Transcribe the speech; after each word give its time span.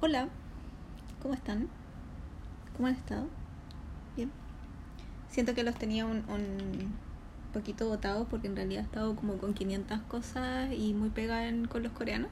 Hola, 0.00 0.28
¿cómo 1.20 1.34
están? 1.34 1.68
¿Cómo 2.76 2.86
han 2.86 2.94
estado? 2.94 3.26
Bien. 4.14 4.30
Siento 5.28 5.56
que 5.56 5.64
los 5.64 5.74
tenía 5.74 6.06
un, 6.06 6.18
un 6.28 6.94
poquito 7.52 7.88
botados 7.88 8.28
porque 8.30 8.46
en 8.46 8.54
realidad 8.54 8.82
he 8.82 8.84
estado 8.84 9.16
como 9.16 9.38
con 9.38 9.54
500 9.54 9.98
cosas 10.02 10.72
y 10.72 10.94
muy 10.94 11.10
pegada 11.10 11.50
con 11.68 11.82
los 11.82 11.90
coreanos. 11.90 12.30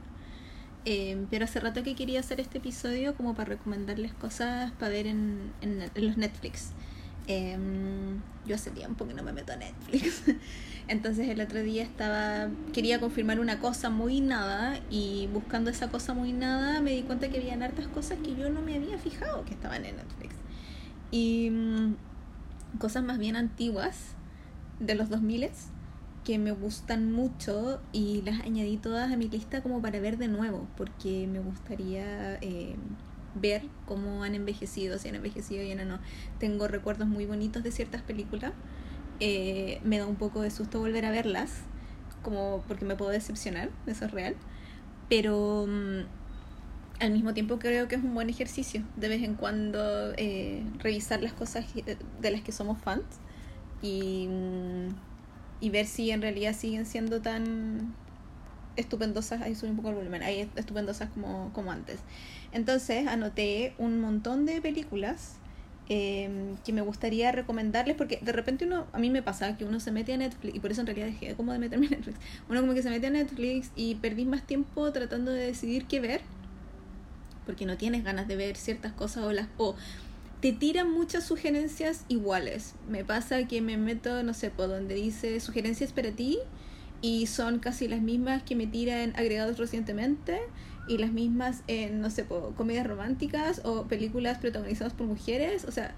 Eh, 0.85 1.25
pero 1.29 1.43
hace 1.43 1.59
rato 1.59 1.83
que 1.83 1.93
quería 1.93 2.21
hacer 2.21 2.39
este 2.39 2.59
episodio 2.59 3.15
como 3.15 3.35
para 3.35 3.49
recomendarles 3.49 4.13
cosas 4.13 4.71
para 4.79 4.89
ver 4.89 5.05
en 5.05 5.51
los 5.93 6.15
Netflix. 6.15 6.71
Eh, 7.27 7.57
yo 8.47 8.55
hace 8.55 8.71
tiempo 8.71 9.05
que 9.05 9.13
no 9.13 9.23
me 9.23 9.33
meto 9.33 9.53
a 9.53 9.57
Netflix. 9.57 10.23
Entonces 10.87 11.27
el 11.27 11.41
otro 11.41 11.61
día 11.61 11.83
estaba 11.83 12.47
quería 12.73 12.99
confirmar 12.99 13.39
una 13.39 13.59
cosa 13.59 13.89
muy 13.89 14.21
nada 14.21 14.79
y 14.89 15.27
buscando 15.33 15.69
esa 15.69 15.89
cosa 15.89 16.13
muy 16.13 16.31
nada 16.31 16.79
me 16.79 16.91
di 16.91 17.01
cuenta 17.01 17.27
que 17.27 17.37
habían 17.37 17.61
hartas 17.61 17.87
cosas 17.87 18.19
que 18.23 18.35
yo 18.35 18.49
no 18.49 18.61
me 18.61 18.75
había 18.75 18.97
fijado 18.97 19.43
que 19.43 19.53
estaban 19.53 19.85
en 19.85 19.97
Netflix. 19.97 20.35
Y 21.11 21.49
mm, 21.51 21.95
cosas 22.79 23.03
más 23.03 23.17
bien 23.17 23.35
antiguas 23.35 24.15
de 24.79 24.95
los 24.95 25.09
2000 25.09 25.49
que 26.23 26.37
me 26.37 26.51
gustan 26.51 27.11
mucho 27.11 27.81
y 27.93 28.21
las 28.23 28.41
añadí 28.41 28.77
todas 28.77 29.11
a 29.11 29.17
mi 29.17 29.29
lista 29.29 29.61
como 29.61 29.81
para 29.81 29.99
ver 29.99 30.17
de 30.17 30.27
nuevo 30.27 30.67
porque 30.75 31.27
me 31.27 31.39
gustaría 31.39 32.35
eh, 32.41 32.75
ver 33.39 33.63
cómo 33.85 34.23
han 34.23 34.35
envejecido, 34.35 34.97
si 34.97 35.09
han 35.09 35.15
envejecido 35.15 35.63
bien 35.63 35.79
o 35.79 35.85
no. 35.85 35.99
Tengo 36.39 36.67
recuerdos 36.67 37.07
muy 37.07 37.25
bonitos 37.25 37.63
de 37.63 37.71
ciertas 37.71 38.01
películas. 38.01 38.53
Eh, 39.19 39.79
me 39.83 39.97
da 39.97 40.05
un 40.05 40.15
poco 40.15 40.41
de 40.41 40.51
susto 40.51 40.79
volver 40.79 41.05
a 41.05 41.11
verlas, 41.11 41.61
como 42.21 42.63
porque 42.67 42.85
me 42.85 42.95
puedo 42.95 43.11
decepcionar, 43.11 43.69
eso 43.87 44.05
es 44.05 44.11
real. 44.11 44.35
Pero 45.09 45.65
mm, 45.67 46.01
al 46.99 47.11
mismo 47.11 47.33
tiempo 47.33 47.59
creo 47.59 47.87
que 47.87 47.95
es 47.95 48.03
un 48.03 48.13
buen 48.13 48.29
ejercicio 48.29 48.83
de 48.95 49.07
vez 49.07 49.23
en 49.23 49.35
cuando 49.35 50.13
eh, 50.17 50.63
revisar 50.79 51.21
las 51.21 51.33
cosas 51.33 51.65
de 51.73 52.31
las 52.31 52.41
que 52.41 52.51
somos 52.51 52.79
fans 52.79 53.05
y, 53.81 54.27
mm, 54.27 54.87
y 55.61 55.69
ver 55.69 55.85
si 55.85 56.11
en 56.11 56.21
realidad 56.21 56.53
siguen 56.53 56.85
siendo 56.85 57.21
tan 57.21 57.95
estupendosas, 58.75 59.41
ahí 59.41 59.55
sube 59.55 59.71
un 59.71 59.75
poco 59.75 59.89
el 59.89 59.95
volumen, 59.95 60.23
ahí 60.23 60.49
estupendosas 60.55 61.09
como 61.09 61.71
antes. 61.71 61.99
Entonces 62.51 63.07
anoté 63.07 63.73
un 63.77 63.99
montón 63.99 64.45
de 64.45 64.61
películas 64.61 65.35
eh, 65.89 66.29
que 66.65 66.73
me 66.73 66.81
gustaría 66.81 67.31
recomendarles 67.31 67.95
porque 67.95 68.19
de 68.21 68.31
repente 68.33 68.65
uno, 68.65 68.87
a 68.91 68.99
mí 68.99 69.09
me 69.09 69.21
pasa 69.21 69.55
que 69.57 69.63
uno 69.63 69.79
se 69.79 69.91
mete 69.91 70.13
a 70.13 70.17
Netflix 70.17 70.55
y 70.55 70.59
por 70.59 70.71
eso 70.71 70.81
en 70.81 70.87
realidad 70.87 71.07
dejé 71.07 71.33
como 71.35 71.53
de 71.53 71.59
meterme 71.59 71.87
a 71.87 71.91
Netflix. 71.91 72.19
Uno 72.49 72.61
como 72.61 72.73
que 72.73 72.83
se 72.83 72.89
mete 72.89 73.07
a 73.07 73.11
Netflix 73.11 73.71
y 73.75 73.95
perdí 73.95 74.25
más 74.25 74.45
tiempo 74.45 74.91
tratando 74.91 75.31
de 75.31 75.45
decidir 75.45 75.85
qué 75.85 75.99
ver 75.99 76.21
porque 77.45 77.65
no 77.65 77.77
tienes 77.77 78.03
ganas 78.03 78.27
de 78.27 78.35
ver 78.35 78.57
ciertas 78.57 78.91
cosas 78.91 79.23
o 79.23 79.31
las 79.31 79.47
o 79.57 79.75
te 80.41 80.51
tiran 80.51 80.91
muchas 80.91 81.23
sugerencias 81.23 82.05
iguales. 82.09 82.75
Me 82.87 83.03
pasa 83.03 83.47
que 83.47 83.61
me 83.61 83.77
meto, 83.77 84.21
no 84.21 84.33
sé, 84.33 84.51
por 84.51 84.67
donde 84.67 84.93
dice 84.93 85.39
sugerencias 85.39 85.93
para 85.93 86.11
ti 86.11 86.37
y 87.01 87.27
son 87.27 87.59
casi 87.59 87.87
las 87.87 88.01
mismas 88.01 88.43
que 88.43 88.55
me 88.55 88.67
tiran 88.67 89.13
agregados 89.15 89.57
recientemente 89.57 90.39
y 90.87 90.97
las 90.97 91.11
mismas 91.11 91.63
no 91.91 92.09
sé, 92.09 92.25
comedias 92.55 92.87
románticas 92.87 93.61
o 93.63 93.83
películas 93.83 94.37
protagonizadas 94.37 94.93
por 94.93 95.07
mujeres. 95.07 95.65
O 95.65 95.71
sea, 95.71 95.95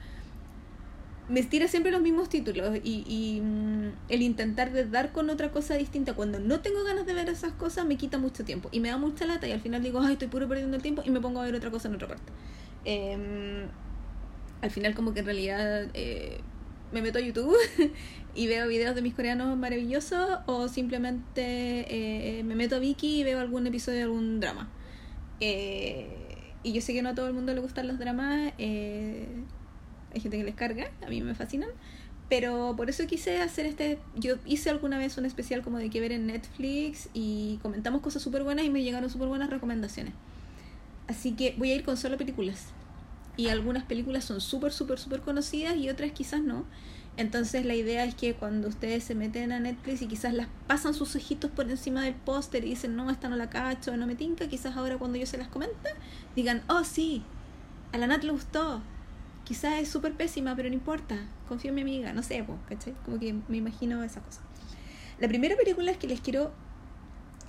me 1.29 1.43
tira 1.43 1.67
siempre 1.67 1.91
los 1.91 2.01
mismos 2.01 2.27
títulos 2.27 2.75
y, 2.83 3.03
y 3.07 3.41
mm, 3.41 3.91
el 4.09 4.21
intentar 4.23 4.71
de 4.71 4.85
dar 4.85 5.11
con 5.11 5.29
otra 5.29 5.51
cosa 5.51 5.75
distinta 5.75 6.13
cuando 6.13 6.39
no 6.39 6.59
tengo 6.61 6.83
ganas 6.83 7.05
de 7.05 7.13
ver 7.13 7.29
esas 7.29 7.53
cosas 7.53 7.85
me 7.85 7.97
quita 7.97 8.17
mucho 8.17 8.43
tiempo 8.43 8.67
y 8.71 8.79
me 8.79 8.89
da 8.89 8.97
mucha 8.97 9.27
lata 9.27 9.47
y 9.47 9.51
al 9.51 9.61
final 9.61 9.83
digo, 9.83 9.99
ay, 10.01 10.13
estoy 10.13 10.27
puro 10.27 10.47
perdiendo 10.47 10.75
el 10.75 10.81
tiempo 10.81 11.03
y 11.05 11.11
me 11.11 11.21
pongo 11.21 11.39
a 11.39 11.45
ver 11.45 11.53
otra 11.53 11.69
cosa 11.69 11.87
en 11.87 11.95
otra 11.95 12.07
parte. 12.07 12.31
Em, 12.83 13.67
al 14.61 14.71
final 14.71 14.95
como 14.95 15.13
que 15.13 15.19
en 15.19 15.25
realidad 15.25 15.87
eh, 15.93 16.41
me 16.91 17.03
meto 17.03 17.19
a 17.19 17.22
YouTube 17.22 17.55
y 18.35 18.47
veo 18.47 18.67
videos 18.67 18.95
de 18.95 19.03
mis 19.03 19.13
coreanos 19.13 19.55
maravillosos 19.55 20.39
o 20.47 20.67
simplemente 20.67 21.85
eh, 21.89 22.44
me 22.44 22.55
meto 22.55 22.78
a 22.78 22.79
Viki 22.79 23.22
y 23.22 23.23
veo 23.23 23.39
algún 23.39 23.67
episodio 23.67 23.99
de 23.99 24.03
algún 24.05 24.39
drama. 24.39 24.67
Eh, 25.39 26.53
y 26.63 26.73
yo 26.73 26.81
sé 26.81 26.94
que 26.94 27.01
no 27.01 27.09
a 27.09 27.16
todo 27.16 27.27
el 27.27 27.33
mundo 27.33 27.53
le 27.53 27.61
gustan 27.61 27.88
los 27.88 28.00
dramas, 28.00 28.53
eh, 28.57 29.27
hay 30.13 30.22
gente 30.22 30.38
que 30.38 30.44
les 30.44 30.55
carga, 30.55 30.91
a 31.05 31.09
mí 31.09 31.22
me 31.22 31.35
fascinan, 31.35 31.69
pero 32.29 32.75
por 32.75 32.89
eso 32.89 33.05
quise 33.07 33.41
hacer 33.41 33.66
este, 33.66 33.97
yo 34.16 34.35
hice 34.45 34.69
alguna 34.69 34.97
vez 34.97 35.17
un 35.17 35.25
especial 35.25 35.61
como 35.61 35.78
de 35.78 35.89
que 35.89 35.99
ver 35.99 36.11
en 36.11 36.28
Netflix 36.28 37.09
y 37.13 37.59
comentamos 37.61 38.01
cosas 38.01 38.22
súper 38.22 38.44
buenas 38.44 38.66
y 38.66 38.69
me 38.69 38.83
llegaron 38.83 39.09
súper 39.09 39.28
buenas 39.28 39.49
recomendaciones. 39.49 40.13
Así 41.07 41.31
que 41.31 41.55
voy 41.57 41.72
a 41.72 41.75
ir 41.75 41.83
con 41.83 41.97
solo 41.97 42.17
películas. 42.17 42.67
Y 43.35 43.47
algunas 43.47 43.83
películas 43.83 44.25
son 44.25 44.41
súper, 44.41 44.72
súper, 44.72 44.99
súper 44.99 45.22
conocidas 45.22 45.75
y 45.75 45.89
otras 45.89 46.11
quizás 46.11 46.41
no. 46.41 46.66
Entonces 47.19 47.66
la 47.66 47.75
idea 47.75 48.06
es 48.06 48.16
que 48.16 48.34
cuando 48.34 48.69
ustedes 48.69 49.03
se 49.03 49.13
meten 49.13 49.52
a 49.52 49.59
Netflix 49.59 50.02
y 50.02 50.07
quizás 50.07 50.34
las 50.34 50.47
pasan 50.68 50.94
sus 50.94 51.18
ojitos 51.18 51.52
por 51.52 51.69
encima 51.69 52.02
del 52.02 52.13
póster 52.13 52.63
y 52.63 52.69
dicen, 52.69 52.96
no, 52.96 53.12
esta 53.12 53.28
no 53.28 53.35
la 53.35 53.50
cacho, 53.50 53.97
no 53.97 54.07
me 54.07 54.16
tinca, 54.16 54.47
quizás 54.47 54.78
ahora 54.78 54.97
cuando 54.97 55.18
yo 55.18 55.25
se 55.25 55.38
las 55.38 55.50
comente, 55.50 55.90
digan, 56.38 56.63
oh 56.69 56.85
sí, 56.85 57.22
a 57.91 57.97
la 57.97 58.08
Nat 58.08 58.24
le 58.24 58.31
gustó. 58.31 58.81
Quizás 59.44 59.81
es 59.81 59.90
súper 59.90 60.13
pésima, 60.13 60.56
pero 60.56 60.69
no 60.69 60.75
importa. 60.75 61.18
Confío 61.50 61.72
en 61.72 61.75
mi 61.75 61.81
amiga, 61.81 62.13
no 62.13 62.24
sé, 62.24 62.46
¿cachai? 62.69 62.94
Como 63.03 63.19
que 63.19 63.35
me 63.50 63.58
imagino 63.58 64.02
esa 64.02 64.22
cosa. 64.22 64.40
La 65.19 65.28
primera 65.28 65.58
película 65.58 65.94
que 65.96 66.08
les 66.08 66.22
quiero 66.22 66.53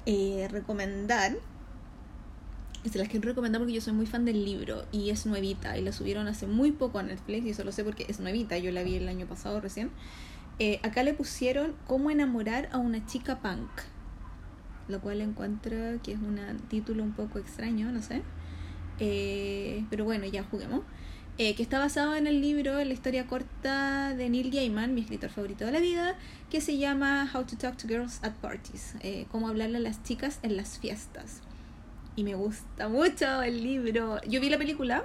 eh, 0.05 0.49
recomendar 0.51 1.37
se 2.89 2.99
las 2.99 3.09
quiero 3.09 3.29
recomendar 3.29 3.61
porque 3.61 3.75
yo 3.75 3.81
soy 3.81 3.93
muy 3.93 4.07
fan 4.07 4.25
del 4.25 4.45
libro 4.45 4.87
y 4.91 5.11
es 5.11 5.27
nuevita 5.27 5.77
y 5.77 5.83
la 5.83 5.93
subieron 5.93 6.27
hace 6.29 6.47
muy 6.47 6.73
poco 6.73 6.99
a 6.99 7.03
Netflix 7.03 7.45
y 7.45 7.51
eso 7.51 7.63
lo 7.63 7.73
sé 7.73 7.85
porque 7.85 8.07
es 8.09 8.21
nuevita, 8.21 8.57
yo 8.57 8.73
la 8.73 8.83
vi 8.83 8.95
el 8.97 9.09
año 9.09 9.27
pasado 9.27 9.61
recién. 9.61 9.91
Eh, 10.59 10.79
acá 10.83 11.03
le 11.03 11.15
pusieron 11.15 11.75
Cómo 11.87 12.11
enamorar 12.11 12.69
a 12.73 12.79
una 12.79 13.05
chica 13.07 13.41
punk, 13.41 13.69
lo 14.89 15.01
cual 15.01 15.21
encuentro 15.21 15.77
que 16.03 16.13
es 16.13 16.19
un 16.19 16.39
título 16.69 17.03
un 17.03 17.13
poco 17.13 17.39
extraño, 17.39 17.93
no 17.93 18.03
sé. 18.03 18.23
Eh, 18.99 19.85
pero 19.91 20.05
bueno, 20.05 20.25
ya 20.27 20.45
juguemos. 20.45 20.81
Eh, 21.39 21.55
que 21.55 21.63
está 21.63 21.79
basado 21.79 22.17
en 22.17 22.27
el 22.27 22.43
libro, 22.43 22.75
la 22.85 22.93
historia 22.93 23.27
corta 23.27 24.15
de 24.15 24.29
Neil 24.29 24.51
Gaiman, 24.51 24.95
mi 24.95 25.01
escritor 25.01 25.31
favorito 25.31 25.65
de 25.65 25.73
la 25.73 25.81
vida, 25.81 26.19
que 26.51 26.61
se 26.61 26.77
llama 26.77 27.31
How 27.33 27.45
to 27.45 27.57
Talk 27.57 27.79
to 27.79 27.89
Girls 27.89 28.21
at 28.23 28.33
Parties, 28.43 28.95
cómo 29.31 29.49
hablarle 29.49 29.79
a 29.79 29.81
las 29.81 30.03
chicas 30.03 30.39
en 30.43 30.59
las 30.59 30.79
fiestas 30.79 31.41
y 32.17 32.25
me 32.25 32.35
gusta 32.35 32.89
mucho 32.89 33.43
el 33.43 33.63
libro. 33.63 34.21
Yo 34.29 34.41
vi 34.41 34.51
la 34.51 34.59
película, 34.59 35.05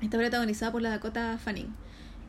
está 0.00 0.18
protagonizada 0.18 0.72
por 0.72 0.82
la 0.82 0.90
Dakota 0.90 1.38
Fanning. 1.38 1.74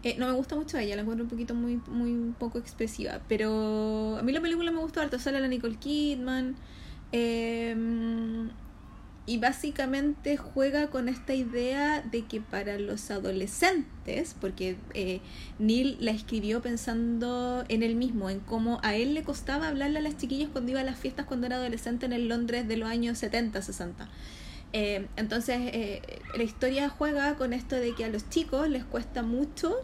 Eh, 0.03 0.15
no 0.19 0.27
me 0.27 0.33
gusta 0.33 0.55
mucho 0.55 0.77
ella, 0.77 0.95
la 0.95 1.01
encuentro 1.01 1.23
un 1.23 1.29
poquito 1.29 1.55
muy, 1.55 1.81
muy 1.87 2.33
poco 2.37 2.59
expresiva, 2.59 3.21
pero 3.27 4.17
a 4.19 4.21
mí 4.21 4.31
la 4.31 4.41
película 4.41 4.71
me 4.71 4.79
gustó 4.79 5.01
harto, 5.01 5.17
sale 5.17 5.39
la 5.39 5.47
Nicole 5.47 5.77
Kidman. 5.77 6.55
eh, 7.11 7.75
y 9.27 9.37
básicamente 9.37 10.37
juega 10.37 10.87
con 10.89 11.09
esta 11.09 11.33
idea 11.33 12.01
de 12.01 12.25
que 12.25 12.41
para 12.41 12.77
los 12.77 13.09
adolescentes, 13.09 14.35
porque 14.39 14.77
eh, 14.93 15.19
Neil 15.57 15.97
la 15.99 16.11
escribió 16.11 16.61
pensando 16.61 17.65
en 17.67 17.81
él 17.81 17.95
mismo, 17.95 18.29
en 18.29 18.39
cómo 18.39 18.79
a 18.83 18.95
él 18.95 19.15
le 19.15 19.23
costaba 19.23 19.67
hablarle 19.67 19.99
a 19.99 20.01
las 20.01 20.17
chiquillas 20.17 20.49
cuando 20.51 20.71
iba 20.71 20.81
a 20.81 20.83
las 20.83 20.99
fiestas 20.99 21.25
cuando 21.25 21.47
era 21.47 21.55
adolescente 21.55 22.05
en 22.05 22.13
el 22.13 22.27
Londres 22.27 22.67
de 22.67 22.77
los 22.77 22.87
años 22.87 23.17
70, 23.17 23.61
60. 23.61 24.09
Eh, 24.73 25.07
entonces, 25.15 25.57
eh, 25.73 26.01
la 26.35 26.43
historia 26.43 26.89
juega 26.89 27.35
con 27.35 27.53
esto 27.53 27.75
de 27.75 27.95
que 27.95 28.05
a 28.05 28.09
los 28.09 28.29
chicos 28.29 28.69
les 28.69 28.83
cuesta 28.83 29.23
mucho 29.23 29.75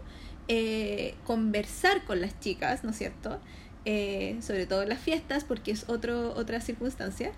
eh, 0.47 1.15
conversar 1.25 2.03
con 2.03 2.19
las 2.19 2.39
chicas, 2.39 2.83
¿no 2.83 2.89
es 2.89 2.97
cierto? 2.97 3.39
Eh, 3.85 4.37
sobre 4.41 4.65
todo 4.65 4.83
en 4.83 4.89
las 4.89 4.99
fiestas, 4.99 5.43
porque 5.43 5.71
es 5.71 5.87
otro, 5.87 6.33
otra 6.35 6.59
circunstancia. 6.61 7.31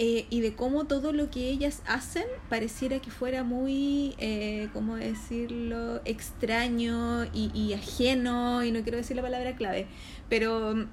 Eh, 0.00 0.26
y 0.30 0.42
de 0.42 0.54
cómo 0.54 0.84
todo 0.84 1.12
lo 1.12 1.28
que 1.28 1.48
ellas 1.48 1.82
hacen 1.84 2.22
pareciera 2.48 3.00
que 3.00 3.10
fuera 3.10 3.42
muy, 3.42 4.14
eh, 4.18 4.68
¿cómo 4.72 4.94
decirlo?, 4.94 6.00
extraño 6.04 7.24
y, 7.34 7.72
ajeno, 7.72 8.62
y 8.62 8.70
no 8.70 8.82
quiero 8.82 8.98
decir 8.98 9.16
la 9.16 9.22
palabra 9.22 9.56
clave, 9.56 9.88
pero 10.28 10.72
mm, 10.72 10.86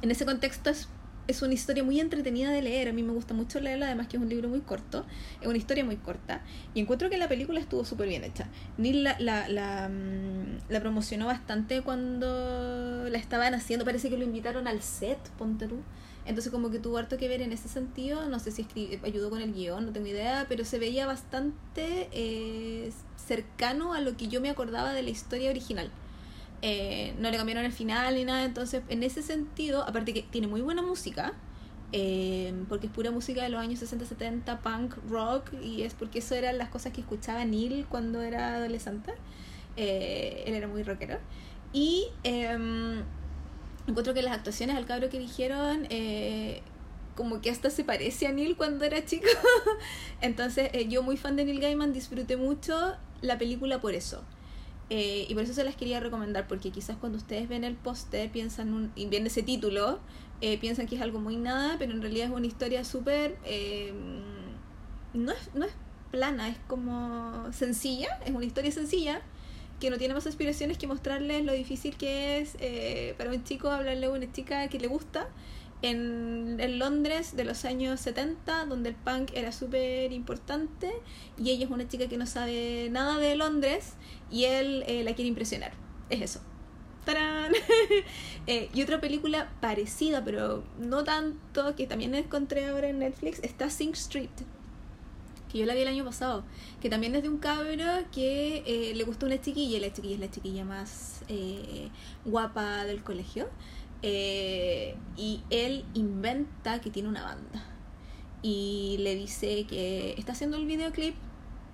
en 0.00 0.10
ese 0.10 0.24
contexto 0.24 0.70
es, 0.70 0.88
es 1.26 1.42
una 1.42 1.52
historia 1.52 1.84
muy 1.84 2.00
entretenida 2.00 2.50
de 2.50 2.62
leer, 2.62 2.88
a 2.88 2.94
mí 2.94 3.02
me 3.02 3.12
gusta 3.12 3.34
mucho 3.34 3.60
leerla, 3.60 3.86
además 3.86 4.08
que 4.08 4.16
es 4.16 4.22
un 4.22 4.30
libro 4.30 4.48
muy 4.48 4.60
corto, 4.60 5.04
es 5.42 5.46
una 5.46 5.58
historia 5.58 5.84
muy 5.84 5.96
corta, 5.96 6.40
y 6.72 6.80
encuentro 6.80 7.10
que 7.10 7.18
la 7.18 7.28
película 7.28 7.60
estuvo 7.60 7.84
súper 7.84 8.08
bien 8.08 8.24
hecha. 8.24 8.48
Neil 8.78 9.04
la, 9.04 9.16
la, 9.20 9.48
la, 9.48 9.90
mm, 9.90 10.70
la 10.70 10.80
promocionó 10.80 11.26
bastante 11.26 11.82
cuando 11.82 13.06
la 13.10 13.18
estaban 13.18 13.52
haciendo, 13.52 13.84
parece 13.84 14.08
que 14.08 14.16
lo 14.16 14.24
invitaron 14.24 14.66
al 14.66 14.80
set, 14.80 15.18
ponte 15.36 15.68
tú. 15.68 15.76
Entonces 16.26 16.50
como 16.50 16.70
que 16.70 16.78
tuvo 16.78 16.96
harto 16.96 17.18
que 17.18 17.28
ver 17.28 17.42
en 17.42 17.52
ese 17.52 17.68
sentido, 17.68 18.28
no 18.28 18.38
sé 18.38 18.50
si 18.50 18.66
ayudó 19.02 19.28
con 19.28 19.42
el 19.42 19.52
guion, 19.52 19.86
no 19.86 19.92
tengo 19.92 20.06
idea, 20.06 20.46
pero 20.48 20.64
se 20.64 20.78
veía 20.78 21.06
bastante 21.06 22.08
eh, 22.12 22.90
cercano 23.16 23.92
a 23.92 24.00
lo 24.00 24.16
que 24.16 24.28
yo 24.28 24.40
me 24.40 24.48
acordaba 24.48 24.92
de 24.92 25.02
la 25.02 25.10
historia 25.10 25.50
original. 25.50 25.90
Eh, 26.62 27.14
no 27.18 27.30
le 27.30 27.36
cambiaron 27.36 27.66
el 27.66 27.72
final 27.72 28.14
ni 28.14 28.24
nada, 28.24 28.44
entonces 28.44 28.82
en 28.88 29.02
ese 29.02 29.22
sentido, 29.22 29.82
aparte 29.82 30.14
que 30.14 30.22
tiene 30.22 30.46
muy 30.46 30.62
buena 30.62 30.80
música, 30.80 31.34
eh, 31.92 32.52
porque 32.68 32.86
es 32.86 32.92
pura 32.92 33.10
música 33.10 33.42
de 33.42 33.50
los 33.50 33.60
años 33.60 33.80
60-70, 33.82 34.60
punk, 34.60 34.96
rock, 35.10 35.52
y 35.62 35.82
es 35.82 35.94
porque 35.94 36.20
eso 36.20 36.34
eran 36.34 36.56
las 36.58 36.68
cosas 36.70 36.92
que 36.92 37.02
escuchaba 37.02 37.44
Neil 37.44 37.86
cuando 37.88 38.22
era 38.22 38.54
adolescente. 38.54 39.12
Eh, 39.76 40.44
él 40.46 40.54
era 40.54 40.66
muy 40.66 40.82
rockero. 40.82 41.18
Y 41.72 42.06
em, 42.22 43.02
encuentro 43.86 44.14
que 44.14 44.22
las 44.22 44.34
actuaciones 44.34 44.76
al 44.76 44.86
cabro 44.86 45.10
que 45.10 45.18
dijeron 45.18 45.86
eh, 45.90 46.62
como 47.14 47.40
que 47.40 47.50
hasta 47.50 47.70
se 47.70 47.84
parece 47.84 48.26
a 48.26 48.32
Neil 48.32 48.56
cuando 48.56 48.84
era 48.84 49.04
chico. 49.04 49.28
Entonces, 50.20 50.70
eh, 50.72 50.88
yo 50.88 51.02
muy 51.02 51.16
fan 51.16 51.36
de 51.36 51.44
Neil 51.44 51.60
Gaiman, 51.60 51.92
disfruté 51.92 52.36
mucho 52.36 52.96
la 53.20 53.38
película 53.38 53.80
por 53.80 53.94
eso. 53.94 54.22
Eh, 54.90 55.26
y 55.28 55.34
por 55.34 55.44
eso 55.44 55.54
se 55.54 55.64
las 55.64 55.76
quería 55.76 56.00
recomendar, 56.00 56.46
porque 56.46 56.70
quizás 56.70 56.96
cuando 56.96 57.18
ustedes 57.18 57.48
ven 57.48 57.64
el 57.64 57.74
póster 57.74 58.30
piensan 58.30 58.72
un, 58.72 58.92
y 58.94 59.06
ven 59.06 59.26
ese 59.26 59.42
título, 59.42 59.98
eh, 60.40 60.58
piensan 60.58 60.86
que 60.86 60.96
es 60.96 61.02
algo 61.02 61.20
muy 61.20 61.36
nada, 61.36 61.76
pero 61.78 61.92
en 61.92 62.02
realidad 62.02 62.26
es 62.26 62.32
una 62.32 62.46
historia 62.46 62.84
súper... 62.84 63.38
no, 65.14 65.32
es, 65.32 65.50
no 65.54 65.64
es 65.64 65.72
plana, 66.10 66.48
es 66.48 66.58
como 66.66 67.50
sencilla, 67.52 68.08
es 68.24 68.34
una 68.34 68.44
historia 68.44 68.70
sencilla, 68.70 69.22
que 69.80 69.90
no 69.90 69.98
tiene 69.98 70.14
más 70.14 70.26
aspiraciones 70.26 70.78
que 70.78 70.86
mostrarles 70.86 71.44
lo 71.44 71.52
difícil 71.52 71.96
que 71.96 72.38
es 72.38 72.56
para 73.16 73.30
un 73.30 73.44
chico 73.44 73.70
hablarle 73.70 74.06
a 74.06 74.10
una 74.10 74.30
chica 74.32 74.68
que 74.68 74.78
le 74.78 74.86
gusta 74.86 75.28
en, 75.84 76.78
Londres 76.78 77.36
de 77.36 77.44
los 77.44 77.64
años 77.64 78.00
70, 78.00 78.66
donde 78.66 78.90
el 78.90 78.94
punk 78.94 79.30
era 79.34 79.52
súper 79.52 80.12
importante 80.12 80.90
y 81.36 81.50
ella 81.50 81.66
es 81.66 81.70
una 81.70 81.86
chica 81.86 82.08
que 82.08 82.16
no 82.16 82.26
sabe 82.26 82.88
nada 82.90 83.18
de 83.18 83.36
Londres 83.36 83.94
y 84.30 84.44
él 84.44 84.84
eh, 84.86 85.04
la 85.04 85.14
quiere 85.14 85.28
impresionar. 85.28 85.72
Es 86.10 86.22
eso. 86.22 86.40
¡Tarán! 87.04 87.52
Eh, 88.46 88.68
y 88.74 88.82
otra 88.82 89.00
película 89.00 89.50
parecida, 89.62 90.22
pero 90.22 90.64
no 90.78 91.02
tanto, 91.02 91.74
que 91.76 91.86
también 91.86 92.14
encontré 92.14 92.66
ahora 92.66 92.90
en 92.90 92.98
Netflix, 92.98 93.40
está 93.42 93.70
Sing 93.70 93.92
Street. 93.92 94.28
Que 95.54 95.60
yo 95.60 95.66
la 95.66 95.74
vi 95.74 95.82
el 95.82 95.88
año 95.88 96.04
pasado. 96.04 96.44
Que 96.82 96.90
también 96.90 97.14
es 97.14 97.22
de 97.22 97.28
un 97.28 97.38
cabro 97.38 97.84
que 98.10 98.64
eh, 98.66 98.92
le 98.96 99.04
gustó 99.04 99.26
una 99.26 99.40
chiquilla. 99.40 99.76
Y 99.76 99.80
la 99.80 99.92
chiquilla 99.92 100.14
es 100.14 100.20
la 100.20 100.30
chiquilla 100.30 100.64
más 100.64 101.20
guapa 102.24 102.84
del 102.84 103.04
colegio. 103.04 103.48
Eh, 104.02 104.96
y 105.16 105.42
él 105.50 105.84
inventa 105.94 106.80
que 106.80 106.90
tiene 106.90 107.08
una 107.08 107.22
banda. 107.22 107.64
Y 108.42 108.96
le 108.98 109.14
dice 109.14 109.64
que 109.68 110.14
está 110.18 110.32
haciendo 110.32 110.56
el 110.56 110.66
videoclip 110.66 111.14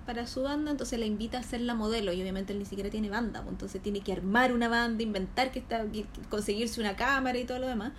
para 0.05 0.25
su 0.27 0.43
banda, 0.43 0.71
entonces 0.71 0.99
la 0.99 1.05
invita 1.05 1.37
a 1.37 1.43
ser 1.43 1.61
la 1.61 1.75
modelo 1.75 2.11
y 2.13 2.21
obviamente 2.21 2.53
él 2.53 2.59
ni 2.59 2.65
siquiera 2.65 2.89
tiene 2.89 3.09
banda, 3.09 3.41
pues, 3.41 3.51
entonces 3.51 3.81
tiene 3.81 4.01
que 4.01 4.11
armar 4.13 4.51
una 4.53 4.67
banda, 4.67 5.03
inventar 5.03 5.51
que 5.51 5.59
está, 5.59 5.85
conseguirse 6.29 6.79
una 6.81 6.95
cámara 6.95 7.37
y 7.37 7.45
todo 7.45 7.59
lo 7.59 7.67
demás. 7.67 7.91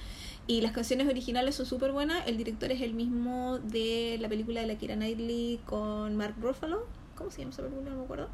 Y 0.46 0.60
las 0.60 0.72
canciones 0.72 1.08
originales 1.08 1.54
son 1.54 1.66
súper 1.66 1.92
buenas, 1.92 2.26
el 2.26 2.36
director 2.36 2.72
es 2.72 2.80
el 2.80 2.94
mismo 2.94 3.58
de 3.58 4.18
la 4.20 4.28
película 4.28 4.60
de 4.60 4.66
la 4.66 4.74
Kira 4.76 4.96
Knightley 4.96 5.60
con 5.66 6.16
Mark 6.16 6.34
Ruffalo, 6.40 6.86
¿cómo 7.14 7.30
se 7.30 7.40
llama 7.40 7.52
esa 7.52 7.62
película? 7.62 7.90
No 7.90 7.98
me 7.98 8.04
acuerdo. 8.04 8.28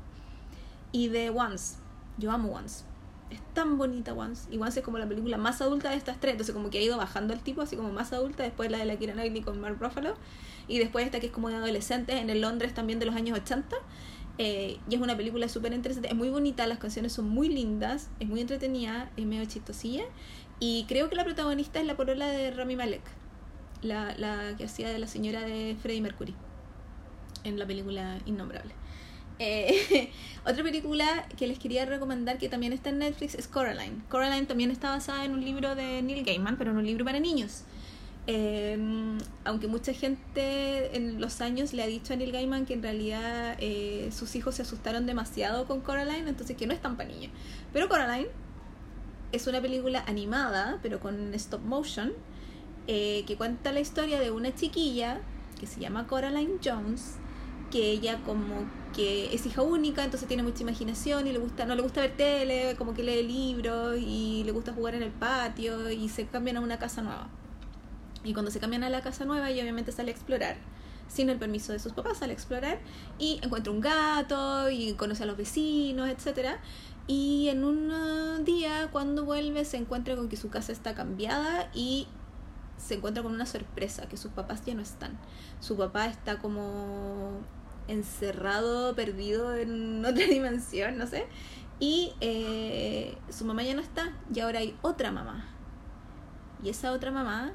Y 0.90 1.08
de 1.08 1.28
Once, 1.30 1.76
yo 2.16 2.30
amo 2.30 2.54
Once 2.54 2.84
es 3.30 3.40
tan 3.54 3.78
bonita 3.78 4.12
Once. 4.12 4.48
Y 4.50 4.58
Once 4.58 4.80
es 4.80 4.84
como 4.84 4.98
la 4.98 5.06
película 5.08 5.36
más 5.36 5.60
adulta 5.60 5.90
de 5.90 5.96
estas 5.96 6.20
tres. 6.20 6.32
Entonces 6.32 6.54
como 6.54 6.70
que 6.70 6.78
ha 6.78 6.82
ido 6.82 6.96
bajando 6.96 7.34
el 7.34 7.40
tipo, 7.40 7.62
así 7.62 7.76
como 7.76 7.92
más 7.92 8.12
adulta. 8.12 8.42
Después 8.42 8.70
la 8.70 8.78
de 8.78 8.84
la 8.84 8.96
Kira 8.96 9.12
Knightley 9.12 9.42
con 9.42 9.60
Mark 9.60 9.76
Ruffalo. 9.80 10.14
Y 10.66 10.78
después 10.78 11.04
esta 11.04 11.20
que 11.20 11.26
es 11.26 11.32
como 11.32 11.48
de 11.48 11.56
adolescentes 11.56 12.16
en 12.16 12.30
el 12.30 12.40
Londres 12.40 12.74
también 12.74 12.98
de 12.98 13.06
los 13.06 13.14
años 13.14 13.38
80. 13.38 13.76
Eh, 14.38 14.78
y 14.88 14.94
es 14.94 15.00
una 15.00 15.16
película 15.16 15.48
súper 15.48 15.72
interesante. 15.72 16.08
Es 16.08 16.14
muy 16.14 16.30
bonita, 16.30 16.66
las 16.66 16.78
canciones 16.78 17.12
son 17.12 17.28
muy 17.28 17.48
lindas. 17.48 18.08
Es 18.20 18.28
muy 18.28 18.40
entretenida, 18.40 19.10
es 19.16 19.26
medio 19.26 19.44
chistosilla. 19.46 20.04
Y 20.60 20.84
creo 20.88 21.08
que 21.08 21.16
la 21.16 21.24
protagonista 21.24 21.80
es 21.80 21.86
la 21.86 21.96
porola 21.96 22.26
de 22.28 22.50
Rami 22.50 22.76
Malek. 22.76 23.02
La, 23.82 24.14
la 24.16 24.56
que 24.56 24.64
hacía 24.64 24.88
de 24.90 24.98
la 24.98 25.06
señora 25.06 25.42
de 25.42 25.76
Freddie 25.80 26.00
Mercury. 26.00 26.34
En 27.44 27.58
la 27.58 27.66
película 27.66 28.18
Innombrable. 28.26 28.74
Eh, 29.38 30.10
otra 30.44 30.64
película 30.64 31.26
que 31.36 31.46
les 31.46 31.58
quería 31.58 31.84
recomendar 31.86 32.38
que 32.38 32.48
también 32.48 32.72
está 32.72 32.90
en 32.90 32.98
Netflix 32.98 33.34
es 33.34 33.46
Coraline. 33.46 34.02
Coraline 34.08 34.46
también 34.46 34.70
está 34.70 34.90
basada 34.90 35.24
en 35.24 35.32
un 35.32 35.44
libro 35.44 35.74
de 35.74 36.02
Neil 36.02 36.24
Gaiman, 36.24 36.56
pero 36.56 36.72
en 36.72 36.78
un 36.78 36.86
libro 36.86 37.04
para 37.04 37.20
niños. 37.20 37.62
Em, 38.26 39.16
aunque 39.44 39.68
mucha 39.68 39.94
gente 39.94 40.94
en 40.96 41.18
los 41.18 41.40
años 41.40 41.72
le 41.72 41.82
ha 41.82 41.86
dicho 41.86 42.12
a 42.12 42.16
Neil 42.16 42.32
Gaiman 42.32 42.66
que 42.66 42.74
en 42.74 42.82
realidad 42.82 43.56
eh, 43.58 44.10
sus 44.12 44.34
hijos 44.36 44.56
se 44.56 44.62
asustaron 44.62 45.06
demasiado 45.06 45.66
con 45.66 45.80
Coraline, 45.80 46.28
entonces 46.28 46.56
que 46.56 46.66
no 46.66 46.74
es 46.74 46.82
tan 46.82 46.96
para 46.96 47.08
niños. 47.08 47.32
Pero 47.72 47.88
Coraline 47.88 48.28
es 49.32 49.46
una 49.46 49.60
película 49.60 50.04
animada, 50.06 50.78
pero 50.82 51.00
con 51.00 51.34
stop 51.34 51.62
motion, 51.62 52.12
eh, 52.86 53.24
que 53.26 53.36
cuenta 53.36 53.72
la 53.72 53.80
historia 53.80 54.20
de 54.20 54.30
una 54.30 54.54
chiquilla 54.54 55.20
que 55.60 55.66
se 55.66 55.80
llama 55.80 56.06
Coraline 56.06 56.58
Jones, 56.64 57.16
que 57.70 57.90
ella 57.90 58.20
como 58.24 58.66
que 58.94 59.34
es 59.34 59.44
hija 59.44 59.62
única, 59.62 60.04
entonces 60.04 60.26
tiene 60.26 60.42
mucha 60.42 60.62
imaginación 60.62 61.26
y 61.26 61.32
le 61.32 61.38
gusta, 61.38 61.66
no 61.66 61.74
le 61.74 61.82
gusta 61.82 62.00
ver 62.00 62.16
tele, 62.16 62.74
como 62.76 62.94
que 62.94 63.02
lee 63.02 63.22
libros 63.22 63.96
y 64.00 64.42
le 64.44 64.52
gusta 64.52 64.72
jugar 64.72 64.94
en 64.94 65.02
el 65.02 65.10
patio 65.10 65.90
y 65.90 66.08
se 66.08 66.26
cambian 66.26 66.56
a 66.56 66.60
una 66.60 66.78
casa 66.78 67.02
nueva. 67.02 67.28
Y 68.24 68.32
cuando 68.32 68.50
se 68.50 68.58
cambian 68.58 68.84
a 68.84 68.90
la 68.90 69.02
casa 69.02 69.24
nueva, 69.24 69.50
ella 69.50 69.62
obviamente 69.62 69.92
sale 69.92 70.10
a 70.10 70.14
explorar, 70.14 70.56
sin 71.08 71.28
el 71.28 71.38
permiso 71.38 71.72
de 71.72 71.78
sus 71.78 71.92
papás, 71.92 72.18
sale 72.18 72.32
a 72.32 72.34
explorar 72.34 72.78
y 73.18 73.38
encuentra 73.42 73.72
un 73.72 73.80
gato 73.80 74.70
y 74.70 74.94
conoce 74.94 75.24
a 75.24 75.26
los 75.26 75.36
vecinos, 75.36 76.08
etcétera. 76.08 76.60
Y 77.08 77.48
en 77.48 77.64
un 77.64 78.44
día, 78.44 78.90
cuando 78.92 79.24
vuelve, 79.24 79.64
se 79.64 79.78
encuentra 79.78 80.14
con 80.14 80.28
que 80.28 80.36
su 80.36 80.50
casa 80.50 80.72
está 80.72 80.94
cambiada 80.94 81.70
y 81.74 82.06
se 82.76 82.94
encuentra 82.94 83.22
con 83.22 83.32
una 83.32 83.46
sorpresa, 83.46 84.08
que 84.08 84.18
sus 84.18 84.30
papás 84.30 84.64
ya 84.64 84.74
no 84.74 84.82
están. 84.82 85.18
Su 85.58 85.76
papá 85.76 86.06
está 86.06 86.38
como 86.38 87.40
encerrado, 87.88 88.94
perdido 88.94 89.56
en 89.56 90.04
otra 90.04 90.26
dimensión, 90.26 90.98
no 90.98 91.06
sé. 91.06 91.26
Y 91.80 92.12
eh, 92.20 93.16
su 93.30 93.44
mamá 93.44 93.62
ya 93.62 93.74
no 93.74 93.80
está 93.80 94.12
y 94.32 94.40
ahora 94.40 94.58
hay 94.58 94.76
otra 94.82 95.10
mamá. 95.10 95.46
Y 96.62 96.68
esa 96.68 96.92
otra 96.92 97.10
mamá 97.10 97.52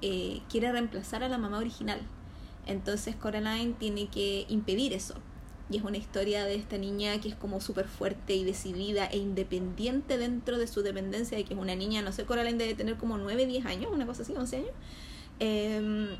eh, 0.00 0.40
quiere 0.48 0.72
reemplazar 0.72 1.22
a 1.22 1.28
la 1.28 1.36
mamá 1.38 1.58
original. 1.58 2.00
Entonces 2.66 3.16
Coraline 3.16 3.74
tiene 3.74 4.08
que 4.08 4.46
impedir 4.48 4.92
eso. 4.92 5.14
Y 5.68 5.78
es 5.78 5.84
una 5.84 5.96
historia 5.96 6.44
de 6.44 6.54
esta 6.54 6.78
niña 6.78 7.20
que 7.20 7.28
es 7.28 7.34
como 7.34 7.60
súper 7.60 7.88
fuerte 7.88 8.34
y 8.34 8.44
decidida 8.44 9.06
e 9.06 9.18
independiente 9.18 10.16
dentro 10.16 10.58
de 10.58 10.66
su 10.66 10.82
dependencia, 10.82 11.36
de 11.36 11.44
que 11.44 11.54
es 11.54 11.60
una 11.60 11.74
niña, 11.74 12.02
no 12.02 12.12
sé, 12.12 12.24
Coraline 12.24 12.58
debe 12.58 12.74
tener 12.74 12.96
como 12.96 13.18
9, 13.18 13.46
10 13.46 13.66
años, 13.66 13.90
una 13.92 14.06
cosa 14.06 14.22
así, 14.22 14.32
11 14.36 14.56
años. 14.56 14.70
Eh, 15.40 16.16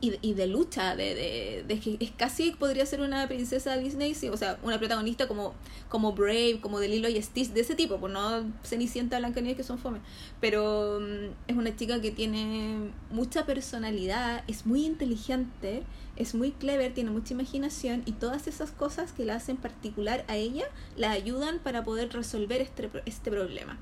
y, 0.00 0.14
y 0.22 0.34
de 0.34 0.46
lucha, 0.46 0.94
de, 0.94 1.14
de, 1.14 1.64
de, 1.66 1.96
es 2.00 2.10
casi 2.12 2.52
podría 2.52 2.86
ser 2.86 3.00
una 3.00 3.26
princesa 3.26 3.76
Disney, 3.76 4.14
o 4.30 4.36
sea, 4.36 4.58
una 4.62 4.78
protagonista 4.78 5.26
como, 5.26 5.54
como 5.88 6.12
Brave, 6.12 6.60
como 6.60 6.78
de 6.78 6.88
Lilo 6.88 7.08
y 7.08 7.20
Stitch, 7.20 7.50
de 7.50 7.60
ese 7.60 7.74
tipo, 7.74 7.98
pues 7.98 8.12
no 8.12 8.44
Cenicienta, 8.62 9.18
Blancanieves 9.18 9.56
que 9.56 9.64
son 9.64 9.78
fome, 9.78 9.98
pero 10.40 11.00
mm, 11.00 11.50
es 11.50 11.56
una 11.56 11.74
chica 11.74 12.00
que 12.00 12.10
tiene 12.10 12.90
mucha 13.10 13.44
personalidad, 13.44 14.44
es 14.46 14.66
muy 14.66 14.84
inteligente, 14.86 15.82
es 16.16 16.34
muy 16.34 16.50
clever, 16.50 16.94
tiene 16.94 17.10
mucha 17.10 17.34
imaginación 17.34 18.02
y 18.04 18.12
todas 18.12 18.48
esas 18.48 18.70
cosas 18.70 19.12
que 19.12 19.24
la 19.24 19.36
hacen 19.36 19.56
particular 19.56 20.24
a 20.28 20.36
ella 20.36 20.64
la 20.96 21.12
ayudan 21.12 21.58
para 21.60 21.84
poder 21.84 22.12
resolver 22.12 22.60
este, 22.60 22.90
este 23.06 23.30
problema. 23.30 23.78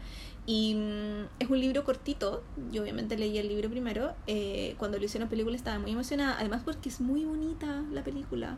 Y 0.46 0.74
mm, 0.74 1.28
es 1.40 1.50
un 1.50 1.60
libro 1.60 1.84
cortito, 1.84 2.44
yo 2.70 2.82
obviamente 2.82 3.18
leí 3.18 3.36
el 3.38 3.48
libro 3.48 3.68
primero, 3.68 4.14
eh, 4.28 4.76
cuando 4.78 4.98
lo 4.98 5.04
hicieron 5.04 5.28
película 5.28 5.56
estaba 5.56 5.78
muy 5.80 5.90
emocionada, 5.90 6.38
además 6.38 6.62
porque 6.64 6.88
es 6.88 7.00
muy 7.00 7.24
bonita 7.24 7.82
la 7.90 8.04
película 8.04 8.56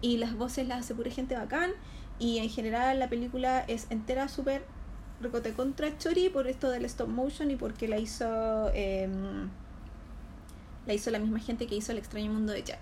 y 0.00 0.16
las 0.16 0.34
voces 0.36 0.66
las 0.66 0.80
hace 0.80 0.94
pura 0.94 1.10
gente 1.10 1.36
bacán 1.36 1.72
y 2.18 2.38
en 2.38 2.48
general 2.48 2.98
la 2.98 3.08
película 3.08 3.60
es 3.60 3.86
entera 3.90 4.28
súper 4.28 4.64
recote 5.20 5.52
contra 5.52 5.96
Chori 5.98 6.28
por 6.28 6.46
esto 6.46 6.70
del 6.70 6.84
stop 6.86 7.08
motion 7.08 7.50
y 7.50 7.56
porque 7.56 7.88
la 7.88 7.98
hizo 7.98 8.70
em, 8.74 9.48
la 10.86 10.94
hizo 10.94 11.10
la 11.10 11.18
misma 11.18 11.40
gente 11.40 11.66
que 11.66 11.74
hizo 11.74 11.92
El 11.92 11.98
extraño 11.98 12.32
mundo 12.32 12.52
de 12.52 12.62
Jack. 12.62 12.80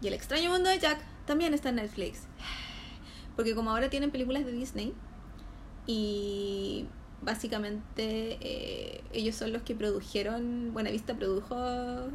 Y 0.00 0.06
El 0.06 0.14
extraño 0.14 0.50
mundo 0.50 0.70
de 0.70 0.78
Jack 0.78 0.98
también 1.26 1.52
está 1.52 1.68
en 1.68 1.76
Netflix. 1.76 2.22
Porque 3.36 3.54
como 3.54 3.70
ahora 3.70 3.90
tienen 3.90 4.10
películas 4.10 4.44
de 4.46 4.52
Disney, 4.52 4.94
y 5.88 6.84
básicamente 7.22 8.36
eh, 8.42 9.00
ellos 9.12 9.34
son 9.34 9.54
los 9.54 9.62
que 9.62 9.74
produjeron, 9.74 10.72
Buena 10.74 10.90
Vista 10.90 11.14
produjo 11.14 11.56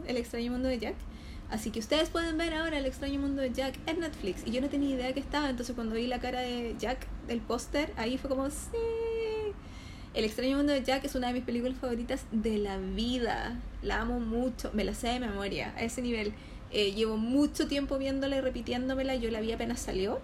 El 0.07 0.15
extraño 0.15 0.51
mundo 0.51 0.69
de 0.69 0.77
Jack. 0.77 0.95
Así 1.49 1.71
que 1.71 1.79
ustedes 1.79 2.09
pueden 2.09 2.37
ver 2.37 2.53
ahora 2.53 2.77
El 2.77 2.85
extraño 2.85 3.19
mundo 3.19 3.41
de 3.41 3.51
Jack 3.51 3.79
en 3.87 3.99
Netflix. 3.99 4.43
Y 4.45 4.51
yo 4.51 4.61
no 4.61 4.69
tenía 4.69 4.95
idea 4.95 5.13
que 5.13 5.19
estaba, 5.19 5.49
entonces 5.49 5.75
cuando 5.75 5.95
vi 5.95 6.05
la 6.05 6.19
cara 6.19 6.41
de 6.41 6.75
Jack 6.77 7.07
del 7.27 7.41
póster, 7.41 7.91
ahí 7.97 8.19
fue 8.19 8.29
como, 8.29 8.47
sí. 8.51 8.77
El 10.13 10.23
extraño 10.23 10.57
mundo 10.57 10.71
de 10.71 10.83
Jack 10.83 11.05
es 11.05 11.15
una 11.15 11.27
de 11.29 11.33
mis 11.33 11.43
películas 11.43 11.75
favoritas 11.75 12.27
de 12.31 12.59
la 12.59 12.77
vida. 12.77 13.59
La 13.81 14.01
amo 14.01 14.19
mucho, 14.19 14.69
me 14.73 14.83
la 14.83 14.93
sé 14.93 15.07
de 15.07 15.19
memoria, 15.19 15.73
a 15.75 15.81
ese 15.81 16.03
nivel. 16.03 16.33
Eh, 16.69 16.93
llevo 16.93 17.17
mucho 17.17 17.67
tiempo 17.67 17.97
viéndola 17.97 18.37
y 18.37 18.41
repitiéndomela, 18.41 19.15
yo 19.15 19.31
la 19.31 19.41
vi 19.41 19.51
apenas 19.51 19.79
salió 19.79 20.21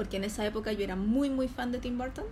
porque 0.00 0.16
en 0.16 0.24
esa 0.24 0.46
época 0.46 0.72
yo 0.72 0.82
era 0.82 0.96
muy 0.96 1.28
muy 1.28 1.46
fan 1.46 1.72
de 1.72 1.78
Tim 1.78 1.98
Burton 1.98 2.24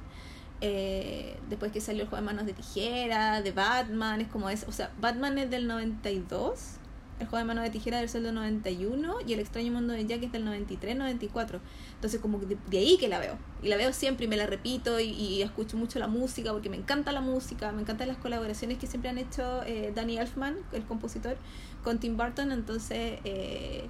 eh, 0.63 1.37
después 1.51 1.71
que 1.71 1.83
salió 1.83 2.05
el 2.05 2.09
juego 2.09 2.25
de 2.25 2.27
manos 2.27 2.47
de 2.47 2.55
tijera, 2.55 3.43
de 3.43 3.53
Batman, 3.53 4.23
es 4.23 4.29
como 4.29 4.49
es, 4.49 4.65
o 4.67 4.73
sea, 4.73 4.91
Batman 4.99 5.37
es 5.37 5.51
del 5.51 5.67
92, 5.69 6.79
el 7.21 7.27
juego 7.27 7.39
de 7.39 7.45
manos 7.45 7.65
de 7.65 7.71
tijera 7.71 8.03
es 8.03 8.13
del 8.13 8.33
91 8.33 9.17
y 9.27 9.33
el 9.33 9.41
extraño 9.41 9.73
mundo 9.73 9.93
de 9.93 10.07
Jack 10.07 10.23
es 10.23 10.33
del 10.33 10.45
93, 10.45 10.97
94. 10.97 11.61
Entonces 11.95 12.21
como 12.21 12.39
de, 12.39 12.57
de 12.69 12.79
ahí 12.79 12.97
que 12.97 13.09
la 13.09 13.19
veo. 13.19 13.37
Y 13.63 13.69
la 13.69 13.77
veo 13.77 13.93
siempre 13.93 14.27
y 14.27 14.29
me 14.29 14.37
la 14.37 14.47
repito 14.47 15.01
y, 15.01 15.43
escucho 15.43 15.77
mucho 15.77 15.99
la 15.99 16.07
música 16.07 16.53
porque 16.53 16.71
me 16.71 16.77
encanta 16.77 17.11
la 17.13 17.21
música, 17.21 17.73
me 17.73 17.83
encantan 17.83 18.09
las 18.09 18.19
colaboraciones 18.19 18.79
que 18.79 18.87
siempre 18.87 19.11
han 19.11 19.19
hecho 19.19 19.63
eh, 19.65 19.93
Danny 19.95 20.19
Elfman, 20.19 20.57
el 20.73 20.85
compositor, 20.85 21.37
con 21.85 21.99
Tim 22.01 22.17
Burton. 22.17 22.51
Entonces... 22.53 23.21
Eh, 23.25 23.89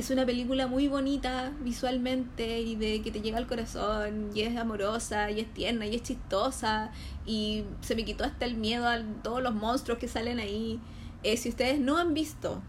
es 0.00 0.10
una 0.10 0.24
película 0.24 0.66
muy 0.66 0.88
bonita 0.88 1.52
visualmente 1.60 2.60
y 2.60 2.74
de 2.74 3.02
que 3.02 3.10
te 3.10 3.20
llega 3.20 3.36
al 3.36 3.46
corazón 3.46 4.30
y 4.34 4.40
es 4.40 4.56
amorosa 4.56 5.30
y 5.30 5.40
es 5.40 5.52
tierna 5.52 5.86
y 5.86 5.94
es 5.94 6.02
chistosa 6.02 6.90
y 7.26 7.64
se 7.82 7.94
me 7.94 8.04
quitó 8.06 8.24
hasta 8.24 8.46
el 8.46 8.56
miedo 8.56 8.88
a 8.88 9.02
todos 9.22 9.42
los 9.42 9.54
monstruos 9.54 9.98
que 9.98 10.08
salen 10.08 10.38
ahí. 10.38 10.80
Eh, 11.22 11.36
si 11.36 11.50
ustedes 11.50 11.78
no 11.78 11.98
han 11.98 12.14
visto 12.14 12.62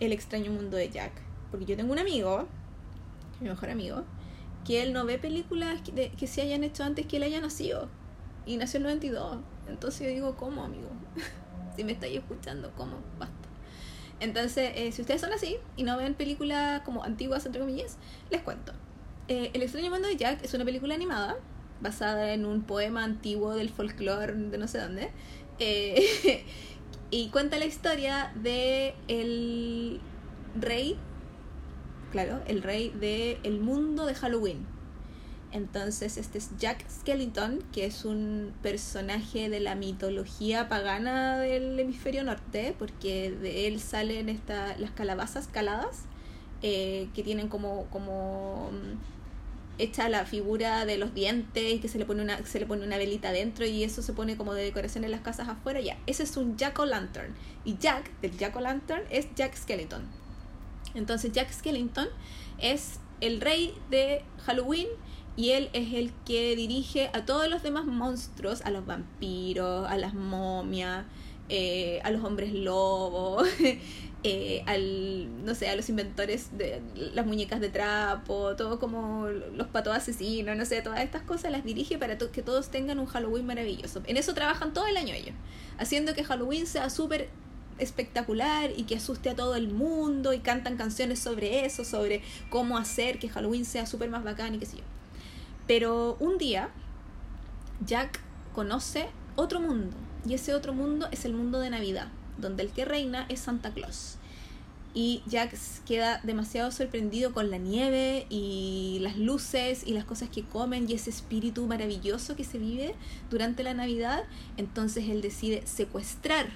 El 0.00 0.12
extraño 0.12 0.50
mundo 0.50 0.78
de 0.78 0.88
Jack, 0.88 1.12
porque 1.50 1.66
yo 1.66 1.76
tengo 1.76 1.92
un 1.92 1.98
amigo, 1.98 2.46
mi 3.40 3.48
mejor 3.50 3.68
amigo, 3.68 4.04
que 4.64 4.82
él 4.82 4.94
no 4.94 5.04
ve 5.04 5.18
películas 5.18 5.82
que, 5.82 6.10
que 6.12 6.26
se 6.26 6.40
hayan 6.40 6.64
hecho 6.64 6.84
antes 6.84 7.06
que 7.06 7.18
él 7.18 7.24
haya 7.24 7.40
nacido 7.40 7.88
y 8.46 8.56
nació 8.56 8.80
en 8.80 8.86
el 8.86 8.92
92. 8.94 9.38
Entonces 9.68 10.06
yo 10.06 10.14
digo, 10.14 10.36
¿cómo, 10.36 10.64
amigo? 10.64 10.88
si 11.76 11.84
me 11.84 11.92
estáis 11.92 12.18
escuchando, 12.18 12.72
¿cómo? 12.76 12.96
Basta. 13.18 13.47
Entonces, 14.20 14.72
eh, 14.74 14.92
si 14.92 15.02
ustedes 15.02 15.20
son 15.20 15.32
así 15.32 15.56
y 15.76 15.84
no 15.84 15.96
ven 15.96 16.14
películas 16.14 16.82
como 16.82 17.04
antiguas, 17.04 17.46
entre 17.46 17.60
comillas, 17.60 17.96
les 18.30 18.42
cuento. 18.42 18.72
Eh, 19.28 19.50
el 19.52 19.62
extraño 19.62 19.90
mundo 19.90 20.08
de 20.08 20.16
Jack 20.16 20.42
es 20.42 20.54
una 20.54 20.64
película 20.64 20.94
animada 20.94 21.36
basada 21.80 22.32
en 22.32 22.44
un 22.44 22.62
poema 22.62 23.04
antiguo 23.04 23.54
del 23.54 23.68
folclore 23.68 24.32
de 24.32 24.58
no 24.58 24.66
sé 24.66 24.78
dónde. 24.78 25.10
Eh, 25.58 26.44
y 27.10 27.28
cuenta 27.28 27.58
la 27.58 27.66
historia 27.66 28.32
de 28.34 28.94
el 29.06 30.00
rey, 30.58 30.98
claro, 32.10 32.40
el 32.46 32.62
rey 32.62 32.90
del 32.90 33.38
el 33.44 33.60
mundo 33.60 34.06
de 34.06 34.14
Halloween 34.14 34.77
entonces 35.52 36.18
este 36.18 36.38
es 36.38 36.50
Jack 36.58 36.84
Skellington, 36.90 37.62
que 37.72 37.86
es 37.86 38.04
un 38.04 38.52
personaje 38.62 39.48
de 39.48 39.60
la 39.60 39.74
mitología 39.74 40.68
pagana 40.68 41.38
del 41.38 41.78
hemisferio 41.80 42.22
norte, 42.22 42.74
porque 42.78 43.30
de 43.30 43.66
él 43.66 43.80
salen 43.80 44.28
esta, 44.28 44.76
las 44.76 44.90
calabazas 44.90 45.48
caladas, 45.48 46.02
eh, 46.62 47.08
que 47.14 47.22
tienen 47.22 47.48
como, 47.48 47.86
como 47.86 48.70
mm, 48.72 49.82
hecha 49.82 50.08
la 50.08 50.26
figura 50.26 50.84
de 50.84 50.98
los 50.98 51.14
dientes 51.14 51.72
y 51.72 51.78
que 51.78 51.88
se 51.88 51.98
le 51.98 52.04
pone 52.04 52.20
una, 52.20 52.44
se 52.44 52.60
le 52.60 52.66
pone 52.66 52.84
una 52.84 52.98
velita 52.98 53.32
dentro 53.32 53.64
y 53.64 53.84
eso 53.84 54.02
se 54.02 54.12
pone 54.12 54.36
como 54.36 54.52
de 54.52 54.64
decoración 54.64 55.04
en 55.04 55.12
las 55.12 55.20
casas 55.20 55.48
afuera. 55.48 55.80
Ya, 55.80 55.96
ese 56.06 56.24
es 56.24 56.36
un 56.36 56.58
Jack 56.58 56.78
o 56.78 56.84
Lantern. 56.84 57.34
Y 57.64 57.78
Jack, 57.78 58.10
del 58.20 58.36
Jack 58.36 58.54
o 58.56 58.60
Lantern, 58.60 59.04
es 59.08 59.28
Jack 59.34 59.56
Skellington. 59.56 60.02
Entonces 60.94 61.32
Jack 61.32 61.52
Skellington 61.52 62.08
es 62.58 62.98
el 63.20 63.40
rey 63.40 63.74
de 63.90 64.22
Halloween 64.44 64.88
y 65.38 65.52
él 65.52 65.70
es 65.72 65.94
el 65.94 66.12
que 66.26 66.56
dirige 66.56 67.10
a 67.12 67.24
todos 67.24 67.48
los 67.48 67.62
demás 67.62 67.84
monstruos, 67.84 68.60
a 68.62 68.72
los 68.72 68.84
vampiros, 68.84 69.88
a 69.88 69.96
las 69.96 70.12
momias, 70.12 71.04
eh, 71.48 72.00
a 72.02 72.10
los 72.10 72.24
hombres 72.24 72.52
lobos, 72.52 73.46
eh, 74.24 74.64
al, 74.66 75.44
no 75.44 75.54
sé, 75.54 75.68
a 75.68 75.76
los 75.76 75.88
inventores 75.90 76.58
de 76.58 76.82
las 77.14 77.24
muñecas 77.24 77.60
de 77.60 77.68
trapo, 77.68 78.56
todo 78.56 78.80
como 78.80 79.28
los 79.28 79.68
patos 79.68 79.96
asesinos, 79.96 80.56
no 80.56 80.64
sé, 80.64 80.82
todas 80.82 81.02
estas 81.02 81.22
cosas 81.22 81.52
las 81.52 81.64
dirige 81.64 81.98
para 81.98 82.18
que 82.18 82.42
todos 82.42 82.68
tengan 82.72 82.98
un 82.98 83.06
Halloween 83.06 83.46
maravilloso. 83.46 84.02
En 84.06 84.16
eso 84.16 84.34
trabajan 84.34 84.72
todo 84.72 84.88
el 84.88 84.96
año 84.96 85.14
ellos, 85.14 85.36
haciendo 85.78 86.14
que 86.14 86.24
Halloween 86.24 86.66
sea 86.66 86.90
súper 86.90 87.28
espectacular 87.78 88.72
y 88.76 88.82
que 88.82 88.96
asuste 88.96 89.30
a 89.30 89.36
todo 89.36 89.54
el 89.54 89.68
mundo 89.68 90.32
y 90.32 90.40
cantan 90.40 90.76
canciones 90.76 91.20
sobre 91.20 91.64
eso, 91.64 91.84
sobre 91.84 92.22
cómo 92.50 92.76
hacer 92.76 93.20
que 93.20 93.28
Halloween 93.28 93.64
sea 93.64 93.86
súper 93.86 94.10
más 94.10 94.24
bacán 94.24 94.56
y 94.56 94.58
qué 94.58 94.66
sé 94.66 94.78
yo. 94.78 94.97
Pero 95.68 96.16
un 96.18 96.38
día 96.38 96.70
Jack 97.86 98.20
conoce 98.54 99.08
otro 99.36 99.60
mundo 99.60 99.94
y 100.26 100.34
ese 100.34 100.54
otro 100.54 100.72
mundo 100.72 101.06
es 101.12 101.26
el 101.26 101.34
mundo 101.34 101.60
de 101.60 101.70
Navidad, 101.70 102.08
donde 102.38 102.64
el 102.64 102.70
que 102.70 102.86
reina 102.86 103.26
es 103.28 103.40
Santa 103.40 103.72
Claus. 103.72 104.16
Y 104.94 105.22
Jack 105.26 105.54
queda 105.86 106.20
demasiado 106.24 106.72
sorprendido 106.72 107.32
con 107.34 107.50
la 107.50 107.58
nieve 107.58 108.26
y 108.30 108.98
las 109.02 109.18
luces 109.18 109.86
y 109.86 109.92
las 109.92 110.04
cosas 110.04 110.30
que 110.30 110.42
comen 110.42 110.88
y 110.88 110.94
ese 110.94 111.10
espíritu 111.10 111.66
maravilloso 111.66 112.34
que 112.34 112.44
se 112.44 112.58
vive 112.58 112.94
durante 113.30 113.62
la 113.62 113.74
Navidad. 113.74 114.24
Entonces 114.56 115.04
él 115.08 115.20
decide 115.20 115.66
secuestrar 115.66 116.46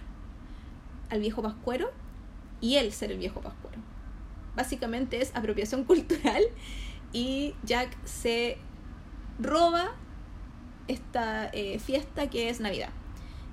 al 1.10 1.20
viejo 1.20 1.42
pascuero 1.42 1.92
y 2.62 2.76
él 2.76 2.92
ser 2.92 3.12
el 3.12 3.18
viejo 3.18 3.42
pascuero. 3.42 3.76
Básicamente 4.56 5.20
es 5.20 5.36
apropiación 5.36 5.84
cultural 5.84 6.42
y 7.12 7.54
Jack 7.64 7.94
se 8.06 8.56
roba 9.42 9.92
esta 10.88 11.48
eh, 11.52 11.78
fiesta 11.78 12.28
que 12.30 12.48
es 12.48 12.60
Navidad. 12.60 12.90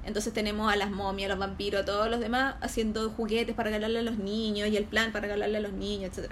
Entonces 0.05 0.33
tenemos 0.33 0.71
a 0.71 0.75
las 0.75 0.91
momias, 0.91 1.29
a 1.29 1.35
los 1.35 1.39
vampiros, 1.39 1.81
a 1.81 1.85
todos 1.85 2.09
los 2.09 2.19
demás 2.19 2.55
haciendo 2.61 3.09
juguetes 3.09 3.55
para 3.55 3.69
regalarle 3.69 3.99
a 3.99 4.03
los 4.03 4.17
niños 4.17 4.69
y 4.69 4.77
el 4.77 4.85
plan 4.85 5.11
para 5.11 5.23
regalarle 5.23 5.57
a 5.57 5.61
los 5.61 5.73
niños, 5.73 6.17
etc. 6.17 6.31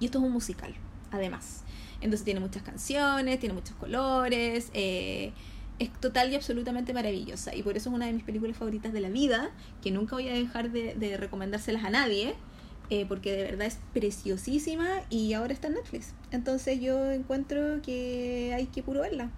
Y 0.00 0.06
esto 0.06 0.18
es 0.18 0.24
un 0.24 0.32
musical, 0.32 0.74
además. 1.10 1.64
Entonces 2.00 2.24
tiene 2.24 2.40
muchas 2.40 2.62
canciones, 2.62 3.38
tiene 3.38 3.54
muchos 3.54 3.76
colores, 3.76 4.70
eh, 4.74 5.32
es 5.78 5.92
total 6.00 6.32
y 6.32 6.34
absolutamente 6.34 6.92
maravillosa. 6.92 7.54
Y 7.54 7.62
por 7.62 7.76
eso 7.76 7.90
es 7.90 7.94
una 7.94 8.06
de 8.06 8.12
mis 8.12 8.24
películas 8.24 8.56
favoritas 8.56 8.92
de 8.92 9.00
la 9.00 9.08
vida, 9.10 9.50
que 9.82 9.90
nunca 9.90 10.16
voy 10.16 10.28
a 10.28 10.32
dejar 10.32 10.70
de, 10.70 10.94
de 10.94 11.16
recomendárselas 11.16 11.84
a 11.84 11.90
nadie. 11.90 12.34
Eh, 12.88 13.04
porque 13.08 13.32
de 13.32 13.42
verdad 13.42 13.66
es 13.66 13.78
preciosísima 13.92 14.86
y 15.10 15.32
ahora 15.32 15.52
está 15.52 15.66
en 15.66 15.74
Netflix. 15.74 16.14
Entonces 16.30 16.80
yo 16.80 17.10
encuentro 17.10 17.82
que 17.82 18.52
hay 18.54 18.66
que 18.66 18.82
puro 18.82 19.00
verla, 19.00 19.30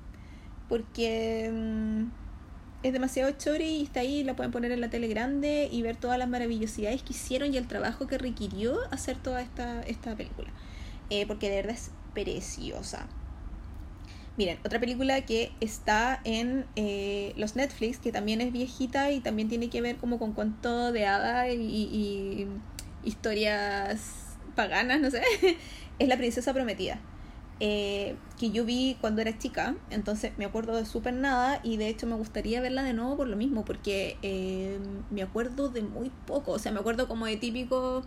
porque 0.68 1.50
mm, 1.50 2.10
es 2.82 2.92
demasiado 2.92 3.30
chore 3.32 3.64
y 3.64 3.84
está 3.84 4.00
ahí, 4.00 4.22
la 4.22 4.36
pueden 4.36 4.52
poner 4.52 4.70
en 4.70 4.82
la 4.82 4.90
tele 4.90 5.08
grande 5.08 5.68
y 5.72 5.80
ver 5.80 5.96
todas 5.96 6.18
las 6.18 6.28
maravillosidades 6.28 7.02
que 7.02 7.14
hicieron 7.14 7.54
y 7.54 7.56
el 7.56 7.66
trabajo 7.66 8.06
que 8.06 8.18
requirió 8.18 8.76
hacer 8.90 9.16
toda 9.16 9.40
esta, 9.40 9.80
esta 9.82 10.14
película, 10.14 10.50
eh, 11.08 11.26
porque 11.26 11.48
de 11.48 11.56
verdad 11.56 11.74
es 11.74 11.90
preciosa. 12.12 13.06
Miren, 14.36 14.58
otra 14.64 14.78
película 14.78 15.22
que 15.22 15.52
está 15.60 16.20
en 16.22 16.66
eh, 16.76 17.32
los 17.36 17.56
Netflix, 17.56 17.98
que 17.98 18.12
también 18.12 18.40
es 18.42 18.52
viejita 18.52 19.10
y 19.10 19.20
también 19.20 19.48
tiene 19.48 19.70
que 19.70 19.80
ver 19.80 19.96
como 19.96 20.18
con 20.18 20.32
cuento 20.32 20.92
de 20.92 21.06
hada 21.06 21.50
y 21.50 22.46
historias 23.08 24.36
paganas, 24.54 25.00
no 25.00 25.10
sé, 25.10 25.22
es 25.98 26.08
La 26.08 26.16
Princesa 26.16 26.52
Prometida. 26.52 27.00
Eh, 27.60 28.14
que 28.38 28.52
yo 28.52 28.64
vi 28.64 28.96
cuando 29.00 29.20
era 29.20 29.36
chica, 29.36 29.74
entonces 29.90 30.30
me 30.38 30.44
acuerdo 30.44 30.76
de 30.76 30.86
súper 30.86 31.14
nada 31.14 31.60
y 31.64 31.76
de 31.76 31.88
hecho 31.88 32.06
me 32.06 32.14
gustaría 32.14 32.60
verla 32.60 32.84
de 32.84 32.92
nuevo 32.92 33.16
por 33.16 33.26
lo 33.26 33.36
mismo, 33.36 33.64
porque 33.64 34.16
eh, 34.22 34.78
me 35.10 35.22
acuerdo 35.22 35.68
de 35.68 35.82
muy 35.82 36.12
poco, 36.26 36.52
o 36.52 36.58
sea, 36.60 36.70
me 36.70 36.78
acuerdo 36.78 37.08
como 37.08 37.26
de 37.26 37.36
típico, 37.36 38.04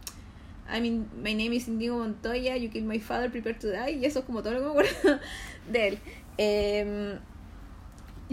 I 0.73 0.79
mean, 0.79 1.09
my 1.21 1.33
name 1.33 1.53
is 1.53 1.67
Indigo 1.67 1.97
Montoya, 1.97 2.55
you 2.55 2.69
killed 2.69 2.87
my 2.87 2.99
father, 2.99 3.29
prepare 3.29 3.55
to 3.59 3.67
die, 3.67 3.97
y 3.99 4.05
eso 4.05 4.19
es 4.19 4.25
como 4.25 4.41
todo 4.41 4.53
lo 4.53 4.59
que 4.59 4.65
me 4.65 4.71
acuerdo 4.71 5.19
de 5.71 5.87
él. 5.89 5.99
Eh, 6.37 7.19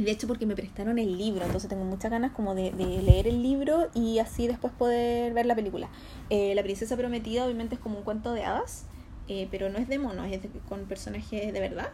de 0.03 0.11
hecho 0.11 0.27
porque 0.27 0.47
me 0.47 0.55
prestaron 0.55 0.99
el 0.99 1.19
libro, 1.19 1.45
entonces 1.45 1.69
tengo 1.69 1.85
muchas 1.85 2.11
ganas 2.11 2.33
como 2.33 2.55
de, 2.55 2.73
leer 2.73 3.27
el 3.27 3.43
libro 3.43 3.91
y 3.95 4.19
así 4.19 4.47
después 4.47 4.73
poder 4.73 5.35
ver 5.35 5.47
la 5.47 5.55
película. 5.55 5.89
Eh, 6.31 6.55
la 6.55 6.63
princesa 6.63 6.97
prometida 6.97 7.45
obviamente 7.45 7.75
es 7.75 7.81
como 7.81 7.99
un 7.99 8.05
cuento 8.05 8.33
de 8.33 8.45
hadas, 8.45 8.87
eh, 9.29 9.49
pero 9.51 9.69
no 9.71 9.79
es 9.79 9.89
de 9.89 9.99
monos, 9.99 10.27
es 10.31 10.41
con 10.69 10.87
personajes 10.87 11.53
de 11.53 11.61
verdad, 11.61 11.91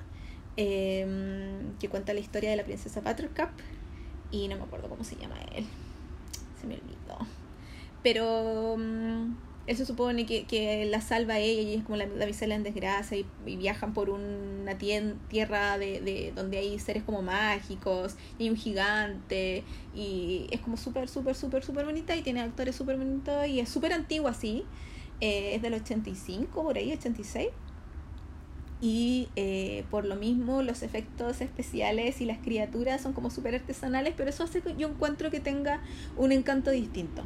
em, 0.57 1.77
que 1.79 1.89
cuenta 1.89 2.13
la 2.13 2.21
historia 2.21 2.51
de 2.51 2.57
la 2.57 2.65
princesa 2.65 3.01
Buttercup 3.01 3.51
y 4.31 4.49
no 4.49 4.57
me 4.57 4.65
acuerdo 4.65 4.89
cómo 4.89 5.05
se 5.05 5.17
llama 5.17 5.37
él, 5.55 5.65
se 6.61 6.67
me 6.67 6.75
olvidó. 6.75 7.19
Pero... 8.03 8.77
Mm, 8.79 9.54
se 9.66 9.87
supone 9.87 10.26
que, 10.26 10.44
que, 10.44 10.85
la 10.85 11.00
salva 11.00 11.38
ella 11.38 11.62
y 11.62 11.75
es 11.75 11.85
como 11.85 11.97
la 11.97 12.06
damisela 12.06 12.54
en 12.54 12.62
desgracia 12.62 13.16
y, 13.16 13.26
viajan 13.56 13.94
por 13.94 14.11
una 14.11 14.76
tierra 14.76 15.78
de, 15.78 16.00
de, 16.00 16.33
donde 16.35 16.59
hay 16.59 16.78
seres 16.78 17.02
como 17.02 17.23
mágicos 17.23 18.16
y 18.38 18.44
hay 18.44 18.50
un 18.50 18.56
gigante 18.56 19.64
y 19.94 20.47
es 20.50 20.61
como 20.61 20.76
súper, 20.76 21.09
súper, 21.09 21.35
súper, 21.35 21.64
súper 21.64 21.87
bonita 21.87 22.14
y 22.14 22.23
tiene 22.23 22.42
actores 22.42 22.76
súper 22.76 22.99
bonitos 22.99 23.47
y 23.47 23.61
es 23.61 23.68
súper 23.71 23.94
antigua 23.94 24.33
así, 24.33 24.64
eh, 25.21 25.54
es 25.54 25.62
del 25.62 25.75
85 25.75 26.62
por 26.62 26.76
ahí, 26.76 26.92
86 26.92 27.49
y 28.83 29.28
eh, 29.37 29.85
por 29.90 30.04
lo 30.04 30.16
mismo 30.16 30.61
los 30.61 30.83
efectos 30.83 31.40
especiales 31.40 32.21
y 32.21 32.26
las 32.26 32.37
criaturas 32.38 33.00
son 33.00 33.14
como 33.14 33.30
súper 33.30 33.54
artesanales, 33.54 34.12
pero 34.14 34.28
eso 34.28 34.44
hace 34.44 34.61
que 34.61 34.76
yo 34.76 34.88
encuentro 34.88 35.30
que 35.30 35.40
tenga 35.40 35.80
un 36.18 36.33
encanto 36.33 36.71
distinto 36.71 37.25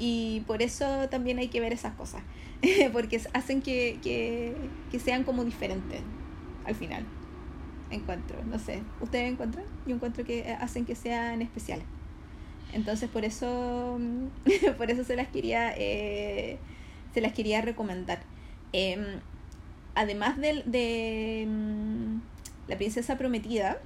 y 0.00 0.40
por 0.46 0.62
eso 0.62 1.08
también 1.10 1.38
hay 1.38 1.48
que 1.48 1.60
ver 1.60 1.72
esas 1.72 1.94
cosas, 1.94 2.22
porque 2.92 3.20
hacen 3.34 3.60
que, 3.60 3.98
que, 4.02 4.56
que 4.90 4.98
sean 4.98 5.24
como 5.24 5.44
diferentes 5.44 6.00
al 6.64 6.74
final. 6.74 7.04
encuentro, 7.90 8.42
no 8.44 8.58
sé, 8.58 8.82
¿ustedes 9.00 9.30
encuentran? 9.30 9.64
Yo 9.86 9.94
encuentro 9.94 10.24
que 10.24 10.40
eh, 10.40 10.56
hacen 10.58 10.86
que 10.86 10.94
sean 10.94 11.42
especiales. 11.42 11.84
Entonces 12.72 13.10
por 13.10 13.24
eso, 13.24 13.98
por 14.78 14.90
eso 14.90 15.04
se 15.04 15.16
las 15.16 15.28
quería, 15.28 15.74
eh, 15.76 16.58
se 17.12 17.20
las 17.20 17.32
quería 17.34 17.60
recomendar. 17.60 18.22
Em, 18.72 19.20
además 19.94 20.38
de, 20.38 20.62
de 20.64 21.46
mm, 21.46 22.20
La 22.68 22.76
Princesa 22.76 23.18
Prometida, 23.18 23.78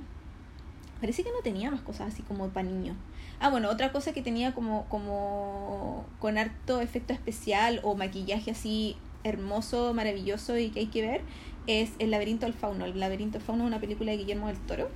parece 1.00 1.24
que 1.24 1.30
no 1.30 1.42
tenía 1.42 1.70
más 1.72 1.80
cosas 1.80 2.12
así 2.12 2.22
como 2.22 2.48
para 2.50 2.68
niños. 2.68 2.96
Ah, 3.40 3.50
bueno, 3.50 3.68
otra 3.70 3.92
cosa 3.92 4.12
que 4.12 4.22
tenía 4.22 4.54
como, 4.54 4.86
como 4.88 6.04
con 6.18 6.38
harto 6.38 6.80
efecto 6.80 7.12
especial 7.12 7.80
o 7.82 7.94
maquillaje 7.94 8.50
así 8.50 8.96
hermoso, 9.22 9.94
maravilloso 9.94 10.58
y 10.58 10.70
que 10.70 10.80
hay 10.80 10.86
que 10.86 11.02
ver 11.02 11.20
es 11.66 11.92
El 11.98 12.10
laberinto 12.10 12.46
del 12.46 12.54
fauno. 12.54 12.84
El 12.84 12.98
laberinto 12.98 13.38
del 13.38 13.46
fauno 13.46 13.64
es 13.64 13.68
una 13.68 13.80
película 13.80 14.10
de 14.10 14.18
Guillermo 14.18 14.48
del 14.48 14.58
Toro 14.58 14.90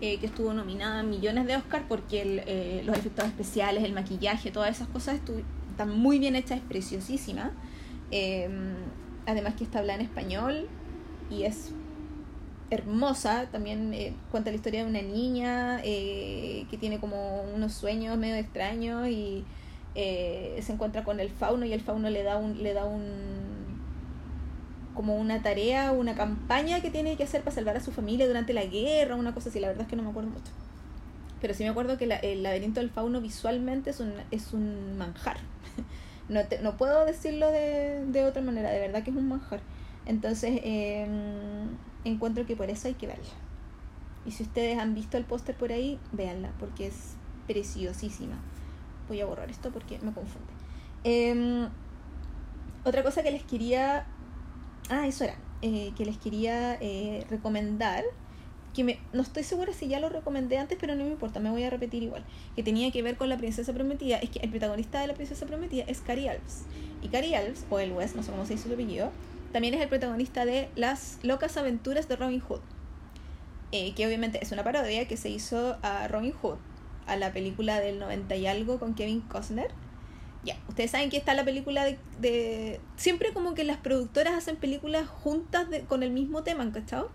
eh, 0.00 0.18
que 0.18 0.26
estuvo 0.26 0.54
nominada 0.54 1.00
a 1.00 1.02
millones 1.02 1.46
de 1.46 1.56
Oscar 1.56 1.84
porque 1.86 2.42
eh, 2.46 2.82
los 2.86 2.96
efectos 2.96 3.26
especiales, 3.26 3.84
el 3.84 3.92
maquillaje, 3.92 4.50
todas 4.50 4.74
esas 4.74 4.88
cosas 4.88 5.20
están 5.70 5.98
muy 5.98 6.18
bien 6.18 6.36
hechas, 6.36 6.58
es 6.58 6.64
preciosísima. 6.64 7.52
Em, 8.10 8.76
además 9.26 9.54
que 9.56 9.64
está 9.64 9.80
hablada 9.80 10.00
en 10.00 10.06
español 10.06 10.68
y 11.30 11.42
es 11.42 11.72
hermosa. 12.70 13.48
También 13.50 13.92
eh, 13.92 14.14
cuenta 14.30 14.50
la 14.50 14.56
historia 14.56 14.84
de 14.84 14.90
una 14.90 15.02
niña 15.02 15.80
eh, 15.84 16.66
que 16.70 16.78
tiene 16.78 16.98
como 17.00 17.42
unos 17.54 17.72
sueños 17.74 18.16
medio 18.16 18.36
extraños 18.36 19.08
y 19.08 19.44
eh, 19.94 20.58
se 20.62 20.72
encuentra 20.72 21.04
con 21.04 21.20
el 21.20 21.30
fauno 21.30 21.66
y 21.66 21.72
el 21.72 21.80
fauno 21.80 22.08
le 22.10 22.22
da 22.22 22.36
un 22.36 22.62
le 22.62 22.72
da 22.72 22.84
un 22.84 23.50
como 24.94 25.16
una 25.16 25.42
tarea, 25.42 25.92
una 25.92 26.14
campaña 26.14 26.80
que 26.80 26.90
tiene 26.90 27.16
que 27.16 27.24
hacer 27.24 27.42
para 27.42 27.54
salvar 27.54 27.76
a 27.76 27.80
su 27.80 27.92
familia 27.92 28.26
durante 28.26 28.52
la 28.52 28.64
guerra, 28.64 29.16
una 29.16 29.32
cosa 29.32 29.48
así, 29.48 29.60
la 29.60 29.68
verdad 29.68 29.82
es 29.82 29.88
que 29.88 29.96
no 29.96 30.02
me 30.02 30.10
acuerdo 30.10 30.30
mucho. 30.30 30.52
Pero 31.40 31.54
sí 31.54 31.62
me 31.62 31.70
acuerdo 31.70 31.96
que 31.96 32.04
el 32.04 32.42
laberinto 32.42 32.80
del 32.80 32.90
fauno 32.90 33.20
visualmente 33.20 33.90
es 33.90 34.00
un, 34.00 34.12
es 34.30 34.52
un 34.52 34.98
manjar. 34.98 35.38
no, 36.28 36.40
no 36.62 36.76
puedo 36.76 37.06
decirlo 37.06 37.50
de, 37.50 38.04
de 38.06 38.24
otra 38.24 38.42
manera, 38.42 38.70
de 38.70 38.80
verdad 38.80 39.02
que 39.02 39.10
es 39.10 39.16
un 39.16 39.28
manjar. 39.28 39.60
Entonces, 40.06 40.60
eh, 40.64 41.06
encuentro 42.04 42.46
que 42.46 42.56
por 42.56 42.70
eso 42.70 42.88
hay 42.88 42.94
que 42.94 43.06
verla. 43.06 43.24
Y 44.26 44.32
si 44.32 44.42
ustedes 44.42 44.78
han 44.78 44.94
visto 44.94 45.16
el 45.16 45.24
póster 45.24 45.56
por 45.56 45.72
ahí, 45.72 45.98
véanla, 46.12 46.52
porque 46.58 46.86
es 46.86 47.14
preciosísima. 47.46 48.38
Voy 49.08 49.20
a 49.20 49.26
borrar 49.26 49.50
esto 49.50 49.70
porque 49.70 49.98
me 49.98 50.12
confunde. 50.12 50.52
Em, 51.04 51.68
otra 52.84 53.02
cosa 53.02 53.22
que 53.22 53.30
les 53.30 53.42
quería... 53.42 54.06
Ah, 54.88 55.06
eso 55.06 55.24
era. 55.24 55.36
Eh, 55.62 55.92
que 55.96 56.04
les 56.04 56.18
quería 56.18 56.74
eh, 56.80 57.26
recomendar 57.28 58.04
que 58.74 58.84
me, 58.84 58.98
no 59.12 59.22
estoy 59.22 59.42
segura 59.42 59.72
si 59.72 59.88
ya 59.88 60.00
lo 60.00 60.08
recomendé 60.08 60.58
antes, 60.58 60.78
pero 60.80 60.94
no 60.94 61.04
me 61.04 61.10
importa, 61.10 61.40
me 61.40 61.50
voy 61.50 61.64
a 61.64 61.70
repetir 61.70 62.02
igual, 62.02 62.24
que 62.54 62.62
tenía 62.62 62.90
que 62.90 63.02
ver 63.02 63.16
con 63.16 63.28
la 63.28 63.36
princesa 63.36 63.72
prometida, 63.72 64.18
es 64.18 64.30
que 64.30 64.38
el 64.40 64.50
protagonista 64.50 65.00
de 65.00 65.08
la 65.08 65.14
princesa 65.14 65.46
prometida 65.46 65.84
es 65.86 66.00
Cary 66.00 66.28
Elves. 66.28 66.64
Y 67.02 67.08
Cary 67.08 67.34
Elves, 67.34 67.66
o 67.68 67.78
el 67.78 67.92
West, 67.92 68.14
no 68.14 68.22
sé 68.22 68.30
cómo 68.30 68.46
se 68.46 68.54
dice 68.54 68.68
su 68.68 68.74
apellido, 68.74 69.10
también 69.52 69.74
es 69.74 69.80
el 69.80 69.88
protagonista 69.88 70.44
de 70.44 70.68
Las 70.76 71.18
locas 71.22 71.56
aventuras 71.56 72.08
de 72.08 72.16
Robin 72.16 72.40
Hood, 72.40 72.60
eh, 73.72 73.94
que 73.94 74.06
obviamente 74.06 74.38
es 74.42 74.52
una 74.52 74.64
parodia 74.64 75.06
que 75.06 75.16
se 75.16 75.28
hizo 75.28 75.76
a 75.82 76.08
Robin 76.08 76.32
Hood, 76.32 76.58
a 77.06 77.16
la 77.16 77.32
película 77.32 77.80
del 77.80 77.98
90 77.98 78.36
y 78.36 78.46
algo 78.46 78.78
con 78.78 78.94
Kevin 78.94 79.20
Costner. 79.22 79.70
Ya, 80.42 80.56
ustedes 80.68 80.90
saben 80.90 81.10
que 81.10 81.18
está 81.18 81.34
la 81.34 81.44
película 81.44 81.84
de, 82.18 82.80
Siempre 82.96 83.32
como 83.32 83.54
que 83.54 83.64
las 83.64 83.76
productoras 83.76 84.34
hacen 84.34 84.56
películas 84.56 85.06
juntas 85.06 85.66
con 85.86 86.02
el 86.02 86.10
mismo 86.10 86.42
tema, 86.42 86.70
¿cachado? 86.72 87.10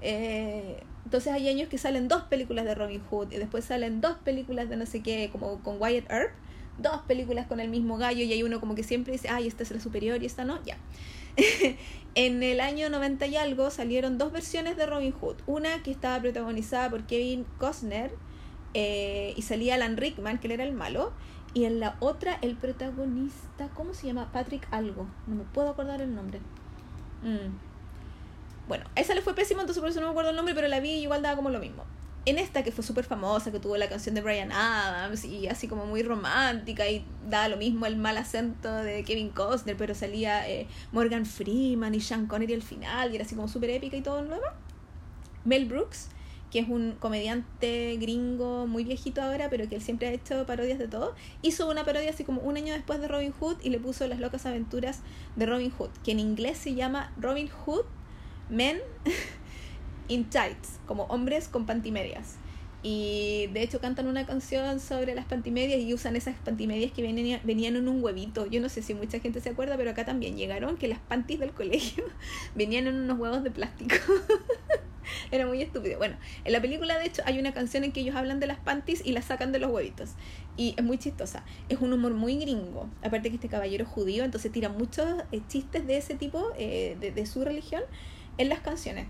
Eh, 0.00 0.80
entonces 1.04 1.32
hay 1.32 1.48
años 1.48 1.68
que 1.68 1.78
salen 1.78 2.06
dos 2.06 2.22
películas 2.24 2.64
de 2.66 2.74
Robin 2.74 3.00
Hood 3.00 3.32
y 3.32 3.36
después 3.36 3.64
salen 3.64 4.00
dos 4.00 4.16
películas 4.18 4.68
de 4.68 4.76
no 4.76 4.86
sé 4.86 5.02
qué, 5.02 5.30
como 5.32 5.60
con 5.62 5.80
Wyatt 5.80 6.10
Earp, 6.10 6.30
dos 6.78 7.00
películas 7.08 7.46
con 7.46 7.60
el 7.60 7.68
mismo 7.68 7.96
gallo 7.96 8.22
y 8.22 8.32
hay 8.32 8.42
uno 8.42 8.60
como 8.60 8.74
que 8.74 8.84
siempre 8.84 9.12
dice, 9.12 9.28
ay, 9.28 9.48
esta 9.48 9.62
es 9.62 9.70
la 9.70 9.80
superior 9.80 10.22
y 10.22 10.26
esta 10.26 10.44
no, 10.44 10.62
ya. 10.64 10.76
en 12.14 12.42
el 12.42 12.60
año 12.60 12.90
90 12.90 13.26
y 13.26 13.36
algo 13.36 13.70
salieron 13.70 14.18
dos 14.18 14.32
versiones 14.32 14.76
de 14.76 14.86
Robin 14.86 15.12
Hood. 15.12 15.36
Una 15.46 15.82
que 15.82 15.90
estaba 15.90 16.20
protagonizada 16.20 16.90
por 16.90 17.04
Kevin 17.04 17.46
Costner 17.58 18.12
eh, 18.74 19.34
y 19.36 19.42
salía 19.42 19.74
Alan 19.74 19.96
Rickman, 19.96 20.38
que 20.38 20.48
él 20.48 20.52
era 20.52 20.64
el 20.64 20.72
malo. 20.72 21.12
Y 21.54 21.64
en 21.64 21.80
la 21.80 21.96
otra, 22.00 22.38
el 22.42 22.56
protagonista, 22.56 23.68
¿cómo 23.74 23.94
se 23.94 24.06
llama? 24.06 24.30
Patrick 24.32 24.66
Algo. 24.70 25.06
No 25.26 25.36
me 25.36 25.44
puedo 25.44 25.70
acordar 25.70 26.02
el 26.02 26.14
nombre. 26.14 26.40
Mm. 27.22 27.56
Bueno, 28.68 28.84
esa 28.96 29.14
le 29.14 29.22
fue 29.22 29.34
pésimo, 29.34 29.60
entonces 29.60 29.80
por 29.80 29.88
eso 29.88 30.00
no 30.00 30.08
me 30.08 30.10
acuerdo 30.10 30.30
el 30.30 30.36
nombre, 30.36 30.54
pero 30.54 30.68
la 30.68 30.80
vi 30.80 30.90
y 30.90 31.02
igual 31.02 31.22
daba 31.22 31.36
como 31.36 31.48
lo 31.48 31.58
mismo 31.58 31.84
en 32.28 32.38
esta 32.38 32.62
que 32.62 32.72
fue 32.72 32.84
súper 32.84 33.04
famosa, 33.04 33.50
que 33.50 33.60
tuvo 33.60 33.76
la 33.76 33.88
canción 33.88 34.14
de 34.14 34.20
Brian 34.20 34.52
Adams 34.52 35.24
y 35.24 35.46
así 35.46 35.68
como 35.68 35.86
muy 35.86 36.02
romántica 36.02 36.88
y 36.88 37.04
da 37.28 37.48
lo 37.48 37.56
mismo 37.56 37.86
el 37.86 37.96
mal 37.96 38.18
acento 38.18 38.72
de 38.72 39.04
Kevin 39.04 39.30
Costner, 39.30 39.76
pero 39.76 39.94
salía 39.94 40.48
eh, 40.48 40.66
Morgan 40.92 41.26
Freeman 41.26 41.94
y 41.94 42.00
Sean 42.00 42.26
Connery 42.26 42.54
al 42.54 42.62
final 42.62 43.12
y 43.12 43.16
era 43.16 43.24
así 43.24 43.34
como 43.34 43.48
súper 43.48 43.70
épica 43.70 43.96
y 43.96 44.02
todo 44.02 44.22
lo 44.22 44.34
demás. 44.34 44.52
Mel 45.44 45.66
Brooks, 45.66 46.08
que 46.50 46.58
es 46.58 46.68
un 46.68 46.96
comediante 46.98 47.96
gringo 47.96 48.66
muy 48.66 48.84
viejito 48.84 49.22
ahora, 49.22 49.48
pero 49.48 49.68
que 49.68 49.76
él 49.76 49.82
siempre 49.82 50.08
ha 50.08 50.12
hecho 50.12 50.44
parodias 50.46 50.78
de 50.78 50.88
todo, 50.88 51.14
hizo 51.42 51.68
una 51.70 51.84
parodia 51.84 52.10
así 52.10 52.24
como 52.24 52.42
un 52.42 52.56
año 52.56 52.74
después 52.74 53.00
de 53.00 53.08
Robin 53.08 53.32
Hood 53.32 53.56
y 53.62 53.70
le 53.70 53.78
puso 53.78 54.06
Las 54.06 54.20
locas 54.20 54.44
aventuras 54.44 55.00
de 55.36 55.46
Robin 55.46 55.70
Hood, 55.70 55.90
que 56.04 56.12
en 56.12 56.20
inglés 56.20 56.58
se 56.58 56.74
llama 56.74 57.12
Robin 57.18 57.48
Hood 57.48 57.84
Men 58.50 58.78
in 60.08 60.24
tights, 60.24 60.80
como 60.86 61.04
hombres 61.04 61.48
con 61.48 61.66
pantimedias. 61.66 62.36
Y 62.82 63.48
de 63.52 63.62
hecho 63.62 63.80
cantan 63.80 64.06
una 64.06 64.24
canción 64.24 64.78
sobre 64.78 65.14
las 65.14 65.24
pantimedias 65.24 65.80
y 65.80 65.92
usan 65.92 66.14
esas 66.14 66.36
pantimedias 66.36 66.92
que 66.92 67.02
venían, 67.02 67.40
venían 67.42 67.74
en 67.74 67.88
un 67.88 68.02
huevito. 68.02 68.46
Yo 68.46 68.60
no 68.60 68.68
sé 68.68 68.82
si 68.82 68.94
mucha 68.94 69.18
gente 69.18 69.40
se 69.40 69.50
acuerda, 69.50 69.76
pero 69.76 69.90
acá 69.90 70.04
también 70.04 70.36
llegaron 70.36 70.76
que 70.76 70.86
las 70.86 71.00
panties 71.00 71.40
del 71.40 71.52
colegio 71.52 72.04
venían 72.54 72.86
en 72.86 72.94
unos 72.94 73.18
huevos 73.18 73.42
de 73.42 73.50
plástico. 73.50 73.96
Era 75.32 75.46
muy 75.46 75.60
estúpido. 75.60 75.98
Bueno, 75.98 76.16
en 76.44 76.52
la 76.52 76.60
película 76.60 76.98
de 76.98 77.06
hecho 77.06 77.22
hay 77.24 77.38
una 77.40 77.52
canción 77.52 77.82
en 77.82 77.90
que 77.90 78.00
ellos 78.00 78.14
hablan 78.14 78.38
de 78.38 78.46
las 78.46 78.58
panties 78.58 79.02
y 79.04 79.12
las 79.12 79.24
sacan 79.24 79.50
de 79.50 79.58
los 79.58 79.72
huevitos. 79.72 80.10
Y 80.56 80.74
es 80.76 80.84
muy 80.84 80.98
chistosa. 80.98 81.44
Es 81.68 81.80
un 81.80 81.92
humor 81.92 82.14
muy 82.14 82.38
gringo. 82.38 82.88
Aparte 83.02 83.30
que 83.30 83.36
este 83.36 83.48
caballero 83.48 83.84
es 83.84 83.90
judío, 83.90 84.22
entonces 84.22 84.52
tira 84.52 84.68
muchos 84.68 85.06
eh, 85.32 85.40
chistes 85.48 85.86
de 85.86 85.96
ese 85.96 86.14
tipo, 86.14 86.52
eh, 86.58 86.96
de, 87.00 87.10
de 87.10 87.26
su 87.26 87.42
religión, 87.42 87.82
en 88.36 88.48
las 88.48 88.60
canciones. 88.60 89.08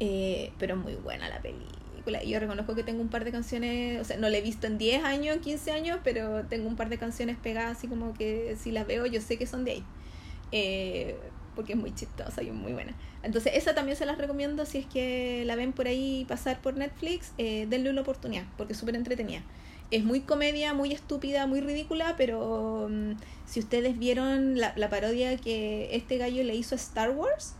Eh, 0.00 0.52
pero 0.58 0.76
muy 0.76 0.94
buena 0.94 1.28
la 1.28 1.40
película. 1.40 2.24
Yo 2.24 2.40
reconozco 2.40 2.74
que 2.74 2.82
tengo 2.82 3.02
un 3.02 3.08
par 3.08 3.24
de 3.24 3.30
canciones, 3.30 4.00
o 4.00 4.04
sea, 4.04 4.16
no 4.16 4.28
la 4.30 4.38
he 4.38 4.40
visto 4.40 4.66
en 4.66 4.78
10 4.78 5.04
años, 5.04 5.38
15 5.42 5.70
años, 5.72 6.00
pero 6.02 6.44
tengo 6.46 6.66
un 6.66 6.74
par 6.74 6.88
de 6.88 6.98
canciones 6.98 7.36
pegadas 7.36 7.76
así 7.76 7.86
como 7.86 8.14
que 8.14 8.56
si 8.58 8.72
las 8.72 8.86
veo 8.86 9.04
yo 9.06 9.20
sé 9.20 9.36
que 9.36 9.46
son 9.46 9.64
de 9.64 9.72
ahí. 9.72 9.84
Eh, 10.52 11.16
porque 11.54 11.74
es 11.74 11.78
muy 11.78 11.94
chistosa 11.94 12.42
y 12.42 12.50
muy 12.50 12.72
buena. 12.72 12.94
Entonces 13.22 13.52
esa 13.54 13.74
también 13.74 13.96
se 13.96 14.06
las 14.06 14.16
recomiendo 14.16 14.64
si 14.64 14.78
es 14.78 14.86
que 14.86 15.44
la 15.44 15.56
ven 15.56 15.72
por 15.72 15.86
ahí 15.86 16.24
pasar 16.26 16.62
por 16.62 16.74
Netflix, 16.74 17.32
eh, 17.36 17.66
denle 17.68 17.90
una 17.90 18.00
oportunidad, 18.00 18.44
porque 18.56 18.72
es 18.72 18.78
súper 18.78 18.96
entretenida. 18.96 19.42
Es 19.90 20.02
muy 20.04 20.20
comedia, 20.20 20.72
muy 20.72 20.92
estúpida, 20.92 21.46
muy 21.46 21.60
ridícula, 21.60 22.14
pero 22.16 22.88
mm, 22.90 23.12
si 23.44 23.60
ustedes 23.60 23.98
vieron 23.98 24.58
la, 24.58 24.72
la 24.76 24.88
parodia 24.88 25.36
que 25.36 25.94
este 25.94 26.16
gallo 26.16 26.42
le 26.44 26.54
hizo 26.54 26.74
a 26.74 26.78
Star 26.78 27.10
Wars, 27.10 27.56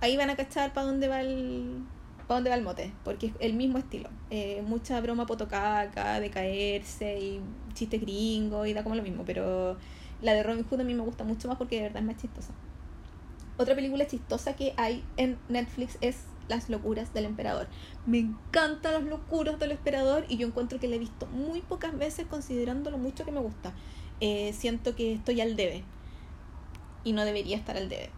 ahí 0.00 0.16
van 0.16 0.30
a 0.30 0.36
cachar 0.36 0.72
para 0.72 0.86
dónde 0.86 1.08
va 1.08 1.20
el 1.20 1.84
para 2.26 2.36
dónde 2.36 2.50
va 2.50 2.56
el 2.56 2.62
mote, 2.62 2.92
porque 3.02 3.26
es 3.26 3.32
el 3.40 3.54
mismo 3.54 3.78
estilo. 3.78 4.08
Eh, 4.30 4.62
mucha 4.64 5.00
broma 5.00 5.26
potocaca, 5.26 6.20
de 6.20 6.30
caerse 6.30 7.18
y 7.18 7.40
chistes 7.74 8.00
gringos 8.00 8.68
y 8.68 8.72
da 8.72 8.84
como 8.84 8.94
lo 8.94 9.02
mismo, 9.02 9.24
pero 9.26 9.76
la 10.22 10.32
de 10.32 10.44
Robin 10.44 10.64
Hood 10.64 10.80
a 10.80 10.84
mí 10.84 10.94
me 10.94 11.02
gusta 11.02 11.24
mucho 11.24 11.48
más 11.48 11.56
porque 11.56 11.76
de 11.76 11.82
verdad 11.82 12.02
es 12.02 12.06
más 12.06 12.16
chistosa. 12.18 12.52
Otra 13.56 13.74
película 13.74 14.06
chistosa 14.06 14.54
que 14.54 14.74
hay 14.76 15.04
en 15.16 15.38
Netflix 15.48 15.98
es 16.00 16.24
Las 16.48 16.68
locuras 16.68 17.12
del 17.12 17.24
emperador. 17.24 17.66
Me 18.06 18.18
encantan 18.18 18.92
las 18.92 19.02
locuras 19.02 19.58
del 19.58 19.72
emperador 19.72 20.24
y 20.28 20.36
yo 20.36 20.46
encuentro 20.46 20.78
que 20.78 20.88
la 20.88 20.96
he 20.96 20.98
visto 20.98 21.26
muy 21.26 21.62
pocas 21.62 21.96
veces 21.98 22.26
considerando 22.26 22.90
lo 22.90 22.98
mucho 22.98 23.24
que 23.24 23.32
me 23.32 23.40
gusta. 23.40 23.72
Eh, 24.20 24.52
siento 24.52 24.94
que 24.94 25.14
estoy 25.14 25.40
al 25.40 25.56
debe 25.56 25.82
y 27.02 27.12
no 27.12 27.24
debería 27.24 27.56
estar 27.56 27.76
al 27.76 27.88
debe 27.88 28.10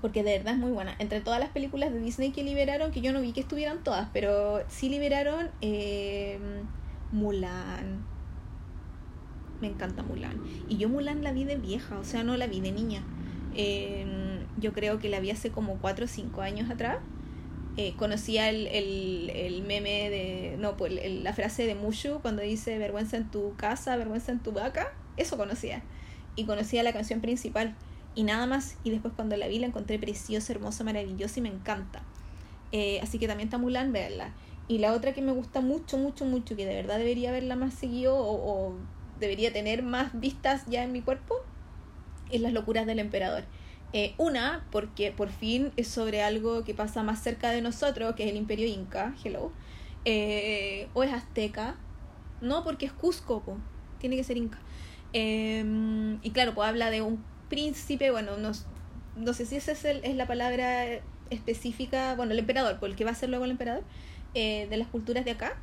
porque 0.00 0.22
de 0.22 0.38
verdad 0.38 0.54
es 0.54 0.58
muy 0.58 0.70
buena. 0.70 0.94
Entre 0.98 1.20
todas 1.20 1.40
las 1.40 1.50
películas 1.50 1.92
de 1.92 2.00
Disney 2.00 2.30
que 2.30 2.42
liberaron, 2.42 2.90
que 2.90 3.00
yo 3.00 3.12
no 3.12 3.20
vi 3.20 3.32
que 3.32 3.40
estuvieran 3.40 3.82
todas, 3.82 4.08
pero 4.12 4.62
sí 4.68 4.88
liberaron 4.88 5.50
eh, 5.60 6.38
Mulan. 7.12 8.04
Me 9.60 9.68
encanta 9.68 10.02
Mulan. 10.02 10.40
Y 10.68 10.76
yo 10.76 10.88
Mulan 10.88 11.22
la 11.22 11.32
vi 11.32 11.44
de 11.44 11.56
vieja, 11.56 11.98
o 11.98 12.04
sea, 12.04 12.22
no 12.22 12.36
la 12.36 12.46
vi 12.46 12.60
de 12.60 12.72
niña. 12.72 13.02
Em, 13.54 14.46
yo 14.58 14.72
creo 14.72 14.98
que 14.98 15.08
la 15.08 15.20
vi 15.20 15.30
hace 15.30 15.50
como 15.50 15.78
4 15.78 16.04
o 16.04 16.08
5 16.08 16.42
años 16.42 16.70
atrás. 16.70 16.98
Eh, 17.76 17.94
conocía 17.96 18.48
el, 18.50 18.66
el, 18.68 19.30
el, 19.30 19.62
meme 19.62 20.10
de. 20.10 20.56
No, 20.58 20.76
pues 20.76 20.92
la 21.22 21.32
frase 21.32 21.64
de 21.64 21.76
Mushu 21.76 22.20
cuando 22.20 22.42
dice 22.42 22.76
vergüenza 22.78 23.16
en 23.16 23.30
tu 23.30 23.54
casa, 23.56 23.96
vergüenza 23.96 24.32
en 24.32 24.40
tu 24.40 24.52
vaca. 24.52 24.92
Eso 25.16 25.36
conocía. 25.36 25.82
Y 26.34 26.44
conocía 26.44 26.82
la 26.82 26.92
canción 26.92 27.20
principal 27.20 27.76
y 28.18 28.24
nada 28.24 28.46
más. 28.46 28.76
Y 28.82 28.90
después 28.90 29.14
cuando 29.14 29.36
la 29.36 29.46
vi 29.46 29.60
la 29.60 29.68
encontré 29.68 29.96
preciosa, 29.96 30.52
hermosa, 30.52 30.82
maravillosa 30.82 31.38
y 31.38 31.42
me 31.42 31.50
encanta. 31.50 32.02
Eh, 32.72 32.98
así 33.00 33.20
que 33.20 33.28
también 33.28 33.46
está 33.46 33.58
Mulan, 33.58 33.92
verla. 33.92 34.34
Y 34.66 34.78
la 34.78 34.92
otra 34.92 35.14
que 35.14 35.22
me 35.22 35.30
gusta 35.30 35.60
mucho, 35.60 35.98
mucho, 35.98 36.24
mucho, 36.24 36.56
que 36.56 36.66
de 36.66 36.74
verdad 36.74 36.98
debería 36.98 37.30
verla 37.30 37.54
más 37.54 37.74
seguido 37.74 38.16
o, 38.18 38.74
debería 39.20 39.52
tener 39.52 39.84
más 39.84 40.18
vistas 40.18 40.64
ya 40.66 40.82
en 40.82 40.90
mi 40.90 41.00
cuerpo, 41.00 41.36
es 42.32 42.40
Las 42.40 42.52
locuras 42.52 42.86
del 42.86 42.98
emperador. 42.98 43.44
Eh, 43.92 44.14
una, 44.18 44.66
porque 44.72 45.12
por 45.12 45.30
fin 45.30 45.70
es 45.76 45.86
sobre 45.86 46.20
algo 46.20 46.64
que 46.64 46.74
pasa 46.74 47.04
más 47.04 47.22
cerca 47.22 47.50
de 47.50 47.62
nosotros, 47.62 48.16
que 48.16 48.24
es 48.24 48.30
el 48.30 48.36
imperio 48.36 48.66
inca, 48.66 49.14
hello, 49.24 49.52
eh, 50.04 50.88
o 50.92 51.04
es 51.04 51.12
azteca, 51.12 51.76
no 52.40 52.64
porque 52.64 52.86
es 52.86 52.92
Cusco, 52.92 53.42
tiene 54.00 54.16
que 54.16 54.24
ser 54.24 54.36
inca. 54.36 54.58
Em, 55.12 56.18
y 56.22 56.30
claro, 56.32 56.54
pues 56.54 56.68
habla 56.68 56.90
de 56.90 57.00
un 57.00 57.24
príncipe, 57.48 58.10
bueno, 58.10 58.36
no, 58.36 58.52
no 59.16 59.32
sé 59.32 59.46
si 59.46 59.56
esa 59.56 59.72
es, 59.72 59.84
es 59.84 60.14
la 60.16 60.26
palabra 60.26 61.00
específica, 61.30 62.14
bueno, 62.14 62.32
el 62.32 62.38
emperador, 62.38 62.78
por 62.78 62.88
el 62.88 62.96
que 62.96 63.04
va 63.04 63.10
a 63.10 63.14
ser 63.14 63.28
luego 63.28 63.44
el 63.44 63.52
emperador, 63.52 63.84
eh, 64.34 64.66
de 64.68 64.76
las 64.76 64.88
culturas 64.88 65.24
de 65.24 65.32
acá, 65.32 65.56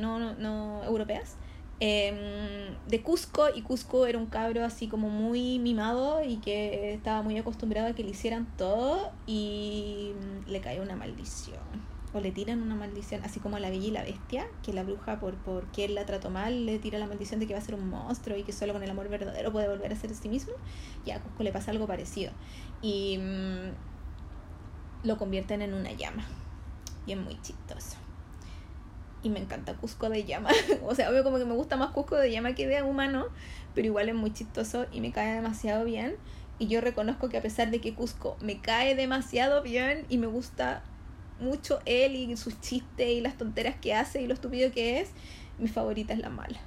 no, 0.00 0.18
no, 0.18 0.34
no 0.34 0.84
europeas. 0.84 1.36
Em, 1.80 2.76
de 2.86 3.02
Cusco 3.02 3.46
y 3.52 3.62
Cusco 3.62 4.06
era 4.06 4.16
un 4.16 4.26
cabro 4.26 4.64
así 4.64 4.86
como 4.86 5.08
muy 5.08 5.58
mimado 5.58 6.22
y 6.22 6.36
que 6.36 6.94
estaba 6.94 7.22
muy 7.22 7.36
acostumbrado 7.38 7.88
a 7.88 7.92
que 7.92 8.04
le 8.04 8.10
hicieran 8.10 8.46
todo 8.56 9.10
y 9.26 10.12
mm, 10.14 10.50
le 10.50 10.60
cae 10.60 10.80
una 10.80 10.94
maldición 10.94 11.91
o 12.14 12.20
le 12.20 12.30
tiran 12.30 12.60
una 12.60 12.74
maldición 12.74 13.22
así 13.24 13.40
como 13.40 13.56
a 13.56 13.60
la 13.60 13.70
bella 13.70 13.86
y 13.86 13.90
la 13.90 14.02
bestia 14.02 14.46
que 14.62 14.72
la 14.72 14.82
bruja 14.82 15.18
por 15.18 15.34
porque 15.36 15.84
él 15.84 15.94
la 15.94 16.04
trató 16.04 16.30
mal 16.30 16.66
le 16.66 16.78
tira 16.78 16.98
la 16.98 17.06
maldición 17.06 17.40
de 17.40 17.46
que 17.46 17.54
va 17.54 17.58
a 17.58 17.62
ser 17.62 17.74
un 17.74 17.88
monstruo 17.88 18.36
y 18.36 18.42
que 18.42 18.52
solo 18.52 18.72
con 18.72 18.82
el 18.82 18.90
amor 18.90 19.08
verdadero 19.08 19.52
puede 19.52 19.68
volver 19.68 19.92
a 19.92 19.96
ser 19.96 20.14
sí 20.14 20.28
mismo 20.28 20.52
y 21.04 21.10
a 21.10 21.20
Cusco 21.20 21.42
le 21.42 21.52
pasa 21.52 21.70
algo 21.70 21.86
parecido 21.86 22.32
y 22.82 23.18
mm, 23.18 25.06
lo 25.06 25.16
convierten 25.16 25.62
en 25.62 25.74
una 25.74 25.92
llama 25.92 26.24
y 27.06 27.12
es 27.12 27.18
muy 27.18 27.40
chistoso 27.40 27.96
y 29.22 29.30
me 29.30 29.40
encanta 29.40 29.74
Cusco 29.74 30.08
de 30.08 30.24
llama. 30.24 30.50
o 30.84 30.94
sea, 30.94 31.10
obvio 31.10 31.24
como 31.24 31.38
que 31.38 31.44
me 31.44 31.54
gusta 31.54 31.76
más 31.76 31.90
Cusco 31.90 32.16
de 32.16 32.30
llama 32.30 32.54
que 32.54 32.66
de 32.66 32.82
humano, 32.82 33.26
pero 33.74 33.86
igual 33.86 34.08
es 34.08 34.14
muy 34.14 34.32
chistoso 34.32 34.86
y 34.92 35.00
me 35.00 35.12
cae 35.12 35.34
demasiado 35.34 35.84
bien. 35.84 36.16
Y 36.58 36.68
yo 36.68 36.80
reconozco 36.80 37.28
que 37.28 37.38
a 37.38 37.42
pesar 37.42 37.70
de 37.70 37.80
que 37.80 37.94
Cusco 37.94 38.36
me 38.40 38.60
cae 38.60 38.94
demasiado 38.94 39.62
bien 39.62 40.06
y 40.08 40.18
me 40.18 40.26
gusta 40.26 40.82
mucho 41.42 41.80
él 41.84 42.14
y 42.16 42.36
sus 42.36 42.60
chistes 42.60 43.08
y 43.08 43.20
las 43.20 43.36
tonteras 43.36 43.76
que 43.76 43.94
hace 43.94 44.22
y 44.22 44.26
lo 44.26 44.34
estúpido 44.34 44.70
que 44.72 45.00
es, 45.00 45.10
mi 45.58 45.68
favorita 45.68 46.12
es 46.12 46.18
la 46.18 46.30
mala. 46.30 46.60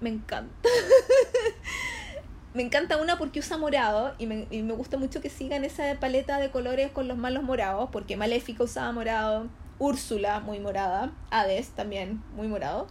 Me 0.00 0.10
encanta. 0.10 0.68
me 2.54 2.62
encanta 2.62 2.96
una 2.96 3.18
porque 3.18 3.38
usa 3.38 3.56
morado 3.56 4.14
y 4.18 4.26
me, 4.26 4.46
y 4.50 4.62
me 4.62 4.74
gusta 4.74 4.98
mucho 4.98 5.20
que 5.20 5.30
sigan 5.30 5.64
esa 5.64 5.94
paleta 6.00 6.38
de 6.38 6.50
colores 6.50 6.90
con 6.90 7.08
los 7.08 7.16
malos 7.16 7.44
morados, 7.44 7.88
porque 7.92 8.16
Maléfica 8.16 8.64
usaba 8.64 8.90
morado, 8.92 9.48
Úrsula, 9.78 10.40
muy 10.40 10.60
morada, 10.60 11.12
Hades 11.30 11.68
también, 11.70 12.22
muy 12.36 12.48
morado, 12.48 12.88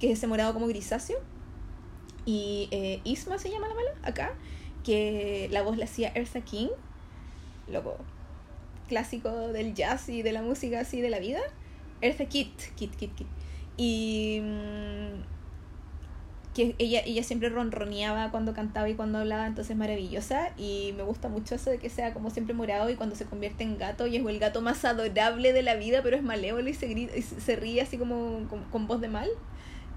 que 0.00 0.10
es 0.12 0.18
ese 0.18 0.26
morado 0.26 0.52
como 0.52 0.66
grisáceo. 0.66 1.18
Y 2.24 2.68
eh, 2.70 3.00
Isma 3.04 3.38
se 3.38 3.50
llama 3.50 3.68
la 3.68 3.74
mala, 3.74 3.90
acá, 4.02 4.34
que 4.84 5.48
la 5.50 5.62
voz 5.62 5.78
la 5.78 5.84
hacía 5.84 6.12
Ersa 6.14 6.40
King, 6.42 6.68
loco, 7.68 7.96
clásico 8.88 9.30
del 9.48 9.74
jazz 9.74 10.08
y 10.08 10.22
de 10.22 10.32
la 10.32 10.42
música 10.42 10.80
así 10.80 11.00
de 11.00 11.10
la 11.10 11.20
vida. 11.20 11.40
Ersa 12.00 12.24
Kitt, 12.26 12.74
Kit, 12.76 12.96
Kit, 12.96 13.14
Kit. 13.14 13.26
Y 13.76 14.40
mm, 14.42 15.38
que 16.54 16.74
ella, 16.78 17.02
ella 17.04 17.22
siempre 17.22 17.48
ronroneaba 17.48 18.32
cuando 18.32 18.52
cantaba 18.52 18.88
y 18.88 18.94
cuando 18.94 19.18
hablaba, 19.18 19.46
entonces 19.46 19.76
maravillosa. 19.76 20.50
Y 20.56 20.92
me 20.96 21.04
gusta 21.04 21.28
mucho 21.28 21.54
eso 21.54 21.70
de 21.70 21.78
que 21.78 21.90
sea 21.90 22.12
como 22.12 22.30
siempre 22.30 22.54
morado 22.54 22.90
y 22.90 22.96
cuando 22.96 23.14
se 23.14 23.26
convierte 23.26 23.62
en 23.62 23.78
gato 23.78 24.06
y 24.06 24.16
es 24.16 24.26
el 24.26 24.38
gato 24.38 24.60
más 24.60 24.84
adorable 24.84 25.52
de 25.52 25.62
la 25.62 25.76
vida, 25.76 26.00
pero 26.02 26.16
es 26.16 26.22
malévolo 26.22 26.68
y 26.68 26.74
se, 26.74 26.88
grita, 26.88 27.16
y 27.16 27.22
se 27.22 27.56
ríe 27.56 27.80
así 27.80 27.96
como 27.98 28.48
con, 28.70 28.86
voz 28.86 29.00
de 29.00 29.08
mal. 29.08 29.28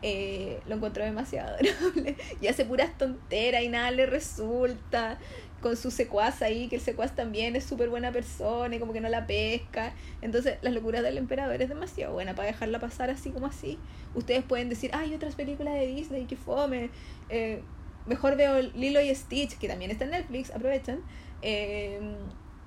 Eh, 0.04 0.60
lo 0.68 0.76
encontró 0.76 1.04
demasiado 1.04 1.56
adorable 1.56 2.16
y 2.42 2.48
hace 2.48 2.66
puras 2.66 2.98
tonteras 2.98 3.62
y 3.62 3.68
nada 3.68 3.92
le 3.92 4.08
resulta 4.08 5.20
con 5.62 5.78
su 5.78 5.92
secuaz 5.92 6.42
ahí, 6.42 6.68
que 6.68 6.78
el 6.78 6.82
secuaz 6.82 7.16
también 7.16 7.56
es 7.56 7.64
súper 7.64 7.90
buena 7.90 8.12
persona 8.12 8.76
y 8.76 8.80
como 8.80 8.94
que 8.94 9.02
no 9.02 9.10
la 9.10 9.28
pesca. 9.28 9.94
Entonces, 10.22 10.58
Las 10.62 10.74
locuras 10.74 11.04
del 11.04 11.18
emperador 11.18 11.62
es 11.62 11.70
demasiado 11.70 12.14
buena 12.14 12.36
para 12.36 12.48
dejarla 12.48 12.80
pasar 12.80 13.10
así 13.10 13.30
como 13.30 13.46
así. 13.46 13.78
Ustedes 14.16 14.44
pueden 14.44 14.70
decir, 14.70 14.92
hay 14.94 15.14
otras 15.14 15.36
películas 15.36 15.76
de 15.76 15.88
Disney 15.88 16.26
que 16.26 16.36
fome. 16.36 16.90
Eh, 17.30 17.62
mejor 18.08 18.36
veo 18.36 18.62
Lilo 18.62 19.02
y 19.02 19.14
Stitch, 19.14 19.58
que 19.58 19.68
también 19.68 19.92
está 19.92 20.06
en 20.06 20.12
Netflix, 20.12 20.52
aprovechen. 20.52 21.02
Eh, 21.42 22.00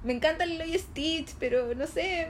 me 0.04 0.12
encanta 0.12 0.46
Lilo 0.46 0.64
y 0.64 0.78
Stitch, 0.78 1.34
pero 1.38 1.74
no 1.74 1.86
sé, 1.86 2.28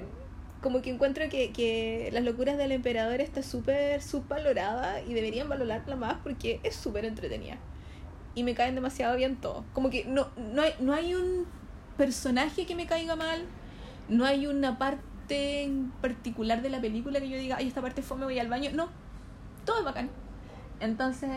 como 0.62 0.80
que 0.80 0.90
encuentro 0.90 1.28
que, 1.28 1.52
que 1.52 2.08
Las 2.12 2.24
locuras 2.24 2.56
del 2.56 2.72
emperador 2.72 3.20
está 3.20 3.42
súper 3.42 4.02
subvalorada 4.02 5.02
y 5.02 5.12
deberían 5.12 5.48
valorarla 5.48 5.96
más 5.96 6.16
porque 6.22 6.60
es 6.62 6.74
súper 6.74 7.04
entretenida 7.04 7.58
y 8.34 8.42
me 8.42 8.54
caen 8.54 8.74
demasiado 8.74 9.16
bien 9.16 9.36
todos. 9.36 9.64
Como 9.72 9.90
que 9.90 10.04
no, 10.04 10.28
no, 10.36 10.62
hay, 10.62 10.74
no 10.80 10.92
hay 10.92 11.14
un 11.14 11.46
personaje 11.96 12.66
que 12.66 12.74
me 12.74 12.86
caiga 12.86 13.16
mal, 13.16 13.44
no 14.08 14.24
hay 14.24 14.46
una 14.46 14.78
parte 14.78 15.62
en 15.62 15.90
particular 16.00 16.62
de 16.62 16.70
la 16.70 16.80
película 16.80 17.20
que 17.20 17.28
yo 17.28 17.38
diga, 17.38 17.56
ay, 17.58 17.68
esta 17.68 17.80
parte 17.80 18.02
fue, 18.02 18.16
me 18.16 18.24
voy 18.24 18.38
al 18.38 18.48
baño. 18.48 18.70
No, 18.74 18.88
todo 19.64 19.78
es 19.78 19.84
bacán. 19.84 20.10
Entonces, 20.80 21.30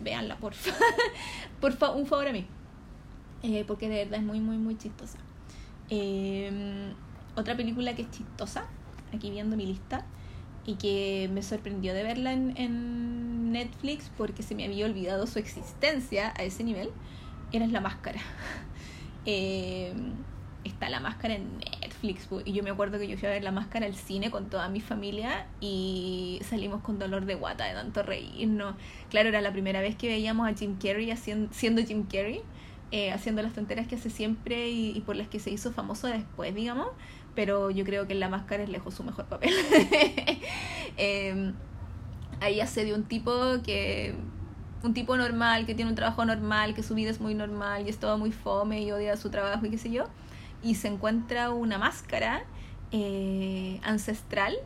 véanla, 0.00 0.36
por 0.36 0.54
favor. 0.54 1.94
un 1.96 2.06
favor 2.06 2.28
a 2.28 2.32
mí. 2.32 2.46
Eh, 3.42 3.64
porque 3.66 3.88
de 3.88 4.04
verdad 4.04 4.20
es 4.20 4.24
muy, 4.24 4.40
muy, 4.40 4.56
muy 4.56 4.76
chistosa. 4.78 5.18
Em, 5.90 6.94
otra 7.36 7.56
película 7.56 7.94
que 7.94 8.02
es 8.02 8.10
chistosa, 8.10 8.64
aquí 9.12 9.30
viendo 9.30 9.56
mi 9.56 9.66
lista, 9.66 10.06
y 10.64 10.74
que 10.74 11.28
me 11.32 11.42
sorprendió 11.42 11.94
de 11.94 12.02
verla 12.02 12.32
en, 12.32 12.56
en 12.56 13.52
Netflix 13.52 14.10
porque 14.16 14.42
se 14.42 14.54
me 14.54 14.64
había 14.64 14.86
olvidado 14.86 15.26
su 15.26 15.38
existencia 15.38 16.32
a 16.36 16.42
ese 16.42 16.64
nivel, 16.64 16.90
era 17.52 17.66
La 17.66 17.80
Máscara. 17.80 18.20
Eh, 19.24 19.94
está 20.64 20.90
La 20.90 20.98
Máscara 20.98 21.36
en 21.36 21.58
Netflix 21.80 22.26
y 22.44 22.54
yo 22.54 22.64
me 22.64 22.70
acuerdo 22.70 22.98
que 22.98 23.06
yo 23.06 23.16
fui 23.16 23.28
a 23.28 23.30
ver 23.30 23.44
La 23.44 23.52
Máscara 23.52 23.86
al 23.86 23.94
cine 23.94 24.32
con 24.32 24.50
toda 24.50 24.68
mi 24.68 24.80
familia 24.80 25.46
y 25.60 26.40
salimos 26.42 26.82
con 26.82 26.98
dolor 26.98 27.24
de 27.24 27.36
guata 27.36 27.66
de 27.66 27.74
tanto 27.74 28.02
reírnos. 28.02 28.74
Claro, 29.10 29.28
era 29.28 29.40
la 29.40 29.52
primera 29.52 29.80
vez 29.80 29.94
que 29.94 30.08
veíamos 30.08 30.48
a 30.48 30.54
Jim 30.54 30.76
Carrey 30.76 31.12
haciendo, 31.12 31.54
siendo 31.54 31.82
Jim 31.84 32.02
Carrey. 32.02 32.42
Eh, 32.90 33.10
haciendo 33.10 33.40
las 33.40 33.54
tonteras 33.54 33.86
que 33.86 33.94
hace 33.94 34.10
siempre 34.10 34.68
y, 34.68 34.90
y, 34.90 35.00
por 35.00 35.16
las 35.16 35.26
que 35.26 35.38
se 35.38 35.50
hizo 35.50 35.72
famoso 35.72 36.08
después, 36.08 36.54
digamos 36.54 36.88
pero 37.34 37.70
yo 37.70 37.84
creo 37.84 38.06
que 38.06 38.12
en 38.12 38.20
La 38.20 38.28
Máscara 38.28 38.62
es 38.62 38.68
lejos 38.68 38.94
su 38.94 39.04
mejor 39.04 39.26
papel. 39.26 39.52
eh, 40.96 41.52
ahí 42.40 42.60
hace 42.60 42.84
de 42.84 42.94
un 42.94 43.04
tipo 43.04 43.32
que 43.64 44.14
un 44.82 44.94
tipo 44.94 45.16
normal, 45.16 45.64
que 45.64 45.74
tiene 45.74 45.90
un 45.90 45.94
trabajo 45.94 46.24
normal, 46.24 46.74
que 46.74 46.82
su 46.82 46.94
vida 46.94 47.10
es 47.10 47.20
muy 47.20 47.34
normal 47.34 47.86
y 47.86 47.90
es 47.90 47.98
todo 47.98 48.18
muy 48.18 48.32
fome 48.32 48.82
y 48.82 48.90
odia 48.90 49.16
su 49.16 49.30
trabajo 49.30 49.64
y 49.66 49.70
qué 49.70 49.78
sé 49.78 49.90
yo, 49.90 50.04
y 50.62 50.74
se 50.74 50.88
encuentra 50.88 51.50
una 51.50 51.78
máscara 51.78 52.44
eh, 52.90 53.80
ancestral 53.84 54.56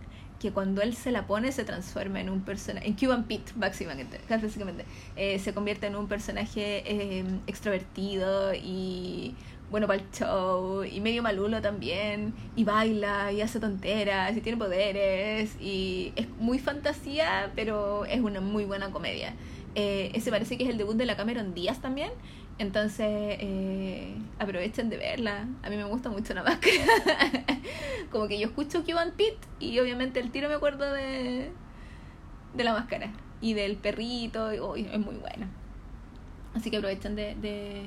que 0.41 0.53
cuando 0.53 0.83
él 0.83 0.95
se 0.95 1.11
la 1.11 1.27
pone 1.27 1.53
se 1.53 1.65
transforma 1.65 2.21
en 2.21 2.29
un 2.31 2.43
personaje, 2.43 2.87
en 2.87 2.95
Cuban 2.95 3.25
Pete, 3.25 3.53
básicamente, 3.57 4.19
eh, 5.17 5.39
se 5.39 5.55
convierte 5.55 5.87
en 5.87 5.97
un 5.97 6.09
personaje 6.09 6.83
eh, 6.87 7.25
extrovertido 7.47 8.53
y 8.55 9.35
bueno 9.71 9.87
para 9.87 10.01
el 10.01 10.11
show 10.11 10.85
y 10.85 11.01
medio 11.01 11.23
malulo 11.23 11.61
también 11.61 12.35
y 12.55 12.65
baila 12.65 13.33
y 13.33 13.41
hace 13.41 13.61
tonteras 13.61 14.37
y 14.37 14.41
tiene 14.41 14.59
poderes 14.59 15.57
y 15.61 16.13
es 16.17 16.29
muy 16.39 16.59
fantasía 16.59 17.53
pero 17.55 18.05
es 18.05 18.21
una 18.21 18.41
muy 18.41 18.65
buena 18.65 18.91
comedia. 18.91 19.35
Eh, 19.75 20.11
ese 20.15 20.31
parece 20.31 20.57
que 20.57 20.65
es 20.65 20.71
el 20.71 20.79
debut 20.79 20.97
de 20.97 21.05
la 21.05 21.17
Cameron 21.17 21.53
Díaz 21.55 21.81
también 21.81 22.11
entonces 22.59 23.37
eh, 23.41 24.17
aprovechen 24.39 24.89
de 24.89 24.97
verla. 24.97 25.47
A 25.63 25.69
mí 25.69 25.77
me 25.77 25.85
gusta 25.85 26.09
mucho 26.09 26.33
la 26.33 26.43
máscara. 26.43 26.75
Como 28.11 28.29
que 28.29 28.39
yo 28.39 28.47
escucho 28.47 28.83
Cuban 28.85 29.13
Pete 29.17 29.47
y 29.61 29.79
obviamente 29.79 30.21
el 30.21 30.31
tiro 30.31 30.49
me 30.49 30.55
acuerdo 30.55 30.91
de 30.93 31.51
de 32.55 32.65
la 32.65 32.73
máscara 32.73 33.13
y 33.43 33.53
del 33.53 33.77
perrito 33.77 34.77
y, 34.77 34.87
es 34.87 34.99
muy 34.99 35.17
buena. 35.17 35.49
Así 36.55 36.71
que 36.71 36.79
aprovechen 36.79 37.15
de 37.15 37.35
de 37.35 37.83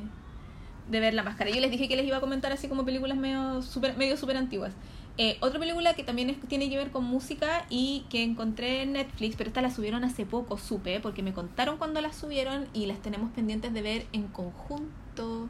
ver 0.90 1.14
la 1.14 1.24
máscara. 1.24 1.52
Yo 1.52 1.62
les 1.62 1.70
dije 1.70 1.88
que 1.88 1.96
les 1.96 2.06
iba 2.06 2.18
a 2.18 2.20
comentar 2.20 2.52
así 2.52 2.68
como 2.68 2.86
películas 2.86 3.18
medio 3.18 3.62
super, 3.62 3.96
medio 3.98 4.18
super 4.18 4.38
antiguas. 4.38 4.74
Eh, 5.18 5.38
otra 5.42 5.60
película 5.60 5.94
que 5.96 6.04
también 6.04 6.40
tiene 6.48 6.70
que 6.70 6.78
ver 6.78 6.92
con 6.92 7.04
música 7.04 7.66
y 7.70 8.06
que 8.10 8.24
encontré 8.24 8.84
en 8.84 8.94
Netflix, 8.94 9.36
pero 9.36 9.50
esta 9.50 9.62
la 9.62 9.70
subieron 9.70 10.06
hace 10.06 10.26
poco, 10.26 10.58
supe, 10.58 11.02
porque 11.02 11.22
me 11.22 11.34
contaron 11.34 11.78
cuando 11.78 12.00
la 12.00 12.14
subieron 12.14 12.68
y 12.74 12.86
las 12.86 13.02
tenemos 13.02 13.30
pendientes 13.32 13.74
de 13.74 13.82
ver 13.82 14.08
en 14.14 14.28
conjunto. 14.30 15.50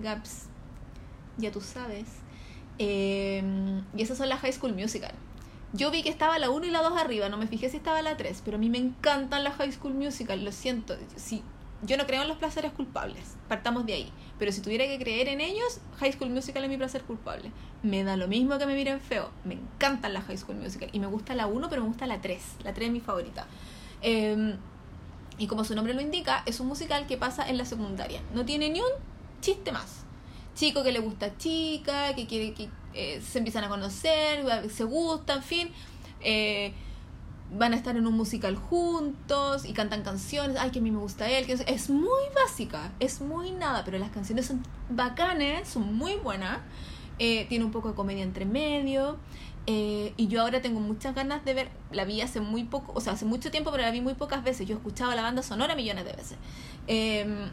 Gaps, 0.00 0.48
ya 1.38 1.52
tú 1.52 1.60
sabes. 1.60 2.06
Eh, 2.78 3.42
y 3.96 4.02
esas 4.02 4.18
son 4.18 4.28
las 4.28 4.40
High 4.40 4.52
School 4.52 4.74
Musical. 4.74 5.14
Yo 5.72 5.90
vi 5.90 6.02
que 6.02 6.08
estaba 6.08 6.38
la 6.38 6.50
1 6.50 6.66
y 6.66 6.70
la 6.70 6.82
2 6.82 6.98
arriba, 6.98 7.28
no 7.28 7.36
me 7.36 7.46
fijé 7.46 7.68
si 7.68 7.76
estaba 7.76 8.02
la 8.02 8.16
3, 8.16 8.42
pero 8.44 8.56
a 8.56 8.60
mí 8.60 8.70
me 8.70 8.78
encantan 8.78 9.44
las 9.44 9.54
High 9.56 9.72
School 9.72 9.94
Musical, 9.94 10.44
lo 10.44 10.50
siento. 10.50 10.96
Si 11.16 11.42
yo 11.82 11.96
no 11.96 12.06
creo 12.06 12.22
en 12.22 12.28
los 12.28 12.38
placeres 12.38 12.72
culpables, 12.72 13.36
partamos 13.48 13.86
de 13.86 13.94
ahí. 13.94 14.12
Pero 14.38 14.52
si 14.52 14.60
tuviera 14.60 14.86
que 14.86 14.98
creer 14.98 15.28
en 15.28 15.40
ellos, 15.40 15.80
High 15.98 16.12
School 16.12 16.30
Musical 16.30 16.62
es 16.64 16.70
mi 16.70 16.76
placer 16.76 17.02
culpable. 17.02 17.50
Me 17.82 18.04
da 18.04 18.16
lo 18.16 18.28
mismo 18.28 18.58
que 18.58 18.66
me 18.66 18.74
miren 18.74 19.00
feo. 19.00 19.30
Me 19.44 19.54
encantan 19.54 20.12
las 20.12 20.24
High 20.24 20.38
School 20.38 20.56
Musical. 20.56 20.90
Y 20.92 21.00
me 21.00 21.06
gusta 21.06 21.34
la 21.34 21.46
1, 21.46 21.68
pero 21.70 21.82
me 21.82 21.88
gusta 21.88 22.06
la 22.06 22.20
3. 22.20 22.42
La 22.64 22.74
3 22.74 22.88
es 22.88 22.92
mi 22.92 23.00
favorita. 23.00 23.46
Em, 24.02 24.56
y 25.38 25.46
como 25.46 25.64
su 25.64 25.74
nombre 25.74 25.94
lo 25.94 26.00
indica, 26.00 26.42
es 26.46 26.60
un 26.60 26.66
musical 26.66 27.06
que 27.06 27.16
pasa 27.16 27.48
en 27.48 27.56
la 27.56 27.64
secundaria. 27.64 28.20
No 28.34 28.44
tiene 28.44 28.68
ni 28.68 28.80
un 28.80 28.90
chiste 29.40 29.72
más. 29.72 30.04
Chico 30.54 30.82
que 30.82 30.92
le 30.92 31.00
gusta 31.00 31.26
a 31.26 31.36
chica, 31.38 32.14
que 32.14 32.26
quiere 32.26 32.52
que 32.52 32.68
eh, 32.94 33.20
se 33.20 33.38
empiezan 33.38 33.64
a 33.64 33.68
conocer, 33.68 34.44
se 34.70 34.84
gustan, 34.84 35.38
en 35.38 35.42
fin. 35.42 35.70
Eh, 36.20 36.72
van 37.52 37.72
a 37.72 37.76
estar 37.76 37.96
en 37.96 38.06
un 38.06 38.14
musical 38.14 38.56
juntos 38.56 39.64
y 39.64 39.72
cantan 39.72 40.02
canciones, 40.02 40.56
ay, 40.58 40.70
que 40.70 40.80
a 40.80 40.82
mí 40.82 40.90
me 40.90 40.98
gusta 40.98 41.28
él, 41.30 41.46
es, 41.48 41.90
muy 41.90 42.22
básica, 42.34 42.92
es 43.00 43.20
muy 43.20 43.52
nada, 43.52 43.84
pero 43.84 43.98
las 43.98 44.10
canciones 44.10 44.46
son 44.46 44.62
bacanes, 44.90 45.68
son 45.68 45.94
muy 45.94 46.16
buenas, 46.16 46.58
eh, 47.18 47.46
tiene 47.48 47.64
un 47.64 47.70
poco 47.70 47.90
de 47.90 47.94
comedia 47.94 48.24
entre 48.24 48.44
medio, 48.44 49.16
eh, 49.66 50.12
y 50.16 50.28
yo 50.28 50.42
ahora 50.42 50.60
tengo 50.60 50.80
muchas 50.80 51.14
ganas 51.14 51.44
de 51.44 51.54
ver, 51.54 51.70
la 51.92 52.04
vi 52.04 52.20
hace 52.20 52.40
muy 52.40 52.64
poco, 52.64 52.92
o 52.94 53.00
sea, 53.00 53.12
hace 53.14 53.24
mucho 53.24 53.50
tiempo, 53.50 53.70
pero 53.70 53.82
la 53.82 53.90
vi 53.90 54.00
muy 54.00 54.14
pocas 54.14 54.42
veces, 54.42 54.66
yo 54.66 54.74
he 54.74 54.78
escuchado 54.78 55.14
la 55.14 55.22
banda 55.22 55.42
sonora 55.42 55.74
millones 55.74 56.04
de 56.04 56.12
veces. 56.12 56.38
Em, 56.88 57.50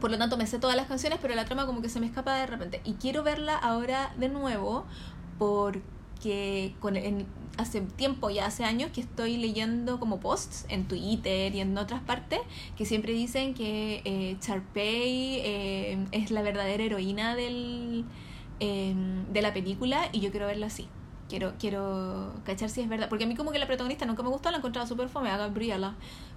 por 0.00 0.10
lo 0.10 0.18
tanto 0.18 0.36
me 0.36 0.46
sé 0.48 0.58
todas 0.58 0.74
las 0.74 0.86
canciones, 0.88 1.20
pero 1.22 1.34
la 1.36 1.44
trama 1.44 1.64
como 1.64 1.80
que 1.80 1.88
se 1.88 2.00
me 2.00 2.06
escapa 2.06 2.34
de 2.34 2.46
repente. 2.46 2.80
Y 2.84 2.94
quiero 2.94 3.22
verla 3.22 3.56
ahora 3.56 4.12
de 4.16 4.28
nuevo 4.28 4.84
porque 5.38 5.82
con, 6.80 6.96
en, 6.96 7.26
hace 7.56 7.80
tiempo, 7.80 8.30
ya 8.30 8.46
hace 8.46 8.64
años, 8.64 8.90
que 8.92 9.00
estoy 9.00 9.36
leyendo 9.36 9.98
como 9.98 10.20
posts 10.20 10.66
en 10.68 10.86
Twitter 10.86 11.54
y 11.54 11.60
en 11.60 11.76
otras 11.76 12.00
partes 12.02 12.40
que 12.76 12.84
siempre 12.84 13.12
dicen 13.12 13.54
que 13.54 14.02
eh, 14.04 14.36
Charpey 14.40 15.40
eh, 15.44 15.98
es 16.12 16.30
la 16.30 16.42
verdadera 16.42 16.82
heroína 16.82 17.36
del, 17.36 18.04
eh, 18.60 18.94
de 19.32 19.42
la 19.42 19.52
película 19.52 20.08
y 20.12 20.20
yo 20.20 20.30
quiero 20.30 20.46
verla 20.46 20.66
así. 20.66 20.88
Quiero, 21.32 21.54
quiero 21.58 22.30
cachar 22.44 22.68
si 22.68 22.82
es 22.82 22.90
verdad. 22.90 23.08
Porque 23.08 23.24
a 23.24 23.26
mí 23.26 23.34
como 23.34 23.52
que 23.52 23.58
la 23.58 23.66
protagonista 23.66 24.04
nunca 24.04 24.22
me 24.22 24.28
gustó, 24.28 24.50
la 24.50 24.58
encontraba 24.58 24.86
súper 24.86 25.08
fome 25.08 25.30
a 25.30 25.38
Gabriela. 25.38 25.94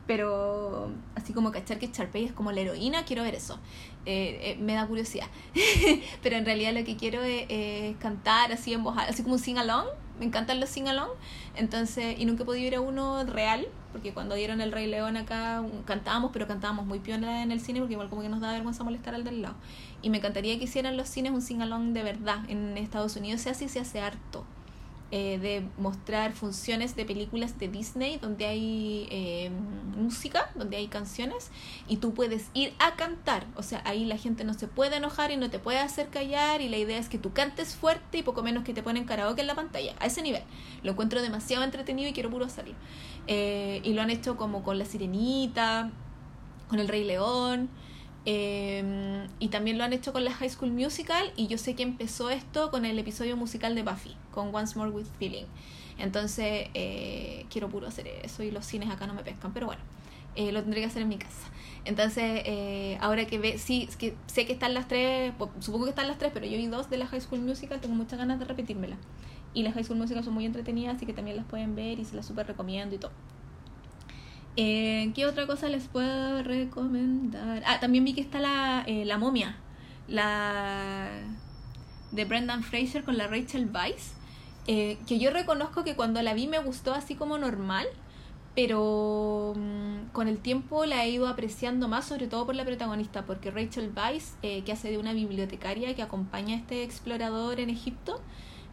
Pero 0.08 0.89
así 1.15 1.34
como 1.34 1.51
cachar 1.51 1.79
que 1.79 1.91
Charpey 1.91 2.23
es 2.23 2.31
como 2.31 2.53
la 2.53 2.62
heroína, 2.62 3.03
quiero 3.03 3.23
ver 3.23 3.36
eso. 3.36 3.60
Eh, 4.05 4.58
me 4.62 4.73
da 4.73 4.88
curiosidad. 4.88 5.27
pero 6.23 6.38
en 6.38 6.45
realidad 6.45 6.73
lo 6.73 6.86
que 6.86 6.95
quiero 6.95 7.21
es, 7.23 7.97
cantar 7.97 8.53
así 8.53 8.71
en 8.71 8.86
voz 8.86 8.95
así 8.97 9.21
como 9.21 9.36
un 9.36 9.41
sing-along 9.41 9.88
me 10.19 10.25
encantan 10.25 10.60
los 10.60 10.69
sing-along, 10.69 11.10
entonces, 11.55 12.17
y 12.17 12.25
nunca 12.25 12.43
he 12.43 12.45
podido 12.45 12.65
ir 12.65 12.75
a 12.75 12.81
uno 12.81 13.23
real, 13.25 13.67
porque 13.91 14.13
cuando 14.13 14.36
dieron 14.36 14.62
el 14.62 14.71
Rey 14.71 14.88
León 14.88 15.17
acá 15.17 15.63
cantábamos, 15.86 16.31
pero 16.31 16.47
cantábamos 16.47 16.86
muy 16.86 16.99
piola 16.99 17.43
en 17.43 17.51
el 17.51 17.60
cine, 17.60 17.79
porque 17.79 17.93
igual 17.93 18.10
como 18.10 18.21
que 18.21 18.29
nos 18.29 18.39
da 18.39 18.53
vergüenza 18.53 18.84
molestar 18.84 19.13
al 19.13 19.25
del 19.25 19.41
lado. 19.41 19.55
Y 20.01 20.10
me 20.10 20.19
encantaría 20.19 20.58
que 20.58 20.65
hicieran 20.65 20.95
los 20.95 21.10
cines 21.10 21.34
un 21.34 21.41
sing-along 21.41 21.93
de 21.93 22.03
verdad 22.03 22.49
en 22.49 22.77
Estados 22.77 23.15
Unidos, 23.17 23.41
se 23.41 23.49
hace 23.49 23.65
y 23.65 23.69
se 23.69 23.79
hace 23.79 23.99
harto. 23.99 24.45
Eh, 25.11 25.37
de 25.37 25.63
mostrar 25.77 26.33
funciones 26.33 26.95
de 26.95 27.05
películas 27.05 27.59
de 27.59 27.67
Disney 27.67 28.17
donde 28.17 28.47
hay 28.47 29.07
eh, 29.11 29.51
música, 29.95 30.49
donde 30.55 30.77
hay 30.77 30.87
canciones 30.87 31.51
y 31.87 31.97
tú 31.97 32.15
puedes 32.15 32.49
ir 32.55 32.73
a 32.79 32.95
cantar. 32.95 33.45
O 33.55 33.61
sea, 33.61 33.83
ahí 33.85 34.05
la 34.05 34.17
gente 34.17 34.43
no 34.43 34.55
se 34.55 34.67
puede 34.67 34.95
enojar 34.95 35.29
y 35.29 35.37
no 35.37 35.51
te 35.51 35.59
puede 35.59 35.77
hacer 35.77 36.09
callar 36.09 36.61
y 36.61 36.69
la 36.69 36.77
idea 36.77 36.97
es 36.97 37.07
que 37.07 37.19
tú 37.19 37.33
cantes 37.33 37.75
fuerte 37.75 38.17
y 38.17 38.23
poco 38.23 38.41
menos 38.41 38.63
que 38.63 38.73
te 38.73 38.81
ponen 38.81 39.05
karaoke 39.05 39.41
en 39.41 39.47
la 39.47 39.53
pantalla. 39.53 39.93
A 39.99 40.07
ese 40.07 40.23
nivel. 40.23 40.41
Lo 40.81 40.93
encuentro 40.93 41.21
demasiado 41.21 41.63
entretenido 41.63 42.09
y 42.09 42.13
quiero 42.13 42.31
puro 42.31 42.45
hacerlo. 42.45 42.73
Eh, 43.27 43.81
y 43.83 43.93
lo 43.93 44.01
han 44.01 44.09
hecho 44.09 44.37
como 44.37 44.63
con 44.63 44.79
La 44.79 44.85
Sirenita, 44.85 45.91
con 46.67 46.79
El 46.79 46.87
Rey 46.87 47.03
León. 47.03 47.69
Em, 48.25 49.27
y 49.39 49.49
también 49.49 49.77
lo 49.77 49.83
han 49.83 49.93
hecho 49.93 50.11
con 50.11 50.25
la 50.25 50.31
High 50.31 50.49
School 50.49 50.71
Musical 50.71 51.31
y 51.35 51.47
yo 51.47 51.59
sé 51.59 51.75
que 51.75 51.83
empezó 51.83 52.31
esto 52.31 52.71
con 52.71 52.85
el 52.85 52.97
episodio 52.97 53.38
musical 53.38 53.75
de 53.75 53.83
Buffy, 53.83 54.15
con 54.31 54.53
Once 54.53 54.77
More 54.77 54.89
with 54.91 55.05
Feeling. 55.19 55.45
Entonces 55.97 56.69
eh, 56.73 57.45
quiero 57.51 57.69
puro 57.69 57.88
hacer 57.88 58.07
eso 58.07 58.43
y 58.43 58.51
los 58.51 58.65
cines 58.65 58.89
acá 58.89 59.05
no 59.05 59.13
me 59.13 59.23
pescan, 59.23 59.53
pero 59.53 59.67
bueno, 59.67 59.81
eh, 60.35 60.51
lo 60.51 60.61
tendré 60.61 60.81
que 60.81 60.88
hacer 60.88 61.03
en 61.03 61.09
mi 61.09 61.17
casa. 61.17 61.51
Entonces, 61.85 62.41
eh, 62.45 62.97
ahora 62.99 63.25
que 63.25 63.38
ve, 63.38 63.59
sí, 63.59 63.88
que 63.99 64.15
sé 64.25 64.47
que 64.47 64.53
están 64.53 64.73
las 64.73 64.88
tres, 64.88 65.33
supongo 65.59 65.85
que 65.85 65.91
están 65.91 66.07
las 66.07 66.17
tres, 66.17 66.31
pero 66.33 66.47
yo 66.47 66.57
vi 66.57 66.65
dos 66.65 66.89
de 66.89 66.97
la 66.97 67.05
High 67.05 67.21
School 67.21 67.41
Musical, 67.41 67.79
tengo 67.79 67.93
muchas 67.93 68.17
ganas 68.17 68.39
de 68.39 68.45
repetírmela. 68.45 68.97
Y 69.53 69.61
las 69.61 69.75
High 69.75 69.83
School 69.83 69.99
Musical 69.99 70.23
son 70.23 70.33
muy 70.33 70.45
entretenidas, 70.45 70.95
así 70.95 71.05
que 71.05 71.13
también 71.13 71.38
las 71.38 71.45
pueden 71.45 71.75
ver 71.75 71.99
y 71.99 72.05
se 72.05 72.15
las 72.15 72.25
súper 72.25 72.47
recomiendo 72.47 72.95
y 72.95 72.97
todo. 72.97 73.11
Eh, 74.57 75.11
¿Qué 75.13 75.25
otra 75.25 75.47
cosa 75.47 75.67
les 75.67 75.87
puedo 75.87 76.41
recomendar? 76.43 77.61
Ah, 77.65 77.79
también 77.81 78.05
vi 78.05 78.13
que 78.13 78.21
está 78.21 78.39
la, 78.39 78.83
eh, 78.87 79.03
la 79.03 79.17
momia, 79.17 79.57
la 80.07 81.09
de 82.11 82.25
Brendan 82.25 82.63
Fraser 82.63 83.03
con 83.03 83.17
la 83.17 83.27
Rachel 83.27 83.69
Weisz, 83.73 84.13
eh, 84.67 84.97
que 85.07 85.19
yo 85.19 85.31
reconozco 85.31 85.83
que 85.83 85.95
cuando 85.95 86.21
la 86.21 86.33
vi 86.33 86.47
me 86.47 86.59
gustó 86.59 86.93
así 86.93 87.15
como 87.15 87.37
normal, 87.37 87.85
pero 88.55 89.53
mm, 89.57 90.11
con 90.13 90.29
el 90.29 90.39
tiempo 90.39 90.85
la 90.85 91.03
he 91.03 91.09
ido 91.09 91.27
apreciando 91.27 91.89
más, 91.89 92.05
sobre 92.05 92.27
todo 92.27 92.45
por 92.45 92.55
la 92.55 92.63
protagonista, 92.63 93.25
porque 93.25 93.51
Rachel 93.51 93.91
Weisz, 93.93 94.35
que 94.41 94.71
hace 94.71 94.89
de 94.89 94.97
una 94.97 95.11
bibliotecaria 95.11 95.93
que 95.95 96.01
acompaña 96.01 96.55
a 96.55 96.59
este 96.59 96.83
explorador 96.83 97.59
en 97.59 97.69
Egipto, 97.69 98.21